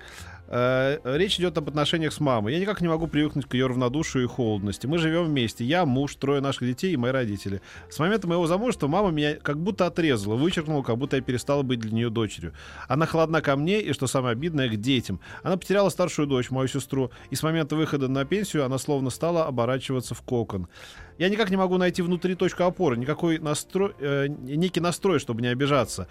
Э, 0.57 0.99
Речь 1.03 1.37
идет 1.37 1.57
об 1.57 1.67
отношениях 1.67 2.13
с 2.13 2.21
мамой. 2.21 2.53
Я 2.53 2.59
никак 2.61 2.79
не 2.79 2.87
могу 2.87 3.07
привыкнуть 3.07 3.45
к 3.45 3.53
ее 3.55 3.67
равнодушию 3.67 4.23
и 4.23 4.27
холодности. 4.27 4.87
Мы 4.87 4.99
живем 4.99 5.25
вместе. 5.25 5.65
Я, 5.65 5.85
муж, 5.85 6.15
трое 6.15 6.39
наших 6.39 6.65
детей 6.65 6.93
и 6.93 6.97
мои 6.97 7.11
родители. 7.11 7.61
С 7.89 7.99
момента 7.99 8.25
моего 8.25 8.47
замужества 8.47 8.87
мама 8.87 9.11
меня 9.11 9.35
как 9.35 9.59
будто 9.59 9.85
отрезала, 9.85 10.35
вычеркнула, 10.35 10.81
как 10.81 10.97
будто 10.97 11.17
я 11.17 11.21
перестала 11.21 11.61
быть 11.61 11.79
для 11.79 11.91
нее 11.91 12.09
дочерью. 12.09 12.53
Она 12.87 13.05
холодна 13.05 13.41
ко 13.41 13.57
мне 13.57 13.81
и, 13.81 13.91
что 13.91 14.07
самое 14.07 14.31
обидное, 14.31 14.69
к 14.69 14.77
детям. 14.77 15.19
Она 15.43 15.57
потеряла 15.57 15.89
старшую 15.89 16.25
дочь, 16.25 16.49
мою 16.51 16.69
сестру, 16.69 17.11
и 17.31 17.35
с 17.35 17.43
момента 17.43 17.75
выхода 17.75 18.07
на 18.07 18.23
пенсию 18.23 18.63
она 18.63 18.77
словно 18.77 19.09
стала 19.09 19.47
оборачиваться 19.47 20.15
в 20.15 20.21
кокон. 20.21 20.69
Я 21.17 21.29
никак 21.29 21.49
не 21.49 21.57
могу 21.57 21.77
найти 21.77 22.01
внутри 22.01 22.35
точку 22.35 22.63
опоры, 22.63 22.97
никакой 22.97 23.39
настрой, 23.39 23.93
э, 23.99 24.27
некий 24.27 24.79
настрой, 24.79 25.19
чтобы 25.19 25.41
не 25.41 25.47
обижаться 25.47 26.07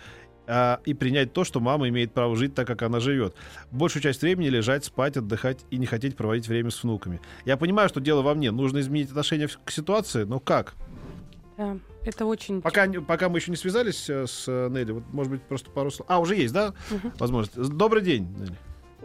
а, 0.47 0.81
и 0.85 0.95
принять 0.95 1.33
то, 1.33 1.45
что 1.45 1.61
мама 1.61 1.89
имеет 1.89 2.13
право 2.13 2.37
жить 2.37 2.55
так, 2.55 2.67
как 2.67 2.83
она 2.83 3.01
живет. 3.01 3.35
Большую 3.71 4.03
часть 4.03 4.23
времени 4.23 4.49
лежать, 4.49 4.85
спать, 4.85 5.17
отдыхать 5.17 5.65
и 5.71 5.77
не 5.77 5.87
хотеть 5.87 6.17
проводить 6.17 6.49
время 6.49 6.71
с 6.71 6.83
внуками. 6.83 7.21
Я 7.45 7.57
понимаю, 7.57 7.89
что 7.89 8.01
дело 8.01 8.23
во 8.23 8.35
мне. 8.35 8.51
Нужно 8.51 8.81
изменить 8.81 9.11
отношение 9.11 9.49
к 9.49 9.71
ситуации, 9.71 10.25
но 10.25 10.41
как? 10.41 10.75
да, 11.57 11.77
это 12.05 12.27
очень... 12.27 12.61
Пока, 12.61 12.87
пока 13.07 13.29
мы 13.29 13.39
еще 13.39 13.51
не 13.51 13.57
связались 13.57 14.11
э, 14.11 14.27
с 14.27 14.45
э, 14.49 14.69
Нелли, 14.71 14.93
вот, 14.93 15.05
может 15.13 15.33
быть, 15.33 15.43
просто 15.43 15.71
пару 15.71 15.91
слов. 15.91 16.07
А, 16.11 16.19
уже 16.19 16.35
есть, 16.35 16.53
да? 16.53 16.75
Возможность. 17.19 17.57
Добрый 17.57 18.03
день, 18.03 18.27
Нелли. 18.37 18.57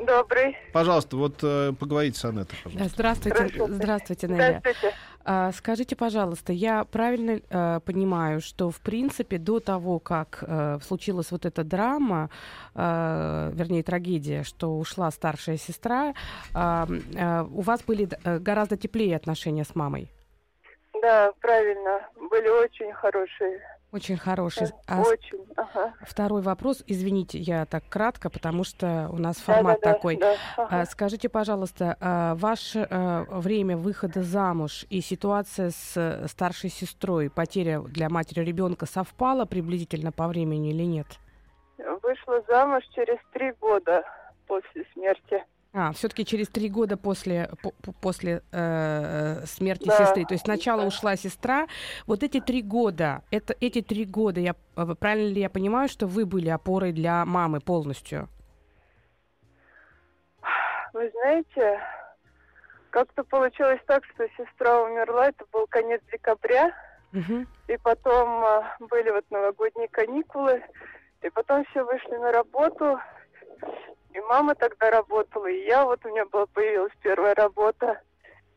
Добрый. 0.05 0.55
Пожалуйста, 0.71 1.17
вот 1.17 1.39
э, 1.43 1.73
поговорите 1.77 2.17
с 2.17 2.25
Анеттой, 2.25 2.57
Да, 2.57 2.69
пожалуйста. 2.69 2.93
Здравствуйте, 2.95 3.37
Хорошо. 3.37 3.67
здравствуйте, 3.67 4.27
Нелли. 4.27 4.59
Здравствуйте. 4.59 4.95
А, 5.25 5.51
Скажите, 5.51 5.95
пожалуйста, 5.95 6.53
я 6.53 6.83
правильно 6.85 7.39
э, 7.49 7.79
понимаю, 7.85 8.41
что 8.41 8.69
в 8.69 8.79
принципе 8.79 9.37
до 9.37 9.59
того, 9.59 9.99
как 9.99 10.43
э, 10.47 10.79
случилась 10.81 11.31
вот 11.31 11.45
эта 11.45 11.63
драма, 11.63 12.29
вернее 12.75 13.83
трагедия, 13.83 14.43
что 14.43 14.77
ушла 14.77 15.11
старшая 15.11 15.57
сестра, 15.57 16.13
а, 16.53 16.87
у 17.51 17.61
вас 17.61 17.83
были 17.83 18.07
э, 18.23 18.39
гораздо 18.39 18.77
теплее 18.77 19.15
отношения 19.15 19.63
с 19.63 19.75
мамой? 19.75 20.09
Да, 21.01 21.31
правильно. 21.39 22.01
Были 22.29 22.47
очень 22.47 22.91
хорошие. 22.93 23.61
Очень 23.91 24.17
хорошие. 24.17 24.69
А 24.87 25.03
с- 25.03 25.07
Очень. 25.07 25.39
Ага. 25.57 25.93
второй 26.01 26.41
вопрос, 26.43 26.83
извините, 26.85 27.39
я 27.39 27.65
так 27.65 27.83
кратко, 27.89 28.29
потому 28.29 28.63
что 28.63 29.09
у 29.11 29.17
нас 29.17 29.37
формат 29.37 29.79
Да-да-да, 29.81 29.93
такой. 29.93 30.17
да, 30.17 30.35
А, 30.57 30.63
ага. 30.63 30.85
Скажите, 30.85 31.27
пожалуйста, 31.27 31.97
а, 31.99 32.35
ваше 32.35 32.85
э, 32.89 33.25
время 33.29 33.77
выхода 33.77 34.21
замуж 34.21 34.85
и 34.91 35.01
ситуация 35.01 35.71
с 35.71 35.93
э, 35.97 36.27
старшей 36.27 36.69
сестрой, 36.69 37.31
потеря 37.31 37.81
для 37.81 38.09
матери 38.09 38.41
ребенка 38.45 38.85
совпала 38.85 39.45
приблизительно 39.45 40.11
по 40.11 40.27
времени 40.27 40.69
или 40.69 40.83
нет? 40.83 41.07
Вышла 42.03 42.43
замуж 42.47 42.83
через 42.93 43.17
три 43.33 43.53
года 43.59 44.03
после 44.47 44.85
смерти. 44.93 45.43
А, 45.71 45.91
все-таки 45.91 46.25
через 46.25 46.47
три 46.49 46.67
года 46.67 46.97
после, 46.97 47.47
по- 47.61 47.71
по- 47.71 47.91
после 47.91 48.41
э, 48.51 49.45
смерти 49.45 49.85
Да, 49.87 49.97
сестры. 49.97 50.25
То 50.25 50.33
есть 50.33 50.45
сначала 50.45 50.81
да. 50.81 50.87
ушла 50.87 51.15
сестра. 51.15 51.67
Вот 52.07 52.23
эти 52.23 52.39
три 52.39 52.63
года, 52.63 53.21
это 53.29 53.55
эти 53.61 53.81
три 53.81 54.05
года, 54.05 54.39
я, 54.39 54.55
э, 54.75 54.95
правильно 54.99 55.31
ли 55.31 55.41
я 55.41 55.49
понимаю, 55.49 55.87
что 55.87 56.07
вы 56.07 56.25
были 56.25 56.49
опорой 56.49 56.91
для 56.91 57.23
мамы 57.23 57.59
полностью? 57.59 58.27
Вы 60.93 61.11
знаете, 61.11 61.79
как-то 62.89 63.23
получилось 63.23 63.79
так, 63.85 64.03
что 64.05 64.27
сестра 64.37 64.81
умерла, 64.81 65.27
это 65.27 65.45
был 65.51 65.67
конец 65.67 66.01
декабря, 66.11 66.71
Мгм. 67.11 67.47
и 67.67 67.77
потом 67.77 68.27
а, 68.43 68.75
были 68.79 69.11
вот 69.11 69.23
новогодние 69.29 69.87
каникулы, 69.87 70.63
и 71.21 71.29
потом 71.29 71.63
все 71.65 71.83
вышли 71.83 72.15
на 72.17 72.31
работу, 72.31 72.99
и 74.13 74.19
мама 74.21 74.55
тогда 74.55 74.89
работала, 74.91 75.47
и 75.47 75.65
я, 75.65 75.85
вот 75.85 76.03
у 76.05 76.09
меня 76.09 76.25
была, 76.25 76.45
появилась 76.47 76.93
первая 77.01 77.35
работа, 77.35 78.01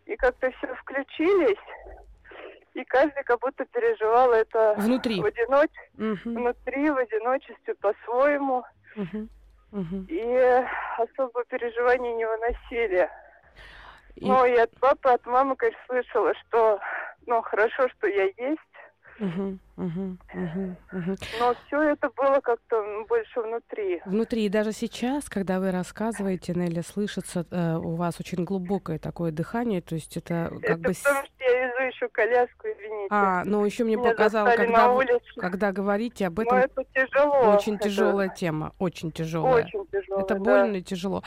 и 0.06 0.16
как-то 0.16 0.50
все 0.52 0.74
включились, 0.74 1.58
и 2.74 2.84
каждый 2.84 3.22
как 3.24 3.40
будто 3.40 3.64
переживал 3.66 4.32
это 4.32 4.74
Внутри. 4.78 5.20
в 5.20 5.24
одиноч... 5.24 5.70
Мгм. 5.94 6.34
внутри, 6.34 6.90
в 6.90 6.96
одиночестве 6.96 7.74
по-своему, 7.74 8.64
Мгм. 8.96 9.28
Мгм. 9.70 10.06
и 10.08 10.64
особо 10.98 11.44
переживаний 11.44 12.12
не 12.14 12.26
выносили. 12.26 13.08
И- 14.16 14.26
Ну, 14.28 14.44
и 14.44 14.54
от 14.56 14.70
папы, 14.80 15.08
от 15.10 15.24
мамы, 15.26 15.56
конечно, 15.56 15.80
слышала, 15.86 16.34
что, 16.34 16.80
ну, 17.26 17.40
хорошо, 17.42 17.88
что 17.88 18.06
я 18.06 18.24
есть, 18.24 18.60
Мгм, 19.18 19.60
но 19.76 21.54
все 21.66 21.82
это 21.82 22.10
было 22.16 22.40
как-то 22.40 23.04
больше 23.08 23.40
внутри. 23.40 24.02
Внутри, 24.04 24.44
и 24.46 24.48
даже 24.48 24.72
сейчас, 24.72 25.28
когда 25.28 25.60
вы 25.60 25.70
рассказываете, 25.70 26.52
Нелли, 26.54 26.82
слышится 26.82 27.46
э, 27.50 27.76
у 27.76 27.94
вас 27.94 28.20
очень 28.20 28.44
глубокое 28.44 28.98
такое 28.98 29.32
дыхание, 29.32 29.80
то 29.80 29.94
есть 29.94 30.16
это 30.16 30.48
как 30.50 30.62
это 30.62 30.76
бы... 30.76 30.92
потому, 30.94 31.24
что 31.24 31.44
я 31.44 31.66
везу 31.66 31.82
еще 31.84 32.08
коляску, 32.08 32.66
извините. 32.68 33.08
А, 33.10 33.44
но 33.44 33.64
еще 33.64 33.84
мне 33.84 33.96
Меня 33.96 34.10
показало, 34.10 34.48
застали 34.48 34.66
когда, 34.66 34.88
вы- 34.92 35.06
когда 35.36 35.72
говорите 35.72 36.26
об 36.26 36.38
Но 36.38 36.42
этом, 36.44 36.58
это 36.58 36.84
тяжело. 36.94 37.54
очень 37.54 37.74
Это 37.76 37.84
тяжелая 37.84 38.28
тема, 38.28 38.72
очень 38.78 39.10
тяжелая. 39.10 39.64
Очень 39.64 39.86
тяжело. 39.86 40.20
Это 40.20 40.34
больно 40.34 40.76
и 40.76 40.82
тяжело. 40.82 41.22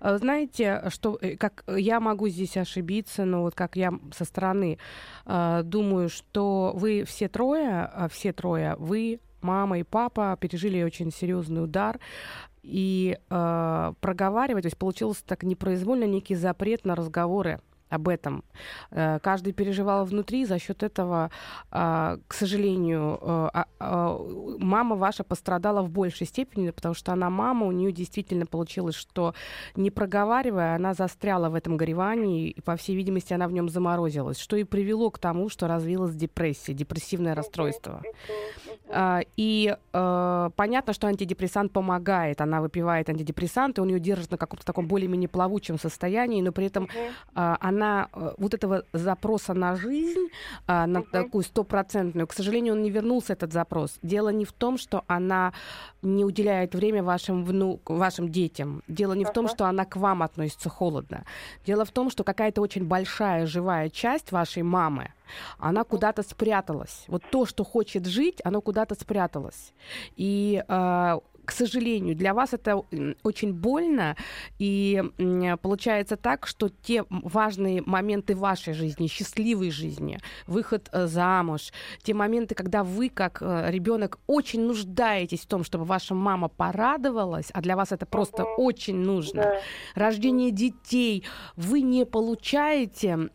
А, 0.00 0.16
Знаете, 0.16 0.82
что 0.88 1.18
э, 1.20 1.36
как 1.36 1.64
я 1.68 2.00
могу 2.00 2.28
здесь 2.28 2.56
ошибиться, 2.56 3.24
но 3.24 3.42
вот 3.42 3.54
как 3.54 3.76
я 3.76 3.92
со 4.12 4.24
стороны 4.24 4.78
а, 5.26 5.62
думаю, 5.62 6.08
что 6.08 6.72
вы 6.74 7.04
все 7.04 7.28
трое, 7.28 7.89
все 8.10 8.32
трое, 8.32 8.76
вы, 8.78 9.20
мама 9.40 9.78
и 9.78 9.82
папа 9.82 10.36
пережили 10.40 10.82
очень 10.82 11.10
серьезный 11.10 11.64
удар. 11.64 11.98
И 12.62 13.16
э, 13.30 13.92
проговаривать, 14.00 14.64
то 14.64 14.66
есть 14.66 14.76
получился 14.76 15.24
так 15.24 15.44
непроизвольно 15.44 16.04
некий 16.04 16.34
запрет 16.34 16.84
на 16.84 16.94
разговоры 16.94 17.60
об 17.90 18.08
этом. 18.08 18.42
Э, 18.92 19.18
Каждый 19.22 19.52
переживал 19.52 20.04
внутри, 20.04 20.44
за 20.46 20.58
счет 20.58 20.82
этого, 20.82 21.30
а, 21.70 22.18
к 22.28 22.34
сожалению, 22.34 23.18
э, 23.20 23.50
а- 23.52 23.66
а, 23.78 24.18
мама 24.58 24.96
ваша 24.96 25.24
пострадала 25.24 25.82
в 25.82 25.90
большей 25.90 26.26
степени, 26.26 26.70
потому 26.70 26.94
что 26.94 27.12
она 27.12 27.30
мама, 27.30 27.66
у 27.66 27.72
нее 27.72 27.92
действительно 27.92 28.46
получилось, 28.46 28.94
что 28.94 29.34
не 29.76 29.90
проговаривая, 29.90 30.76
она 30.76 30.94
застряла 30.94 31.48
в 31.48 31.54
этом 31.54 31.76
горевании, 31.76 32.50
и, 32.50 32.60
по 32.60 32.76
всей 32.76 32.96
видимости, 32.96 33.34
она 33.34 33.48
в 33.48 33.52
нем 33.52 33.68
заморозилась, 33.68 34.38
что 34.38 34.56
и 34.56 34.64
привело 34.64 35.10
к 35.10 35.18
тому, 35.18 35.48
что 35.48 35.66
развилась 35.68 36.14
депрессия, 36.14 36.74
депрессивное 36.74 37.34
расстройство. 37.34 38.02
И 39.36 39.76
э, 39.92 40.50
понятно, 40.56 40.92
что 40.92 41.06
антидепрессант 41.06 41.72
помогает. 41.72 42.40
Она 42.40 42.60
выпивает 42.60 43.08
антидепрессанты, 43.08 43.82
он 43.82 43.88
ее 43.88 44.00
держит 44.00 44.30
на 44.30 44.36
каком-то 44.36 44.64
таком 44.64 44.86
более-менее 44.86 45.28
плавучем 45.28 45.78
состоянии, 45.78 46.42
но 46.42 46.52
при 46.52 46.66
этом 46.66 46.88
она 47.34 47.79
э, 47.86 48.34
вот 48.38 48.54
этого 48.54 48.84
запроса 48.92 49.54
на 49.54 49.76
жизнь, 49.76 50.28
а, 50.66 50.86
на 50.86 51.02
такую 51.02 51.44
стопроцентную, 51.44 52.26
к 52.26 52.32
сожалению, 52.32 52.74
он 52.74 52.82
не 52.82 52.90
вернулся, 52.90 53.32
этот 53.32 53.52
запрос. 53.52 53.98
Дело 54.02 54.28
не 54.30 54.44
в 54.44 54.52
том, 54.52 54.78
что 54.78 55.02
она 55.06 55.52
не 56.02 56.24
уделяет 56.24 56.74
время 56.74 57.02
вашим, 57.02 57.44
вну... 57.44 57.80
вашим 57.84 58.28
детям. 58.28 58.82
Дело 58.88 59.14
не 59.14 59.24
в 59.24 59.32
том, 59.32 59.48
что 59.48 59.64
она 59.64 59.84
к 59.84 59.96
вам 59.96 60.22
относится 60.22 60.68
холодно. 60.68 61.24
Дело 61.66 61.84
в 61.84 61.90
том, 61.90 62.10
что 62.10 62.24
какая-то 62.24 62.60
очень 62.60 62.84
большая 62.84 63.46
живая 63.46 63.88
часть 63.88 64.32
вашей 64.32 64.62
мамы, 64.62 65.12
она 65.58 65.84
куда-то 65.84 66.22
спряталась. 66.22 67.04
Вот 67.08 67.22
то, 67.30 67.46
что 67.46 67.64
хочет 67.64 68.06
жить, 68.06 68.40
оно 68.44 68.60
куда-то 68.60 68.94
спряталось. 68.94 69.72
И 70.16 70.62
э, 70.66 71.18
к 71.50 71.52
сожалению, 71.52 72.14
для 72.14 72.32
вас 72.32 72.54
это 72.54 72.76
очень 73.24 73.52
больно, 73.52 74.16
и 74.60 75.02
получается 75.62 76.16
так, 76.16 76.46
что 76.46 76.68
те 76.68 77.04
важные 77.08 77.82
моменты 77.82 78.36
вашей 78.36 78.72
жизни, 78.72 79.08
счастливой 79.08 79.72
жизни, 79.72 80.20
выход 80.46 80.88
э, 80.92 81.08
замуж, 81.08 81.72
те 82.04 82.14
моменты, 82.14 82.54
когда 82.54 82.84
вы, 82.84 83.08
как 83.08 83.42
э, 83.42 83.68
ребенок, 83.72 84.20
очень 84.28 84.62
нуждаетесь 84.64 85.40
в 85.40 85.46
том, 85.46 85.64
чтобы 85.64 85.84
ваша 85.84 86.14
мама 86.14 86.48
порадовалась, 86.48 87.50
а 87.52 87.60
для 87.62 87.74
вас 87.74 87.90
это 87.90 88.06
просто 88.06 88.44
uh-huh. 88.44 88.54
очень 88.58 88.98
нужно, 88.98 89.42
да. 89.42 89.60
рождение 89.96 90.52
детей, 90.52 91.24
вы 91.56 91.80
не 91.80 92.06
получаете 92.06 93.28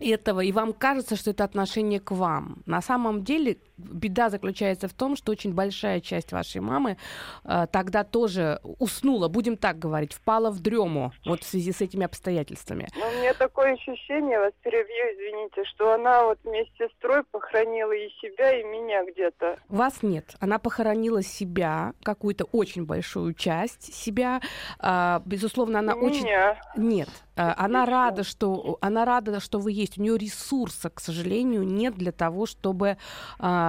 этого, 0.00 0.40
и 0.40 0.52
вам 0.52 0.74
кажется, 0.74 1.16
что 1.16 1.30
это 1.30 1.44
отношение 1.44 1.98
к 1.98 2.10
вам. 2.10 2.62
На 2.66 2.82
самом 2.82 3.24
деле 3.24 3.56
беда 3.78 4.30
заключается 4.30 4.88
в 4.88 4.92
том, 4.92 5.16
что 5.16 5.32
очень 5.32 5.54
большая 5.54 6.00
часть 6.00 6.32
вашей 6.32 6.60
мамы 6.60 6.96
э, 7.44 7.66
тогда 7.70 8.04
тоже 8.04 8.60
уснула, 8.62 9.28
будем 9.28 9.56
так 9.56 9.78
говорить, 9.78 10.12
впала 10.12 10.50
в 10.50 10.60
дрему 10.60 11.12
вот 11.24 11.42
в 11.42 11.46
связи 11.46 11.72
с 11.72 11.80
этими 11.80 12.04
обстоятельствами. 12.04 12.88
Но 12.96 13.08
у 13.08 13.20
меня 13.20 13.34
такое 13.34 13.74
ощущение, 13.74 14.38
вас 14.38 14.52
перебью, 14.62 15.14
извините, 15.14 15.64
что 15.70 15.94
она 15.94 16.24
вот 16.24 16.38
вместе 16.44 16.88
с 16.88 16.98
сестрой 16.98 17.22
похоронила 17.24 17.92
и 17.92 18.08
себя, 18.20 18.58
и 18.58 18.64
меня 18.64 19.04
где-то. 19.04 19.58
Вас 19.68 20.02
нет. 20.02 20.34
Она 20.40 20.58
похоронила 20.58 21.22
себя, 21.22 21.92
какую-то 22.02 22.44
очень 22.52 22.84
большую 22.84 23.34
часть 23.34 23.94
себя. 23.94 24.40
Э, 24.80 25.20
безусловно, 25.24 25.78
она 25.78 25.92
и 25.92 25.96
очень... 25.96 26.24
Меня. 26.24 26.60
Нет. 26.76 27.08
Э, 27.36 27.54
она 27.56 27.86
рада, 27.86 28.24
что 28.24 28.78
она 28.80 29.04
рада, 29.04 29.40
что 29.40 29.58
вы 29.58 29.72
есть. 29.72 29.98
У 29.98 30.02
нее 30.02 30.18
ресурса, 30.18 30.90
к 30.90 31.00
сожалению, 31.00 31.62
нет 31.62 31.94
для 31.94 32.12
того, 32.12 32.46
чтобы 32.46 32.88
э, 32.88 32.96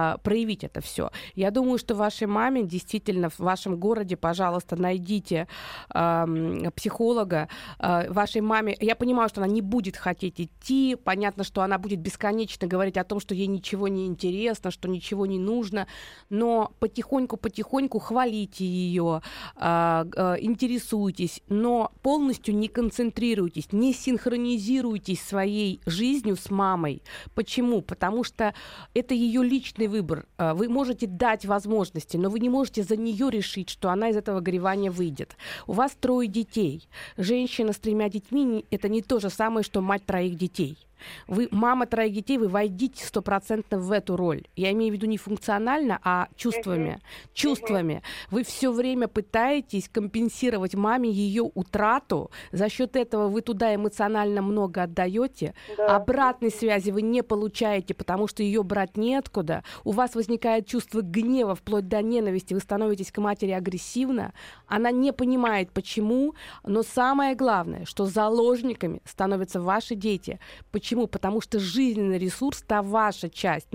а, 0.00 0.18
проявить 0.18 0.64
это 0.64 0.80
все. 0.80 1.10
Я 1.34 1.50
думаю, 1.50 1.78
что 1.78 1.94
вашей 1.94 2.26
маме 2.26 2.62
действительно 2.62 3.28
в 3.28 3.38
вашем 3.38 3.76
городе, 3.76 4.16
пожалуйста, 4.16 4.76
найдите 4.76 5.46
э, 5.94 6.70
психолога. 6.74 7.48
Э, 7.78 8.10
вашей 8.10 8.40
маме, 8.40 8.76
я 8.80 8.96
понимаю, 8.96 9.28
что 9.28 9.42
она 9.42 9.52
не 9.52 9.60
будет 9.60 9.96
хотеть 9.96 10.40
идти, 10.40 10.96
понятно, 11.04 11.44
что 11.44 11.60
она 11.60 11.78
будет 11.78 12.00
бесконечно 12.00 12.66
говорить 12.66 12.96
о 12.96 13.04
том, 13.04 13.20
что 13.20 13.34
ей 13.34 13.46
ничего 13.46 13.88
не 13.88 14.06
интересно, 14.06 14.70
что 14.70 14.88
ничего 14.88 15.26
не 15.26 15.38
нужно, 15.38 15.86
но 16.30 16.72
потихоньку-потихоньку 16.78 17.98
хвалите 17.98 18.64
ее, 18.64 19.20
э, 19.56 20.04
э, 20.16 20.36
интересуйтесь, 20.40 21.42
но 21.48 21.92
полностью 22.02 22.56
не 22.56 22.68
концентрируйтесь, 22.68 23.72
не 23.72 23.92
синхронизируйтесь 23.92 25.20
своей 25.22 25.80
жизнью 25.84 26.36
с 26.36 26.50
мамой. 26.50 27.02
Почему? 27.34 27.82
Потому 27.82 28.24
что 28.24 28.54
это 28.94 29.12
ее 29.14 29.42
личный 29.44 29.89
выбор. 29.90 30.26
А, 30.38 30.54
вы 30.54 30.68
можете 30.68 31.06
дать 31.06 31.44
возможности, 31.44 32.16
но 32.16 32.30
вы 32.30 32.40
не 32.40 32.48
можете 32.48 32.82
за 32.82 32.96
нее 32.96 33.28
решить, 33.30 33.68
что 33.68 33.90
она 33.90 34.08
из 34.08 34.16
этого 34.16 34.40
горевания 34.40 34.90
выйдет. 34.90 35.36
У 35.66 35.72
вас 35.72 35.92
трое 36.00 36.28
детей. 36.28 36.88
Женщина 37.18 37.72
с 37.74 37.78
тремя 37.78 38.08
детьми– 38.08 38.64
это 38.70 38.88
не 38.88 39.02
то 39.02 39.20
же 39.20 39.28
самое, 39.28 39.62
что 39.62 39.82
мать 39.82 40.06
троих 40.06 40.36
детей. 40.36 40.78
Вы, 41.26 41.48
мама 41.50 41.86
троих 41.86 42.14
детей, 42.14 42.38
вы 42.38 42.48
войдите 42.48 43.04
стопроцентно 43.04 43.78
в 43.78 43.92
эту 43.92 44.16
роль. 44.16 44.42
Я 44.56 44.72
имею 44.72 44.92
в 44.92 44.94
виду 44.94 45.06
не 45.06 45.18
функционально, 45.18 45.98
а 46.02 46.28
чувствами. 46.36 47.00
Uh-huh. 47.00 47.28
Чувствами. 47.34 48.02
Вы 48.30 48.44
все 48.44 48.72
время 48.72 49.08
пытаетесь 49.08 49.88
компенсировать 49.88 50.74
маме 50.74 51.10
ее 51.10 51.50
утрату. 51.54 52.30
За 52.52 52.68
счет 52.68 52.96
этого 52.96 53.28
вы 53.28 53.40
туда 53.40 53.74
эмоционально 53.74 54.42
много 54.42 54.82
отдаете. 54.82 55.54
Да. 55.76 55.96
Обратной 55.96 56.50
связи 56.50 56.90
вы 56.90 57.02
не 57.02 57.22
получаете, 57.22 57.94
потому 57.94 58.26
что 58.26 58.42
ее 58.42 58.62
брать 58.62 58.96
неоткуда. 58.96 59.64
У 59.84 59.92
вас 59.92 60.14
возникает 60.14 60.66
чувство 60.66 61.00
гнева, 61.00 61.54
вплоть 61.54 61.88
до 61.88 62.02
ненависти. 62.02 62.54
Вы 62.54 62.60
становитесь 62.60 63.12
к 63.12 63.18
матери 63.18 63.50
агрессивно. 63.50 64.32
Она 64.66 64.90
не 64.90 65.12
понимает, 65.12 65.70
почему. 65.72 66.34
Но 66.64 66.82
самое 66.82 67.34
главное, 67.34 67.84
что 67.84 68.06
заложниками 68.06 69.00
становятся 69.04 69.60
ваши 69.60 69.94
дети. 69.94 70.38
Почему 70.70 70.89
Почему? 70.90 71.06
Потому 71.06 71.40
что 71.40 71.60
жизненный 71.60 72.18
ресурс, 72.18 72.64
та 72.66 72.82
ваша 72.82 73.28
часть, 73.28 73.68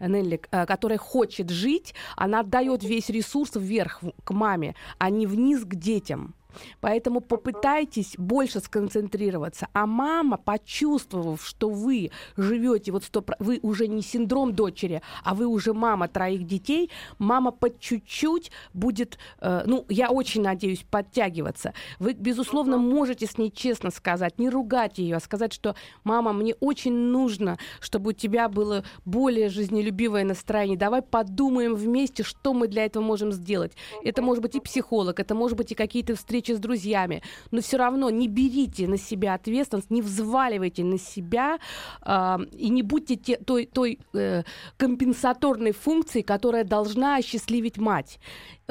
Нелли, 0.00 0.40
э, 0.50 0.66
которая 0.66 0.98
хочет 0.98 1.48
жить, 1.48 1.94
она 2.16 2.40
отдает 2.40 2.82
весь 2.82 3.08
ресурс 3.08 3.52
вверх 3.54 4.00
к 4.24 4.32
маме, 4.32 4.74
а 4.98 5.08
не 5.10 5.28
вниз 5.28 5.64
к 5.64 5.76
детям. 5.76 6.34
Поэтому 6.80 7.20
попытайтесь 7.20 8.14
больше 8.18 8.60
сконцентрироваться. 8.60 9.68
А 9.72 9.86
мама, 9.86 10.36
почувствовав, 10.36 11.44
что 11.44 11.68
вы 11.68 12.10
живете, 12.36 12.92
вот 12.92 13.04
100, 13.04 13.24
вы 13.38 13.60
уже 13.62 13.88
не 13.88 14.02
синдром 14.02 14.54
дочери, 14.54 15.02
а 15.24 15.34
вы 15.34 15.46
уже 15.46 15.72
мама 15.72 16.08
троих 16.08 16.46
детей, 16.46 16.90
мама 17.18 17.50
по 17.50 17.70
чуть-чуть 17.70 18.50
будет, 18.74 19.18
э, 19.40 19.62
ну, 19.66 19.84
я 19.88 20.10
очень 20.10 20.42
надеюсь, 20.42 20.84
подтягиваться. 20.90 21.74
Вы, 21.98 22.12
безусловно, 22.12 22.78
можете 22.78 23.26
с 23.26 23.38
ней 23.38 23.50
честно 23.50 23.90
сказать, 23.90 24.38
не 24.38 24.48
ругать 24.48 24.98
ее, 24.98 25.16
а 25.16 25.20
сказать, 25.20 25.52
что 25.52 25.74
мама, 26.04 26.32
мне 26.32 26.54
очень 26.60 26.92
нужно, 26.92 27.58
чтобы 27.80 28.10
у 28.10 28.12
тебя 28.12 28.48
было 28.48 28.84
более 29.04 29.48
жизнелюбивое 29.48 30.24
настроение. 30.24 30.78
Давай 30.78 31.02
подумаем 31.02 31.74
вместе, 31.74 32.22
что 32.22 32.54
мы 32.54 32.68
для 32.68 32.84
этого 32.84 33.02
можем 33.02 33.32
сделать. 33.32 33.72
Это 34.04 34.22
может 34.22 34.42
быть 34.42 34.54
и 34.54 34.60
психолог, 34.60 35.20
это 35.20 35.34
может 35.34 35.56
быть 35.56 35.72
и 35.72 35.74
какие-то 35.74 36.14
встречи 36.16 36.45
встречи 36.46 36.56
с 36.56 36.60
друзьями, 36.60 37.22
но 37.50 37.60
все 37.60 37.76
равно 37.76 38.10
не 38.10 38.28
берите 38.28 38.88
на 38.88 38.98
себя 38.98 39.34
ответственность, 39.34 39.90
не 39.90 40.02
взваливайте 40.02 40.84
на 40.84 40.98
себя 40.98 41.58
э, 42.02 42.38
и 42.58 42.68
не 42.68 42.82
будьте 42.82 43.16
те, 43.16 43.36
той, 43.36 43.66
той 43.66 43.98
э, 44.14 44.42
компенсаторной 44.76 45.72
функцией, 45.72 46.22
которая 46.22 46.64
должна 46.64 47.16
осчастливить 47.16 47.78
мать. 47.78 48.18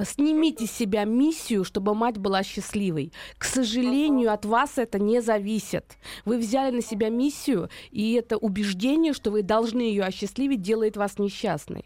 Снимите 0.03 0.65
с 0.65 0.71
себя 0.71 1.05
миссию, 1.05 1.63
чтобы 1.63 1.93
мать 1.95 2.17
была 2.17 2.43
счастливой. 2.43 3.11
К 3.37 3.45
сожалению, 3.45 4.31
от 4.33 4.45
вас 4.45 4.77
это 4.77 4.99
не 4.99 5.21
зависит. 5.21 5.97
Вы 6.25 6.37
взяли 6.37 6.75
на 6.75 6.81
себя 6.81 7.09
миссию, 7.09 7.69
и 7.91 8.13
это 8.13 8.37
убеждение, 8.37 9.13
что 9.13 9.31
вы 9.31 9.41
должны 9.41 9.81
ее 9.81 10.03
осчастливить, 10.03 10.61
делает 10.61 10.97
вас 10.97 11.19
несчастной. 11.19 11.85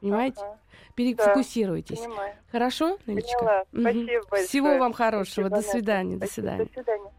Понимаете? 0.00 0.40
Ага 0.40 0.58
перефокусируйтесь. 0.94 2.00
Да, 2.00 2.34
Хорошо, 2.50 2.98
Наличка? 3.06 3.38
Поняла. 3.38 3.62
Угу. 3.72 3.80
Спасибо 3.80 4.26
большое. 4.30 4.48
Всего 4.48 4.78
вам 4.78 4.92
хорошего. 4.92 5.48
Спасибо, 5.48 5.62
до 5.62 5.62
свидания. 5.62 6.16
До 6.16 6.26
свидания. 6.26 6.64
До 6.64 6.72
свидания. 6.72 7.10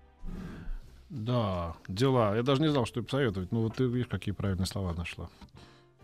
Да, 1.10 1.76
дела. 1.88 2.36
Я 2.36 2.43
даже 2.43 2.62
не 2.62 2.67
знал, 2.67 2.86
что 2.86 3.02
посоветовать. 3.02 3.52
Ну, 3.52 3.62
вот 3.62 3.76
ты 3.76 3.86
видишь, 3.86 4.08
какие 4.08 4.34
правильные 4.34 4.65
слова 4.65 4.93
нашла. 4.93 5.30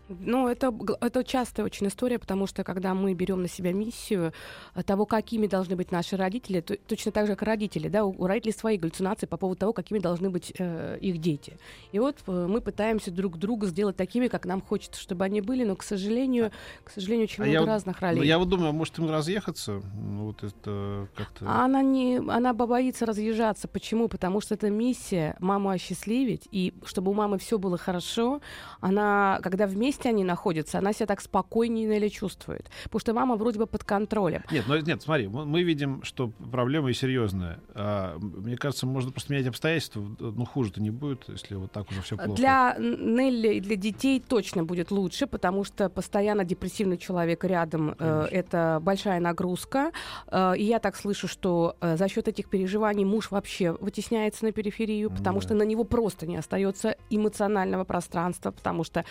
Ну, 0.08 0.48
это, 0.48 0.72
это 1.00 1.24
частая 1.24 1.64
очень 1.64 1.86
история, 1.86 2.18
потому 2.18 2.46
что 2.46 2.62
когда 2.62 2.92
мы 2.92 3.14
берем 3.14 3.40
на 3.40 3.48
себя 3.48 3.72
миссию 3.72 4.32
э, 4.74 4.82
того, 4.82 5.06
какими 5.06 5.46
должны 5.46 5.76
быть 5.76 5.92
наши 5.92 6.16
родители, 6.16 6.60
то, 6.60 6.76
точно 6.76 7.10
так 7.10 7.26
же, 7.26 7.34
как 7.34 7.42
родители, 7.46 7.88
да, 7.88 8.04
у, 8.04 8.10
у 8.10 8.26
родителей 8.26 8.52
свои 8.52 8.76
галлюцинации 8.76 9.26
по 9.26 9.38
поводу 9.38 9.60
того, 9.60 9.72
какими 9.72 9.98
должны 9.98 10.28
быть 10.28 10.52
э, 10.58 10.98
их 11.00 11.18
дети. 11.18 11.56
И 11.92 11.98
вот 11.98 12.18
э, 12.26 12.46
мы 12.48 12.60
пытаемся 12.60 13.10
друг 13.10 13.38
друга 13.38 13.66
сделать 13.66 13.96
такими, 13.96 14.28
как 14.28 14.44
нам 14.44 14.60
хочется, 14.60 15.00
чтобы 15.00 15.24
они 15.24 15.40
были, 15.40 15.64
но, 15.64 15.74
к 15.74 15.82
сожалению, 15.82 16.50
к 16.84 16.90
сожалению, 16.90 17.24
очень 17.24 17.42
а 17.42 17.46
много 17.46 17.60
я, 17.60 17.66
разных 17.66 18.00
ролей. 18.00 18.18
Ну, 18.18 18.24
я 18.24 18.38
вот 18.38 18.48
думаю, 18.50 18.74
может 18.74 18.98
им 18.98 19.10
разъехаться? 19.10 19.80
Ну, 19.94 20.26
вот 20.26 20.44
это 20.44 21.08
как-то... 21.14 21.46
А 21.48 21.64
она, 21.64 21.80
не, 21.80 22.18
она 22.18 22.52
боится 22.52 23.06
разъезжаться. 23.06 23.68
Почему? 23.68 24.08
Потому 24.08 24.42
что 24.42 24.54
это 24.54 24.68
миссия 24.68 25.34
маму 25.38 25.70
осчастливить, 25.70 26.46
и 26.50 26.74
чтобы 26.84 27.10
у 27.10 27.14
мамы 27.14 27.38
все 27.38 27.58
было 27.58 27.78
хорошо, 27.78 28.42
она, 28.80 29.40
когда 29.42 29.66
вместе 29.66 29.93
вместе 29.94 30.08
они 30.08 30.24
находятся, 30.24 30.78
она 30.78 30.92
себя 30.92 31.06
так 31.06 31.20
спокойнее 31.20 31.96
или 31.96 32.08
чувствует. 32.08 32.70
Потому 32.84 33.00
что 33.00 33.14
мама 33.14 33.36
вроде 33.36 33.58
бы 33.58 33.66
под 33.66 33.84
контролем. 33.84 34.42
Нет, 34.50 34.64
ну, 34.66 34.76
нет, 34.76 35.02
смотри, 35.02 35.28
мы 35.28 35.62
видим, 35.62 36.02
что 36.02 36.28
проблема 36.50 36.90
и 36.90 36.94
серьезная. 36.94 37.60
А, 37.74 38.18
мне 38.18 38.56
кажется, 38.56 38.86
можно 38.86 39.12
просто 39.12 39.32
менять 39.32 39.46
обстоятельства. 39.46 40.02
Ну, 40.18 40.44
хуже-то 40.44 40.82
не 40.82 40.90
будет, 40.90 41.24
если 41.28 41.54
вот 41.54 41.72
так 41.72 41.90
уже 41.90 42.02
все 42.02 42.16
плохо. 42.16 42.32
Для 42.32 42.76
Нелли 42.78 43.54
и 43.54 43.60
для 43.60 43.76
детей 43.76 44.20
точно 44.20 44.64
будет 44.64 44.90
лучше, 44.90 45.26
потому 45.26 45.64
что 45.64 45.88
постоянно 45.88 46.44
депрессивный 46.44 46.98
человек 46.98 47.44
рядом 47.44 47.94
э, 47.98 48.28
это 48.30 48.78
большая 48.82 49.20
нагрузка. 49.20 49.92
Э, 50.28 50.54
и 50.56 50.64
я 50.64 50.78
так 50.78 50.96
слышу, 50.96 51.28
что 51.28 51.76
э, 51.80 51.96
за 51.96 52.08
счет 52.08 52.28
этих 52.28 52.48
переживаний 52.48 53.04
муж 53.04 53.30
вообще 53.30 53.72
вытесняется 53.72 54.44
на 54.44 54.52
периферию, 54.52 55.10
потому 55.10 55.40
да. 55.40 55.46
что 55.46 55.54
на 55.54 55.62
него 55.62 55.84
просто 55.84 56.26
не 56.26 56.36
остается 56.36 56.96
эмоционального 57.10 57.84
пространства, 57.84 58.50
потому 58.50 58.84
что 58.84 59.04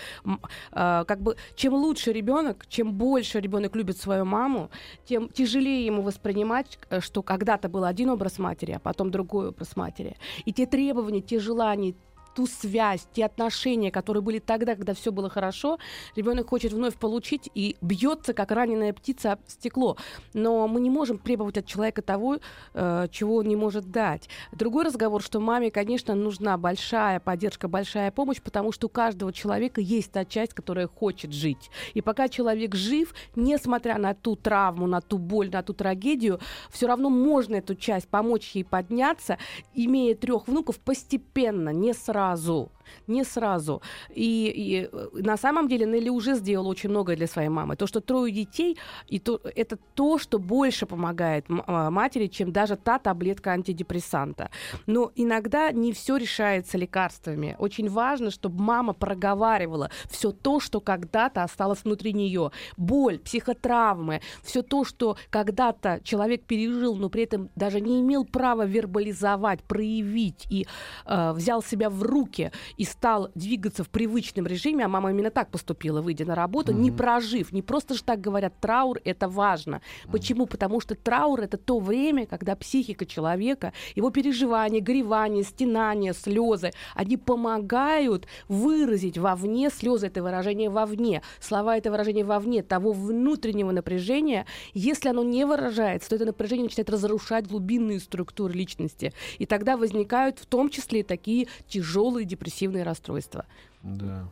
э, 0.75 1.05
как 1.07 1.21
бы 1.21 1.35
чем 1.55 1.73
лучше 1.73 2.11
ребенок, 2.11 2.65
чем 2.67 2.93
больше 2.93 3.39
ребенок 3.39 3.75
любит 3.75 3.97
свою 3.97 4.25
маму, 4.25 4.69
тем 5.05 5.29
тяжелее 5.29 5.85
ему 5.85 6.01
воспринимать, 6.01 6.79
э, 6.89 6.99
что 6.99 7.21
когда-то 7.21 7.69
был 7.69 7.83
один 7.85 8.09
образ 8.09 8.39
матери, 8.39 8.73
а 8.73 8.79
потом 8.79 9.11
другой 9.11 9.49
образ 9.49 9.75
матери. 9.75 10.15
И 10.45 10.53
те 10.53 10.65
требования, 10.65 11.21
те 11.21 11.39
желания, 11.39 11.93
ту 12.33 12.47
связь, 12.47 13.07
те 13.13 13.25
отношения, 13.25 13.91
которые 13.91 14.21
были 14.21 14.39
тогда, 14.39 14.75
когда 14.75 14.93
все 14.93 15.11
было 15.11 15.29
хорошо, 15.29 15.77
ребенок 16.15 16.49
хочет 16.49 16.73
вновь 16.73 16.95
получить 16.95 17.49
и 17.53 17.75
бьется, 17.81 18.33
как 18.33 18.51
раненая 18.51 18.93
птица 18.93 19.33
об 19.33 19.39
стекло. 19.47 19.97
Но 20.33 20.67
мы 20.67 20.81
не 20.81 20.89
можем 20.89 21.17
требовать 21.17 21.57
от 21.57 21.65
человека 21.65 22.01
того, 22.01 22.37
э, 22.73 23.07
чего 23.11 23.37
он 23.37 23.47
не 23.47 23.55
может 23.55 23.91
дать. 23.91 24.29
Другой 24.51 24.85
разговор, 24.85 25.21
что 25.21 25.39
маме, 25.39 25.71
конечно, 25.71 26.15
нужна 26.15 26.57
большая 26.57 27.19
поддержка, 27.19 27.67
большая 27.67 28.11
помощь, 28.11 28.41
потому 28.41 28.71
что 28.71 28.87
у 28.87 28.89
каждого 28.89 29.31
человека 29.31 29.81
есть 29.81 30.11
та 30.11 30.25
часть, 30.25 30.53
которая 30.53 30.87
хочет 30.87 31.31
жить. 31.31 31.69
И 31.93 32.01
пока 32.01 32.27
человек 32.27 32.75
жив, 32.75 33.13
несмотря 33.35 33.97
на 33.97 34.13
ту 34.13 34.35
травму, 34.35 34.87
на 34.87 35.01
ту 35.01 35.17
боль, 35.17 35.49
на 35.51 35.61
ту 35.63 35.73
трагедию, 35.73 36.39
все 36.71 36.87
равно 36.87 37.09
можно 37.09 37.55
эту 37.55 37.75
часть 37.75 38.07
помочь 38.07 38.51
ей 38.53 38.63
подняться, 38.63 39.37
имея 39.73 40.15
трех 40.15 40.47
внуков 40.47 40.79
постепенно, 40.79 41.69
не 41.69 41.93
сразу 41.93 42.22
prazo. 42.23 42.69
Не 43.07 43.23
сразу. 43.23 43.81
И, 44.09 44.51
и 44.55 44.89
э, 44.91 45.09
на 45.13 45.37
самом 45.37 45.67
деле 45.67 45.85
Нелли 45.85 46.09
уже 46.09 46.35
сделала 46.35 46.67
очень 46.67 46.89
многое 46.89 47.15
для 47.15 47.27
своей 47.27 47.49
мамы. 47.49 47.75
То, 47.75 47.87
что 47.87 48.01
трое 48.01 48.31
детей, 48.33 48.77
и 49.07 49.19
то, 49.19 49.39
это 49.55 49.77
то, 49.93 50.17
что 50.17 50.39
больше 50.39 50.85
помогает 50.85 51.45
а, 51.67 51.89
матери, 51.89 52.27
чем 52.27 52.51
даже 52.51 52.75
та 52.75 52.99
таблетка 52.99 53.51
антидепрессанта. 53.51 54.49
Но 54.85 55.11
иногда 55.15 55.71
не 55.71 55.91
все 55.91 56.17
решается 56.17 56.77
лекарствами. 56.77 57.55
Очень 57.59 57.89
важно, 57.89 58.31
чтобы 58.31 58.61
мама 58.61 58.93
проговаривала 58.93 59.89
все 60.09 60.31
то, 60.31 60.59
что 60.59 60.79
когда-то 60.79 61.43
осталось 61.43 61.83
внутри 61.83 62.13
нее. 62.13 62.51
Боль, 62.77 63.19
психотравмы, 63.19 64.21
все 64.43 64.61
то, 64.61 64.83
что 64.83 65.17
когда-то 65.29 66.01
человек 66.03 66.43
пережил, 66.43 66.95
но 66.95 67.09
при 67.09 67.23
этом 67.23 67.49
даже 67.55 67.81
не 67.81 68.01
имел 68.01 68.25
права 68.25 68.65
вербализовать, 68.65 69.63
проявить 69.63 70.45
и 70.49 70.65
э, 71.05 71.31
взял 71.33 71.61
себя 71.63 71.89
в 71.89 72.01
руки 72.03 72.51
и 72.77 72.82
стал 72.85 73.29
двигаться 73.35 73.83
в 73.83 73.89
привычном 73.89 74.47
режиме, 74.47 74.85
а 74.85 74.87
мама 74.87 75.11
именно 75.11 75.29
так 75.29 75.49
поступила, 75.51 76.01
выйдя 76.01 76.25
на 76.25 76.35
работу, 76.35 76.71
mm-hmm. 76.71 76.79
не 76.79 76.91
прожив. 76.91 77.51
Не 77.51 77.61
просто 77.61 77.93
же 77.93 78.03
так 78.03 78.21
говорят, 78.21 78.53
траур 78.59 78.99
это 79.03 79.27
важно. 79.27 79.75
Mm-hmm. 79.75 80.11
Почему? 80.11 80.45
Потому 80.45 80.81
что 80.81 80.95
траур 80.95 81.41
это 81.41 81.57
то 81.57 81.79
время, 81.79 82.25
когда 82.25 82.55
психика 82.55 83.05
человека, 83.05 83.73
его 83.95 84.09
переживания, 84.09 84.81
горевания, 84.81 85.43
стенания, 85.43 86.13
слезы, 86.13 86.71
они 86.95 87.17
помогают 87.17 88.27
выразить 88.47 89.17
вовне, 89.17 89.69
слезы 89.69 90.07
это 90.07 90.23
выражение 90.23 90.69
вовне, 90.69 91.21
слова 91.39 91.77
это 91.77 91.91
выражение 91.91 92.25
вовне, 92.25 92.63
того 92.63 92.91
внутреннего 92.91 93.71
напряжения. 93.71 94.45
Если 94.73 95.09
оно 95.09 95.23
не 95.23 95.45
выражается, 95.45 96.09
то 96.09 96.15
это 96.15 96.25
напряжение 96.25 96.65
начинает 96.65 96.89
разрушать 96.89 97.47
глубинные 97.47 97.99
структуры 97.99 98.53
личности. 98.53 99.13
И 99.37 99.45
тогда 99.45 99.77
возникают 99.77 100.39
в 100.39 100.45
том 100.45 100.69
числе 100.69 101.03
такие 101.03 101.47
тяжелые 101.67 102.25
депрессивные 102.25 102.62
депрессивные 102.63 102.83
расстройства. 102.83 103.45
Да. 103.81 104.27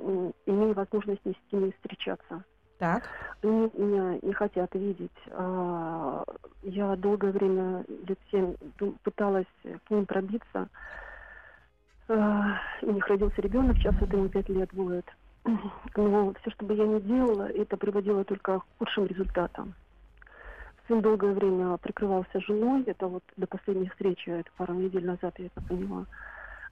имею 0.47 0.75
возможности 0.75 1.37
с 1.49 1.53
ними 1.53 1.71
встречаться. 1.73 2.45
Так. 2.79 3.03
Они 3.43 3.71
меня 3.75 4.19
не 4.23 4.33
хотят 4.33 4.75
видеть. 4.75 5.11
А, 5.33 6.25
я 6.63 6.97
долгое 6.97 7.31
время, 7.31 7.85
лет 8.07 8.19
семь, 8.31 8.55
пыталась 9.03 9.47
к 9.63 9.91
ним 9.91 10.07
пробиться. 10.07 10.69
А, 12.09 12.59
у 12.83 12.91
них 12.91 13.07
родился 13.07 13.43
ребенок, 13.43 13.77
сейчас 13.77 13.95
это 14.01 14.17
ему 14.17 14.29
пять 14.29 14.49
лет 14.49 14.73
будет. 14.73 15.05
Но 15.97 16.33
все, 16.41 16.51
что 16.51 16.65
бы 16.65 16.75
я 16.75 16.87
ни 16.87 17.01
делала, 17.01 17.49
это 17.51 17.77
приводило 17.77 18.25
только 18.25 18.61
к 18.61 18.65
худшим 18.79 19.07
результатам. 19.07 19.75
Сын 20.89 21.03
долгое 21.03 21.33
время 21.35 21.77
прикрывался 21.77 22.41
женой, 22.41 22.83
это 22.87 23.07
вот 23.07 23.23
до 23.37 23.47
последней 23.47 23.89
встречи, 23.91 24.29
это 24.31 24.51
пару 24.57 24.75
недель 24.75 25.07
назад 25.07 25.35
я 25.39 25.47
это 25.47 25.61
поняла. 25.61 26.07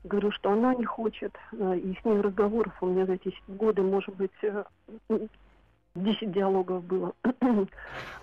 Говорю, 0.05 0.31
что 0.33 0.51
она 0.53 0.75
не 0.75 0.85
хочет. 0.85 1.37
Э, 1.53 1.77
и 1.77 1.99
с 2.01 2.05
ней 2.05 2.21
разговоров 2.21 2.75
у 2.81 2.87
меня 2.87 3.07
за 3.07 3.15
эти 3.15 3.35
годы, 3.49 3.83
может 3.83 4.15
быть, 4.15 4.33
10 4.41 6.23
э, 6.23 6.27
диалогов 6.27 6.85
было. 6.85 7.13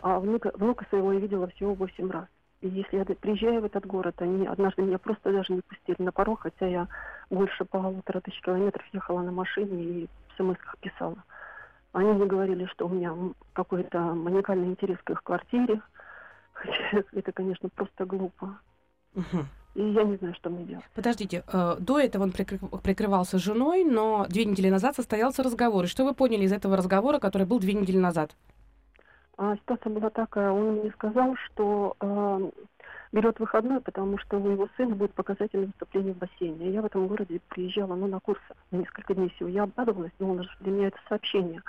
а 0.02 0.20
внука, 0.20 0.52
внука 0.56 0.86
своего 0.90 1.14
я 1.14 1.20
видела 1.20 1.48
всего 1.48 1.74
8 1.74 2.12
раз. 2.12 2.26
И 2.62 2.68
если 2.70 2.98
я 2.98 3.06
приезжаю 3.06 3.62
в 3.62 3.66
этот 3.66 3.86
город, 3.86 4.16
они 4.22 4.48
однажды 4.48 4.82
меня 4.82 4.98
просто 4.98 5.32
даже 5.32 5.54
не 5.54 5.62
пустили 5.62 6.02
на 6.02 6.12
порог, 6.12 6.42
хотя 6.42 6.66
я 6.66 6.88
больше 7.30 7.66
полутора 7.66 8.22
тысяч 8.22 8.42
километров 8.42 8.86
ехала 8.94 9.22
на 9.22 9.32
машине 9.32 9.84
и 9.84 10.10
в 10.30 10.38
смс 10.38 10.58
писала. 10.80 11.24
Они 11.92 12.12
мне 12.12 12.26
говорили, 12.26 12.66
что 12.66 12.88
у 12.88 12.90
меня 12.90 13.14
какой-то 13.54 14.00
маникальный 14.00 14.68
интерес 14.68 14.98
к 15.04 15.12
их 15.12 15.24
квартире. 15.24 15.82
Хотя 16.54 17.04
это, 17.12 17.32
конечно, 17.32 17.70
просто 17.70 18.06
глупо. 18.06 18.58
Угу. 19.14 19.46
И 19.76 19.82
я 19.82 20.04
не 20.04 20.16
знаю, 20.16 20.34
что 20.36 20.50
мне 20.50 20.64
делать. 20.64 20.86
Подождите, 20.96 21.44
э, 21.52 21.76
до 21.80 22.00
этого 22.00 22.24
он 22.24 22.32
прикры- 22.32 22.82
прикрывался 22.82 23.38
женой, 23.38 23.84
но 23.84 24.26
две 24.30 24.46
недели 24.46 24.70
назад 24.70 24.96
состоялся 24.96 25.44
разговор. 25.44 25.84
И 25.84 25.88
что 25.88 26.06
вы 26.06 26.14
поняли 26.14 26.46
из 26.46 26.54
этого 26.54 26.78
разговора, 26.78 27.20
который 27.20 27.46
был 27.46 27.60
две 27.60 27.74
недели 27.74 27.98
назад? 27.98 28.32
А, 29.38 29.56
ситуация 29.58 29.92
была 29.92 30.10
такая. 30.10 30.52
Он 30.52 30.76
мне 30.76 30.92
сказал, 30.92 31.36
что 31.36 31.98
э, 32.00 32.50
берет 33.12 33.38
выходной, 33.40 33.82
потому 33.82 34.18
что 34.18 34.38
у 34.38 34.50
его 34.50 34.70
сына 34.78 34.96
будет 34.96 35.14
показательное 35.14 35.68
выступление 35.68 36.14
в 36.14 36.18
бассейне. 36.18 36.72
Я 36.72 36.82
в 36.82 36.86
этом 36.86 37.08
городе 37.08 37.42
приезжала 37.50 37.96
ну, 37.96 38.08
на 38.08 38.22
курсы 38.22 38.42
на 38.72 38.78
несколько 38.78 39.14
дней 39.14 39.30
всего. 39.36 39.50
Я 39.50 39.64
обрадовалась, 39.64 40.12
думала, 40.20 40.44
что 40.44 40.64
для 40.64 40.72
меня 40.72 40.88
это 40.88 40.98
сообщение. 41.10 41.62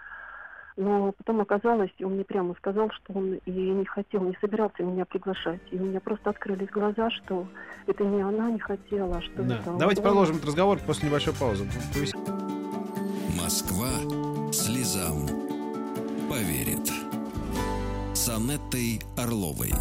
Но 0.76 1.12
потом 1.12 1.40
оказалось, 1.40 1.90
он 2.02 2.14
мне 2.14 2.24
прямо 2.24 2.54
сказал, 2.56 2.90
что 2.90 3.14
он 3.14 3.34
и 3.46 3.50
не 3.50 3.86
хотел, 3.86 4.20
не 4.22 4.36
собирался 4.40 4.82
меня 4.82 5.06
приглашать. 5.06 5.60
И 5.70 5.76
у 5.76 5.84
меня 5.84 6.00
просто 6.00 6.30
открылись 6.30 6.68
глаза, 6.68 7.10
что 7.10 7.46
это 7.86 8.04
не 8.04 8.20
она 8.20 8.50
не 8.50 8.58
хотела, 8.58 9.16
а 9.16 9.22
что 9.22 9.42
да. 9.42 9.56
это 9.56 9.76
Давайте 9.78 10.02
он... 10.02 10.08
продолжим 10.08 10.36
этот 10.36 10.48
разговор 10.48 10.78
после 10.86 11.08
небольшой 11.08 11.32
паузы. 11.32 11.66
Москва 13.40 13.88
слезам 14.52 15.26
поверит. 16.28 16.90
С 18.12 18.28
Анеттой 18.28 19.00
Орловой. 19.16 19.72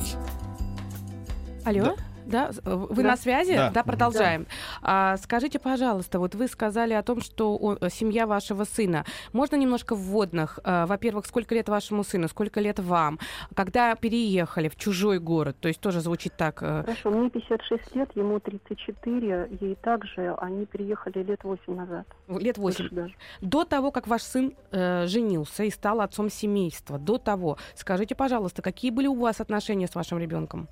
Алло? 1.65 1.83
Да. 1.83 1.95
Да, 2.25 2.51
вы 2.63 3.03
да. 3.03 3.09
на 3.09 3.17
связи? 3.17 3.55
Да, 3.55 3.69
да 3.69 3.83
продолжаем. 3.83 4.43
Да. 4.81 5.13
А, 5.13 5.17
скажите, 5.17 5.59
пожалуйста, 5.59 6.19
вот 6.19 6.35
вы 6.35 6.47
сказали 6.47 6.93
о 6.93 7.03
том, 7.03 7.21
что 7.21 7.55
он, 7.55 7.77
э, 7.81 7.89
семья 7.89 8.25
вашего 8.27 8.63
сына. 8.63 9.05
Можно 9.33 9.55
немножко 9.55 9.95
вводных? 9.95 10.59
А, 10.63 10.85
во-первых, 10.85 11.25
сколько 11.25 11.55
лет 11.55 11.69
вашему 11.69 12.03
сыну, 12.03 12.27
сколько 12.27 12.59
лет 12.59 12.79
вам? 12.79 13.19
Когда 13.55 13.95
переехали 13.95 14.69
в 14.69 14.75
чужой 14.75 15.19
город? 15.19 15.57
То 15.59 15.67
есть 15.67 15.79
тоже 15.79 16.01
звучит 16.01 16.33
так. 16.37 16.61
Э, 16.61 16.83
Хорошо, 16.83 17.11
мне 17.11 17.29
56 17.29 17.95
лет, 17.95 18.09
ему 18.15 18.39
34, 18.39 19.49
ей 19.61 19.75
также 19.75 20.35
они 20.39 20.65
переехали 20.65 21.23
лет 21.23 21.43
8 21.43 21.75
назад. 21.75 22.07
Лет 22.27 22.57
8. 22.57 23.11
До 23.41 23.63
того, 23.63 23.91
как 23.91 24.07
ваш 24.07 24.21
сын 24.23 24.53
э, 24.71 25.05
женился 25.07 25.63
и 25.63 25.69
стал 25.69 26.01
отцом 26.01 26.29
семейства, 26.29 26.97
до 26.97 27.17
того, 27.17 27.57
скажите, 27.75 28.15
пожалуйста, 28.15 28.61
какие 28.61 28.91
были 28.91 29.07
у 29.07 29.15
вас 29.15 29.41
отношения 29.41 29.87
с 29.87 29.95
вашим 29.95 30.19
ребенком? 30.19 30.67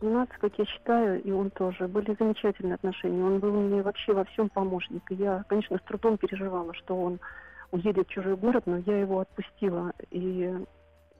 Нас, 0.00 0.28
как 0.40 0.58
я 0.58 0.64
считаю, 0.66 1.22
и 1.22 1.30
он 1.30 1.50
тоже, 1.50 1.88
были 1.88 2.16
замечательные 2.18 2.74
отношения. 2.74 3.22
Он 3.22 3.38
был 3.38 3.52
мне 3.52 3.82
вообще 3.82 4.12
во 4.12 4.24
всем 4.24 4.48
помощник. 4.48 5.02
И 5.10 5.14
я, 5.14 5.44
конечно, 5.48 5.78
с 5.78 5.82
трудом 5.82 6.18
переживала, 6.18 6.74
что 6.74 6.96
он 6.96 7.20
уедет 7.70 8.08
в 8.08 8.10
чужой 8.10 8.36
город, 8.36 8.64
но 8.66 8.78
я 8.78 8.98
его 9.00 9.20
отпустила. 9.20 9.92
И 10.10 10.52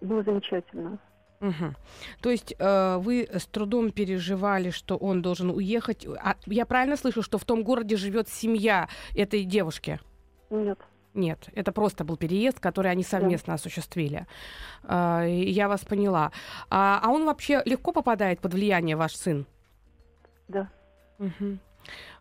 было 0.01 0.23
замечательно. 0.23 0.99
Угу. 1.41 1.75
То 2.23 2.31
есть 2.31 2.55
э, 2.59 2.97
вы 2.99 3.29
с 3.31 3.47
трудом 3.47 3.91
переживали, 3.91 4.71
что 4.71 4.97
он 4.97 5.21
должен 5.23 5.51
уехать. 5.51 6.07
А 6.23 6.37
я 6.47 6.65
правильно 6.65 6.97
слышу, 6.97 7.23
что 7.23 7.39
в 7.39 7.45
том 7.45 7.65
городе 7.65 7.97
живет 7.97 8.29
семья 8.29 8.89
этой 9.15 9.45
девушки? 9.45 10.01
Нет. 10.51 10.79
Нет, 11.15 11.49
это 11.55 11.71
просто 11.71 12.05
был 12.05 12.17
переезд, 12.17 12.59
который 12.59 12.91
они 12.91 13.05
совместно 13.05 13.53
да. 13.53 13.55
осуществили. 13.55 14.27
Uh, 14.83 15.33
я 15.33 15.69
вас 15.69 15.85
поняла. 15.85 16.33
А, 16.71 17.01
а 17.03 17.11
он 17.11 17.25
вообще 17.25 17.63
легко 17.65 17.93
попадает 17.93 18.41
под 18.41 18.55
влияние 18.55 18.97
ваш 18.97 19.15
сын? 19.15 19.47
Да. 20.49 20.69
Uh, 21.19 21.59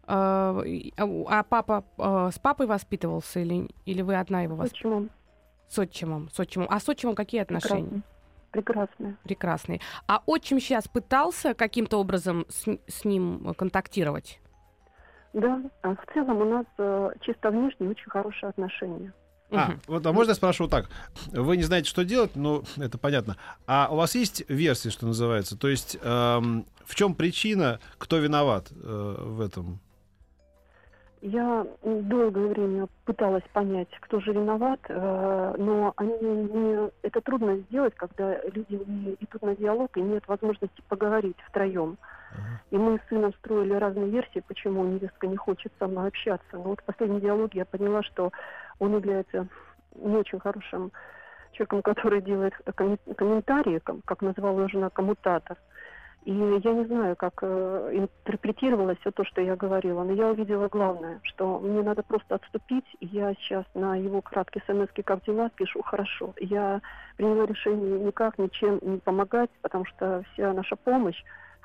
а 0.05 1.43
папа 1.43 1.83
с 2.31 2.37
папой 2.37 2.67
воспитывался 2.67 3.39
или, 3.39 3.69
или 3.85 4.01
вы 4.01 4.15
одна 4.15 4.43
его 4.43 4.55
воспитывала? 4.55 5.07
С 5.67 5.79
отчимом. 5.79 6.29
С 6.29 6.39
отчимом. 6.39 6.67
А 6.69 6.79
с 6.79 6.87
отчимом 6.87 7.15
какие 7.15 7.41
отношения? 7.41 8.03
Прекрасные. 8.51 9.17
Прекрасные. 9.23 9.81
А 10.07 10.21
отчим 10.27 10.59
сейчас 10.59 10.87
пытался 10.87 11.55
каким-то 11.55 11.97
образом 11.97 12.45
с, 12.49 12.77
с 12.87 13.05
ним 13.05 13.55
контактировать? 13.57 14.39
Да, 15.33 15.61
а 15.81 15.95
в 15.95 16.13
целом 16.13 16.41
у 16.41 16.45
нас 16.45 16.65
э, 16.77 17.09
чисто 17.21 17.49
внешне 17.49 17.89
очень 17.89 18.09
хорошие 18.09 18.49
отношения. 18.49 19.11
А, 19.51 19.73
вот, 19.87 20.05
а 20.05 20.13
можно 20.13 20.31
я 20.31 20.35
спрошу 20.35 20.67
так? 20.67 20.89
Вы 21.31 21.57
не 21.57 21.63
знаете, 21.63 21.89
что 21.89 22.03
делать, 22.03 22.31
ну, 22.35 22.63
это 22.77 22.97
понятно. 22.97 23.37
А 23.67 23.87
у 23.91 23.95
вас 23.95 24.15
есть 24.15 24.49
версии, 24.49 24.89
что 24.89 25.05
называется? 25.05 25.57
То 25.57 25.67
есть 25.67 25.97
эм, 26.01 26.65
в 26.85 26.95
чем 26.95 27.13
причина, 27.13 27.79
кто 27.97 28.17
виноват 28.17 28.71
э, 28.71 29.15
в 29.19 29.41
этом? 29.41 29.79
Я 31.21 31.65
долгое 31.83 32.47
время 32.47 32.87
пыталась 33.05 33.43
понять, 33.53 33.87
кто 34.01 34.19
же 34.19 34.33
виноват, 34.33 34.79
э, 34.89 35.55
но 35.57 35.93
они 35.95 36.13
не, 36.19 36.91
это 37.01 37.21
трудно 37.21 37.57
сделать, 37.57 37.95
когда 37.95 38.41
люди 38.41 38.83
не 38.85 39.13
идут 39.19 39.41
на 39.41 39.55
диалог 39.55 39.95
и 39.97 40.01
нет 40.01 40.27
возможности 40.27 40.83
поговорить 40.89 41.37
втроем. 41.47 41.97
И 42.71 42.77
мы 42.77 42.97
с 42.97 43.09
сыном 43.09 43.33
строили 43.35 43.73
разные 43.73 44.09
версии, 44.09 44.43
почему 44.47 44.83
невестка 44.85 45.27
не 45.27 45.37
хочет 45.37 45.71
со 45.79 45.87
мной 45.87 46.07
общаться. 46.07 46.45
Но 46.53 46.63
вот 46.63 46.81
в 46.81 46.83
последнем 46.83 47.19
диалоге 47.19 47.59
я 47.59 47.65
поняла, 47.65 48.03
что 48.03 48.31
он 48.79 48.95
является 48.95 49.47
не 49.95 50.15
очень 50.15 50.39
хорошим 50.39 50.91
человеком, 51.51 51.81
который 51.83 52.21
делает 52.21 52.53
коммен- 52.75 53.13
комментарии, 53.15 53.79
ком- 53.79 54.01
как 54.05 54.21
назвала 54.21 54.67
жена, 54.67 54.89
коммутатор. 54.89 55.57
И 56.25 56.31
я 56.31 56.73
не 56.73 56.85
знаю, 56.85 57.17
как 57.17 57.33
э, 57.41 57.89
интерпретировалось 57.91 58.97
все 58.99 59.11
то, 59.11 59.25
что 59.25 59.41
я 59.41 59.57
говорила, 59.57 60.03
но 60.03 60.13
я 60.13 60.27
увидела 60.27 60.69
главное, 60.69 61.19
что 61.23 61.59
мне 61.59 61.83
надо 61.83 62.01
просто 62.01 62.35
отступить. 62.35 62.85
И 63.01 63.07
я 63.07 63.33
сейчас 63.33 63.65
на 63.73 63.97
его 63.97 64.21
краткий 64.21 64.61
смс 64.65 64.87
как 65.03 65.23
дела 65.25 65.49
пишу 65.49 65.81
хорошо. 65.81 66.33
Я 66.39 66.81
приняла 67.17 67.45
решение 67.45 67.99
никак, 67.99 68.37
ничем 68.37 68.79
не 68.81 68.99
помогать, 68.99 69.49
потому 69.61 69.85
что 69.85 70.23
вся 70.31 70.53
наша 70.53 70.77
помощь, 70.77 71.21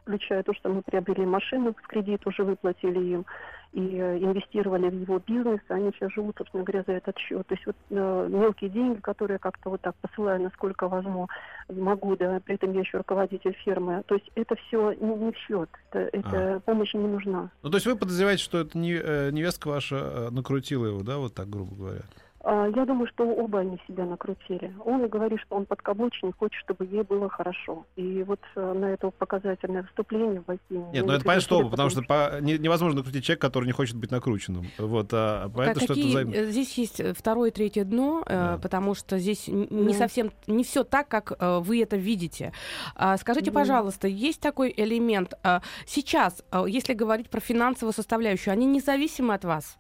включая 0.09 0.43
то, 0.43 0.55
что 0.55 0.71
мы 0.71 0.83
приобрели 0.83 1.27
машину 1.27 1.75
в 1.75 1.87
кредит, 1.87 2.27
уже 2.27 2.43
выплатили 2.43 2.99
им, 2.99 3.27
и 3.73 3.81
э, 3.81 4.19
инвестировали 4.19 4.89
в 4.89 4.95
его 5.03 5.19
бизнес, 5.19 5.61
они 5.69 5.91
сейчас 5.93 6.11
живут, 6.13 6.37
собственно 6.39 6.65
говоря, 6.65 6.83
за 6.87 6.95
этот 6.95 7.19
счет. 7.19 7.47
То 7.47 7.55
есть 7.55 7.67
вот 7.67 7.77
э, 7.91 8.29
мелкие 8.31 8.71
деньги, 8.71 8.99
которые 9.01 9.39
как-то 9.39 9.69
вот 9.69 9.83
так 9.83 9.95
посылаю, 9.97 10.41
насколько 10.41 10.89
возьму, 10.89 11.29
могу, 11.69 12.17
да, 12.17 12.41
при 12.45 12.55
этом 12.55 12.73
я 12.73 12.81
еще 12.81 12.97
руководитель 12.97 13.53
фирмы. 13.65 14.03
То 14.07 14.15
есть 14.15 14.31
это 14.35 14.57
все 14.57 14.93
не, 14.93 15.15
не 15.15 15.33
в 15.33 15.37
счет, 15.37 15.69
это, 15.93 16.09
это 16.13 16.63
помощь 16.65 16.95
не 16.95 17.07
нужна. 17.07 17.51
Ну, 17.63 17.71
то 17.71 17.77
есть 17.77 17.87
вы 17.87 17.97
подозреваете, 17.97 18.43
что 18.43 18.59
это 18.59 18.79
не, 18.79 18.95
э, 18.95 19.31
невестка 19.31 19.69
ваша 19.69 19.97
э, 19.97 20.31
накрутила 20.31 20.87
его, 20.87 21.03
да, 21.03 21.19
вот 21.19 21.35
так, 21.35 21.51
грубо 21.51 21.75
говоря? 21.75 22.03
А, 22.45 22.67
Я 22.69 22.85
думаю, 22.87 23.09
что 23.09 23.25
оба 23.29 23.61
они 23.61 23.79
себя 23.89 24.05
накрутили. 24.05 24.73
Он 24.85 25.05
и 25.05 25.09
говорит, 25.09 25.41
что 25.41 25.57
он 25.57 25.67
подкаблучник, 25.67 26.37
хочет, 26.39 26.59
чтобы 26.61 26.85
ей 26.87 27.03
было 27.03 27.29
хорошо. 27.29 27.85
И 27.97 28.23
вот 28.23 28.39
э, 28.55 28.73
на 28.75 28.87
это 28.87 29.11
показательное 29.11 29.83
выступление 29.83 30.43
войти... 30.47 30.63
Нет, 30.71 31.05
ну 31.05 31.13
это 31.13 31.25
понятно, 31.25 31.41
что 31.43 31.59
оба, 31.59 31.71
потому 31.71 31.91
что 31.91 32.03
по- 32.03 32.41
не- 32.41 32.59
невозможно 32.59 32.99
накрутить 32.99 33.25
человека, 33.25 33.49
который 33.49 33.67
не 33.67 33.73
хочет 33.73 33.97
быть 33.97 34.11
накрученным. 34.13 34.67
Вот, 34.79 35.09
а 35.13 35.49
понятно, 35.49 35.83
что 35.83 35.93
это 35.93 35.95
Какие- 35.95 36.11
взаимно. 36.11 36.35
э, 36.35 36.47
Здесь 36.51 36.79
есть 36.79 37.01
э, 37.01 37.13
второе 37.13 37.51
и 37.51 37.53
третье 37.53 37.85
дно, 37.85 38.23
Да. 38.27 38.59
потому 38.63 38.95
что 38.95 39.19
здесь 39.19 39.49
не 39.49 39.93
Да. 39.93 39.99
совсем, 39.99 40.31
не 40.47 40.63
все 40.63 40.85
так, 40.85 41.09
как 41.09 41.33
вы 41.41 41.83
это 41.83 41.97
видите. 41.97 42.53
А, 42.95 43.17
Скажите, 43.17 43.51
Да. 43.51 43.61
пожалуйста, 43.61 44.07
есть 44.07 44.41
такой 44.41 44.73
элемент 44.77 45.35
а, 45.43 45.61
сейчас, 45.87 46.45
если 46.67 46.95
говорить 46.95 47.31
про 47.31 47.41
финансовую 47.41 47.93
составляющую, 47.93 48.53
они 48.53 48.67
независимы 48.67 49.35
от 49.35 49.45
вас? 49.45 49.77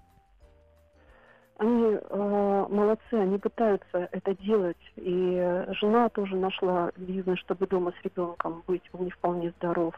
Они 1.58 1.96
э, 2.00 2.66
молодцы, 2.70 3.14
они 3.14 3.36
пытаются 3.38 4.08
это 4.12 4.34
делать. 4.36 4.76
И 4.96 5.34
э, 5.36 5.72
жена 5.74 6.08
тоже 6.08 6.36
нашла 6.36 6.92
бизнес, 6.96 7.38
чтобы 7.40 7.66
дома 7.66 7.92
с 8.00 8.04
ребенком 8.04 8.62
быть. 8.66 8.82
Он 8.92 9.04
не 9.04 9.10
вполне 9.10 9.50
здоров. 9.58 9.94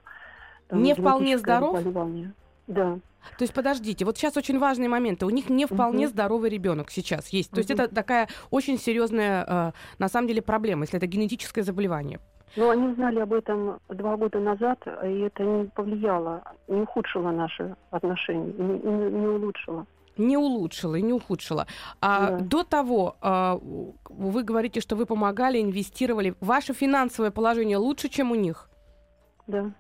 Не 0.71 0.95
вполне 0.95 1.37
здоров? 1.37 1.77
заболевание. 1.79 2.33
Да. 2.67 2.99
То 3.37 3.43
есть, 3.45 3.53
подождите, 3.53 4.07
вот 4.07 4.17
сейчас 4.17 4.39
очень 4.39 4.59
важные 4.59 4.89
моменты. 4.89 5.27
У 5.27 5.31
них 5.31 5.51
не 5.51 5.67
вполне 5.67 6.07
Мгм. 6.07 6.13
здоровый 6.15 6.49
ребенок 6.49 6.91
сейчас 6.91 7.29
есть. 7.29 7.51
То 7.51 7.59
есть 7.59 7.69
Мгм. 7.71 7.81
это 7.81 7.95
такая 7.95 8.29
очень 8.51 8.79
серьезная, 8.79 9.45
э, 9.47 9.73
на 9.99 10.09
самом 10.09 10.29
деле, 10.29 10.41
проблема, 10.41 10.83
если 10.85 10.97
это 10.97 11.07
генетическое 11.07 11.63
заболевание. 11.63 12.21
Но 12.57 12.71
они 12.71 12.89
узнали 12.89 13.19
об 13.21 13.33
этом 13.35 13.79
два 13.91 14.17
года 14.17 14.41
назад, 14.41 14.79
и 15.05 15.19
это 15.21 15.43
не 15.45 15.67
повлияло, 15.67 16.43
не 16.69 16.81
ухудшило 16.81 17.31
наши 17.31 17.77
отношения, 17.91 18.53
не, 18.53 18.79
не- 18.79 19.11
не 19.11 19.27
улучшило. 19.27 19.87
Не 20.21 20.37
улучшила 20.37 20.95
и 20.97 21.03
не 21.03 21.13
ухудшила. 21.13 21.67
А 22.01 22.31
Да. 22.31 22.39
до 22.39 22.63
того 22.65 23.17
а, 23.21 23.59
вы 24.09 24.43
говорите, 24.43 24.81
что 24.81 24.97
вы 24.97 25.07
помогали, 25.07 25.61
инвестировали. 25.61 26.35
Ваше 26.41 26.73
финансовое 26.75 27.31
положение 27.31 27.77
лучше, 27.79 28.09
чем 28.09 28.31
у 28.31 28.35
них. 28.35 28.70
Да. 29.47 29.73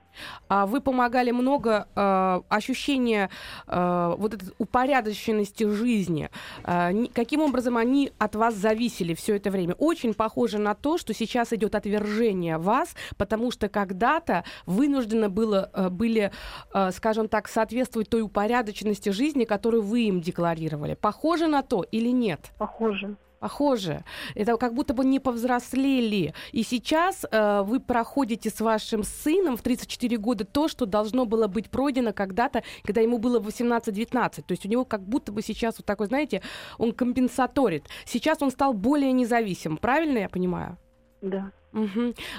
А 0.48 0.66
вы 0.66 0.80
помогали 0.80 1.30
много 1.30 1.86
а, 1.94 2.42
ощущения 2.48 3.30
а, 3.66 4.16
вот 4.16 4.34
этой 4.34 4.52
упорядоченности 4.58 5.64
жизни. 5.64 6.30
Ни- 6.66 7.06
каким 7.06 7.40
образом 7.42 7.76
они 7.76 8.12
от 8.18 8.34
вас 8.34 8.54
зависели 8.54 9.14
все 9.14 9.36
это 9.36 9.50
время? 9.50 9.74
Очень 9.74 10.14
похоже 10.14 10.58
на 10.58 10.74
то, 10.74 10.98
что 10.98 11.14
сейчас 11.14 11.52
идет 11.52 11.74
отвержение 11.74 12.58
вас, 12.58 12.94
потому 13.16 13.50
что 13.50 13.68
когда-то 13.68 14.44
вынуждено 14.66 15.30
было, 15.30 15.70
а, 15.72 15.90
были, 15.90 16.32
а, 16.72 16.90
скажем 16.90 17.28
так, 17.28 17.48
соответствовать 17.48 18.08
той 18.10 18.22
упорядоченности 18.22 19.10
жизни, 19.10 19.44
которую 19.44 19.82
вы 19.82 20.02
им 20.02 20.20
декларировали. 20.20 20.94
Похоже 20.94 21.46
на 21.46 21.62
то 21.62 21.82
или 21.82 22.08
нет? 22.08 22.50
Похоже. 22.58 23.16
Похоже. 23.40 24.04
Это 24.34 24.58
как 24.58 24.74
будто 24.74 24.92
бы 24.92 25.02
не 25.02 25.18
повзрослели. 25.18 26.34
И 26.52 26.62
сейчас 26.62 27.24
э, 27.24 27.62
вы 27.62 27.80
проходите 27.80 28.50
с 28.50 28.60
вашим 28.60 29.02
сыном 29.02 29.56
в 29.56 29.62
34 29.62 30.18
года 30.18 30.44
то, 30.44 30.68
что 30.68 30.84
должно 30.84 31.24
было 31.24 31.46
быть 31.46 31.70
пройдено 31.70 32.12
когда-то, 32.12 32.62
когда 32.84 33.00
ему 33.00 33.16
было 33.16 33.40
18-19. 33.40 34.42
То 34.42 34.52
есть 34.52 34.66
у 34.66 34.68
него 34.68 34.84
как 34.84 35.00
будто 35.00 35.32
бы 35.32 35.40
сейчас 35.40 35.78
вот 35.78 35.86
такой, 35.86 36.08
знаете, 36.08 36.42
он 36.76 36.92
компенсаторит. 36.92 37.86
Сейчас 38.04 38.42
он 38.42 38.50
стал 38.50 38.74
более 38.74 39.12
независим. 39.12 39.78
Правильно 39.78 40.18
я 40.18 40.28
понимаю? 40.28 40.76
Да. 41.22 41.50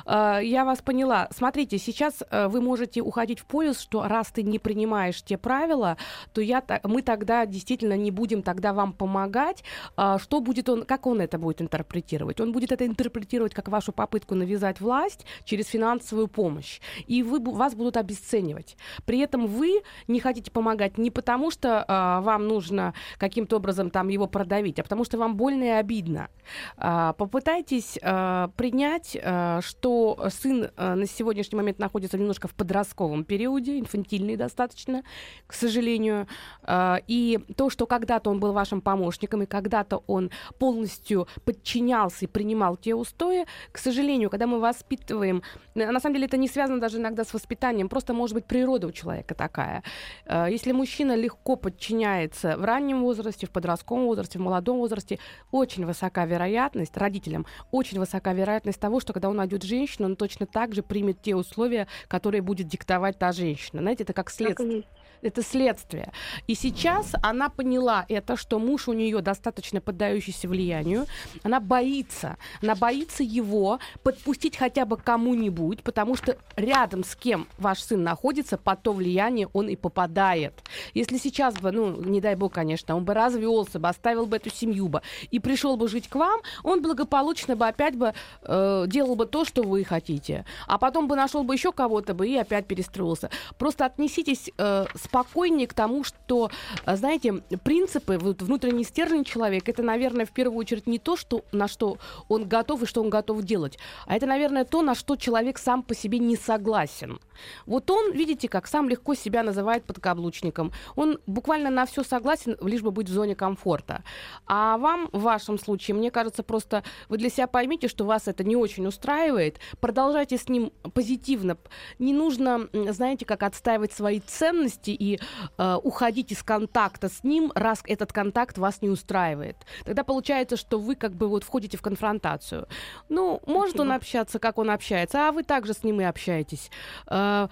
А, 0.06 0.40
Я 0.40 0.66
вас 0.66 0.82
поняла. 0.82 1.28
Смотрите, 1.32 1.78
сейчас 1.78 2.24
э, 2.30 2.48
вы 2.48 2.62
можете 2.62 3.02
уходить 3.02 3.40
в 3.40 3.46
полюс, 3.46 3.80
что 3.80 4.08
раз 4.08 4.28
ты 4.28 4.44
не 4.44 4.60
принимаешь 4.60 5.22
те 5.24 5.38
правила, 5.38 5.98
то 6.34 6.42
я, 6.42 6.64
мы 6.84 7.02
тогда 7.02 7.46
действительно 7.46 7.98
не 7.98 8.12
будем 8.12 8.44
тогда 8.44 8.74
вам 8.74 8.94
помогать. 8.94 9.64
А, 9.96 10.20
Что 10.20 10.42
будет 10.42 10.70
он, 10.70 10.84
как 10.84 11.08
он 11.08 11.22
это 11.22 11.38
будет 11.38 11.62
интерпретировать? 11.62 12.40
Он 12.42 12.52
будет 12.52 12.72
это 12.72 12.86
интерпретировать 12.86 13.54
как 13.54 13.70
вашу 13.70 13.92
попытку 13.92 14.36
навязать 14.36 14.82
власть 14.82 15.26
через 15.44 15.68
финансовую 15.68 16.28
помощь. 16.28 16.80
И 17.08 17.24
вы, 17.24 17.40
вас 17.40 17.76
будут 17.76 17.98
обесценивать. 17.98 18.78
При 19.06 19.20
этом 19.20 19.48
вы 19.48 19.82
не 20.08 20.20
хотите 20.20 20.52
помогать 20.52 20.98
не 20.98 21.12
потому, 21.12 21.52
что 21.52 21.86
а, 21.88 22.22
вам 22.22 22.48
нужно 22.48 22.94
каким-то 23.18 23.58
образом 23.58 23.90
там 23.92 24.10
его 24.10 24.28
продавить, 24.28 24.80
а 24.80 24.84
потому 24.84 25.06
что 25.06 25.18
вам 25.18 25.36
больно 25.36 25.64
и 25.64 25.68
обидно. 25.68 26.30
Попытайтесь 26.76 27.98
принять, 28.02 29.18
что 29.62 30.30
сын 30.30 30.70
а, 30.76 30.96
на 30.96 31.06
сегодняшний 31.06 31.56
момент 31.56 31.80
находится 31.80 32.18
немножко 32.18 32.48
в 32.48 32.54
подростковом 32.54 33.24
периоде, 33.24 33.80
инфантильный 33.80 34.36
достаточно, 34.36 35.04
к 35.48 35.54
сожалению. 35.54 36.28
А, 36.64 37.00
И 37.08 37.40
то, 37.56 37.70
что 37.70 37.86
когда-то 37.86 38.30
он 38.30 38.40
был 38.40 38.54
вашим 38.54 38.82
помощником, 38.82 39.44
и 39.44 39.46
когда-то 39.46 40.04
он 40.08 40.32
полностью 40.60 41.28
подчинялся 41.46 42.26
и 42.26 42.28
принимал 42.28 42.78
те 42.78 42.96
устои, 42.96 43.46
к 43.72 43.78
сожалению, 43.78 44.30
когда 44.30 44.48
мы 44.48 44.60
воспитываем, 44.60 45.44
на 45.76 46.00
самом 46.00 46.16
деле 46.16 46.26
это 46.26 46.38
не 46.38 46.48
связано 46.48 46.80
даже 46.80 46.98
иногда 46.98 47.24
с 47.24 47.34
воспитанием, 47.34 47.90
просто 47.90 48.14
может 48.14 48.36
быть 48.36 48.46
природа 48.46 48.88
у 48.88 48.92
человека 48.92 49.36
такая. 49.36 49.84
Если 50.28 50.72
мужчина 50.72 51.16
легко 51.16 51.56
подчиняется 51.56 52.58
в 52.58 52.64
раннем 52.64 53.02
возрасте, 53.02 53.48
в 53.48 53.52
подростковом 53.52 54.06
возрасте, 54.06 54.40
в 54.40 54.42
молодом 54.42 54.78
возрасте, 54.78 55.20
очень 55.52 55.86
высока 55.86 56.26
вероятность, 56.26 56.98
родителям, 56.98 57.46
очень 57.72 58.00
высока 58.00 58.34
вероятность 58.34 58.80
того, 58.80 59.00
что 59.00 59.11
когда 59.14 59.30
он 59.30 59.38
найдет 59.38 59.64
женщину, 59.64 60.08
он 60.08 60.16
точно 60.16 60.46
так 60.46 60.74
же 60.74 60.84
примет 60.84 61.22
те 61.22 61.36
условия, 61.36 61.88
которые 62.08 62.42
будет 62.42 62.68
диктовать 62.68 63.18
та 63.18 63.32
женщина. 63.32 63.82
Знаете, 63.82 64.04
это 64.04 64.14
как 64.14 64.30
следствие. 64.30 64.84
Это 65.22 65.44
следствие. 65.44 66.12
И 66.48 66.56
сейчас 66.56 67.14
она 67.22 67.50
поняла 67.50 68.06
это, 68.10 68.38
что 68.38 68.60
муж 68.60 68.88
у 68.88 68.94
нее 68.94 69.22
достаточно 69.22 69.82
поддающийся 69.82 70.48
влиянию. 70.48 71.06
Она 71.44 71.60
боится. 71.60 72.38
Она 72.62 72.76
боится 72.76 73.24
его 73.24 73.80
подпустить 74.04 74.58
хотя 74.58 74.86
бы 74.86 74.98
кому-нибудь, 74.98 75.84
потому 75.84 76.16
что 76.16 76.38
рядом 76.56 77.04
с 77.04 77.16
кем 77.16 77.48
ваш 77.58 77.82
сын 77.82 78.04
находится, 78.04 78.58
под 78.58 78.82
то 78.82 78.94
влияние 78.94 79.48
он 79.54 79.68
и 79.68 79.76
попадает. 79.76 80.54
Если 80.94 81.18
сейчас 81.18 81.56
бы, 81.56 81.72
ну, 81.72 82.02
не 82.02 82.22
дай 82.22 82.36
бог, 82.36 82.54
конечно, 82.54 82.96
он 82.96 83.06
бы 83.06 83.14
развелся 83.14 83.80
бы, 83.80 83.90
оставил 83.90 84.26
бы 84.26 84.38
эту 84.38 84.50
семью 84.50 84.88
бы 84.88 85.02
и 85.30 85.40
пришел 85.40 85.78
бы 85.78 85.88
жить 85.88 86.08
к 86.08 86.16
вам, 86.16 86.42
он 86.64 86.82
благополучно 86.82 87.56
бы 87.56 87.68
опять 87.68 87.96
бы 87.96 88.14
э, 88.44 88.86
делал 88.88 89.16
бы 89.16 89.26
то, 89.26 89.46
что 89.46 89.64
вы 89.64 89.84
хотите. 89.84 90.46
А 90.68 90.78
потом 90.78 91.08
бы 91.08 91.16
нашел 91.16 91.44
бы 91.44 91.54
еще 91.54 91.72
кого-то 91.72 92.14
бы 92.14 92.28
и 92.28 92.36
опять 92.36 92.66
перестроился. 92.66 93.30
Просто 93.58 93.86
отнеситесь 93.86 94.52
э, 94.58 94.86
с 94.96 95.08
спокойнее 95.12 95.68
к 95.68 95.74
тому, 95.74 96.06
что, 96.06 96.50
а, 96.86 96.96
знаете, 96.96 97.44
принципы, 97.64 98.18
вот 98.18 98.42
внутренний 98.42 98.86
стержень 98.86 99.26
человека, 99.26 99.72
это, 99.72 99.84
наверное, 99.84 100.26
в 100.26 100.32
первую 100.32 100.58
очередь 100.58 100.88
не 100.88 101.00
то, 101.00 101.18
что, 101.18 101.44
на 101.52 101.68
что 101.68 101.98
он 102.30 102.48
готов 102.48 102.84
и 102.84 102.86
что 102.86 103.02
он 103.02 103.10
готов 103.10 103.44
делать, 103.44 103.78
а 104.08 104.16
это, 104.16 104.26
наверное, 104.26 104.64
то, 104.64 104.82
на 104.82 104.96
что 104.96 105.18
человек 105.18 105.58
сам 105.58 105.84
по 105.84 105.94
себе 105.94 106.20
не 106.20 106.38
согласен. 106.38 107.20
Вот 107.66 107.92
он, 107.92 108.14
видите, 108.14 108.48
как 108.48 108.68
сам 108.68 108.88
легко 108.88 109.14
себя 109.14 109.44
называет 109.44 109.84
подкаблучником. 109.84 110.72
Он 110.96 111.20
буквально 111.28 111.70
на 111.70 111.86
все 111.86 112.04
согласен, 112.04 112.56
лишь 112.62 112.82
бы 112.82 112.92
быть 112.92 113.10
в 113.10 113.14
зоне 113.14 113.36
комфорта. 113.36 114.04
А 114.46 114.78
вам, 114.78 115.10
в 115.12 115.24
вашем 115.24 115.60
случае, 115.60 115.96
мне 115.96 116.10
кажется, 116.10 116.44
просто 116.44 116.84
вы 117.10 117.18
для 117.18 117.30
себя 117.30 117.48
поймите, 117.48 117.90
что 117.90 118.06
вас 118.06 118.30
это 118.30 118.46
не 118.46 118.56
очень 118.56 118.88
устраивает. 118.88 119.60
Продолжайте 119.82 120.38
с 120.38 120.48
ним 120.48 120.72
позитивно. 120.94 121.58
Не 122.00 122.14
нужно, 122.14 122.70
знаете, 122.72 123.26
как 123.26 123.44
отстаивать 123.44 123.92
свои 123.92 124.22
ценности 124.22 125.01
и 125.02 125.20
э, 125.58 125.76
уходить 125.84 126.32
из 126.32 126.44
контакта 126.44 127.10
с 127.10 127.24
ним, 127.24 127.52
раз 127.56 127.82
этот 127.88 128.14
контакт 128.14 128.60
вас 128.60 128.82
не 128.84 128.90
устраивает. 128.90 129.58
Тогда 129.84 130.04
получается, 130.04 130.58
что 130.58 130.78
вы 130.78 130.96
как 130.96 131.14
бы 131.14 131.28
вот 131.28 131.44
входите 131.44 131.76
в 131.78 131.82
конфронтацию. 131.82 132.68
Ну, 133.10 133.42
может 133.48 133.72
Спасибо. 133.72 133.82
он 133.82 133.92
общаться, 133.94 134.40
как 134.40 134.60
он 134.60 134.70
общается, 134.70 135.28
а 135.28 135.32
вы 135.32 135.44
также 135.44 135.74
с 135.74 135.84
ним 135.84 136.02
и 136.02 136.04
общаетесь. 136.04 136.70
Э, 137.08 137.48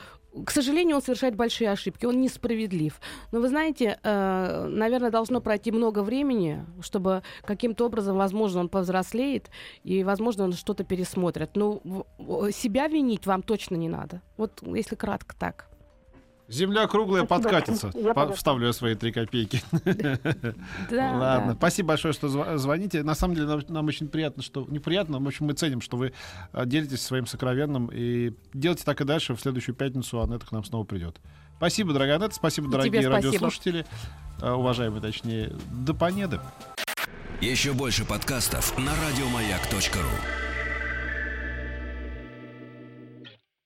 к 0.45 0.51
сожалению, 0.51 0.97
он 0.97 1.01
совершает 1.01 1.35
большие 1.35 1.71
ошибки, 1.71 2.05
он 2.05 2.21
несправедлив. 2.21 3.01
Но 3.31 3.39
вы 3.39 3.49
знаете, 3.49 3.97
э, 4.03 4.67
наверное, 4.69 5.09
должно 5.09 5.41
пройти 5.41 5.71
много 5.71 6.03
времени, 6.03 6.63
чтобы 6.81 7.23
каким-то 7.41 7.85
образом, 7.85 8.15
возможно, 8.15 8.59
он 8.59 8.69
повзрослеет, 8.69 9.49
и, 9.83 10.03
возможно, 10.03 10.43
он 10.43 10.53
что-то 10.53 10.83
пересмотрит. 10.83 11.55
Но 11.55 11.81
себя 12.51 12.87
винить 12.87 13.25
вам 13.25 13.41
точно 13.41 13.75
не 13.75 13.89
надо. 13.89 14.21
Вот 14.37 14.61
если 14.61 14.95
кратко 14.95 15.35
так. 15.35 15.68
Земля 16.49 16.87
круглая 16.87 17.25
Спасибо. 17.25 17.49
подкатится. 17.49 17.91
Я 17.95 18.13
По- 18.13 18.33
вставлю 18.33 18.67
я 18.67 18.73
свои 18.73 18.95
три 18.95 19.11
копейки. 19.11 19.61
Да, 20.89 21.11
Ладно. 21.13 21.47
Да. 21.53 21.55
Спасибо 21.55 21.89
большое, 21.89 22.13
что 22.13 22.57
звоните. 22.57 23.03
На 23.03 23.13
самом 23.15 23.35
деле 23.35 23.47
нам, 23.47 23.61
нам 23.67 23.87
очень 23.87 24.07
приятно, 24.07 24.41
что 24.41 24.65
неприятно, 24.67 25.19
но 25.19 25.25
в 25.25 25.27
общем 25.27 25.45
мы 25.45 25.53
ценим, 25.53 25.81
что 25.81 25.97
вы 25.97 26.13
а, 26.51 26.65
делитесь 26.65 27.01
своим 27.01 27.27
сокровенным 27.27 27.89
и 27.93 28.33
делайте 28.53 28.83
так 28.83 28.99
и 29.01 29.03
дальше. 29.03 29.35
В 29.35 29.39
следующую 29.39 29.75
пятницу 29.75 30.21
Анетта 30.21 30.47
к 30.47 30.51
нам 30.51 30.63
снова 30.63 30.83
придет. 30.85 31.17
Спасибо, 31.57 31.93
дорогая 31.93 32.15
Анетта. 32.17 32.35
Спасибо, 32.35 32.67
и 32.67 32.71
дорогие 32.71 33.01
спасибо. 33.03 33.15
радиослушатели. 33.15 33.85
А, 34.41 34.55
уважаемые, 34.55 35.01
точнее, 35.01 35.55
до 35.71 35.93
понеды. 35.93 36.39
Еще 37.41 37.73
больше 37.73 38.05
подкастов 38.05 38.77
на 38.77 38.91
радиомаяк.ру 38.95 40.48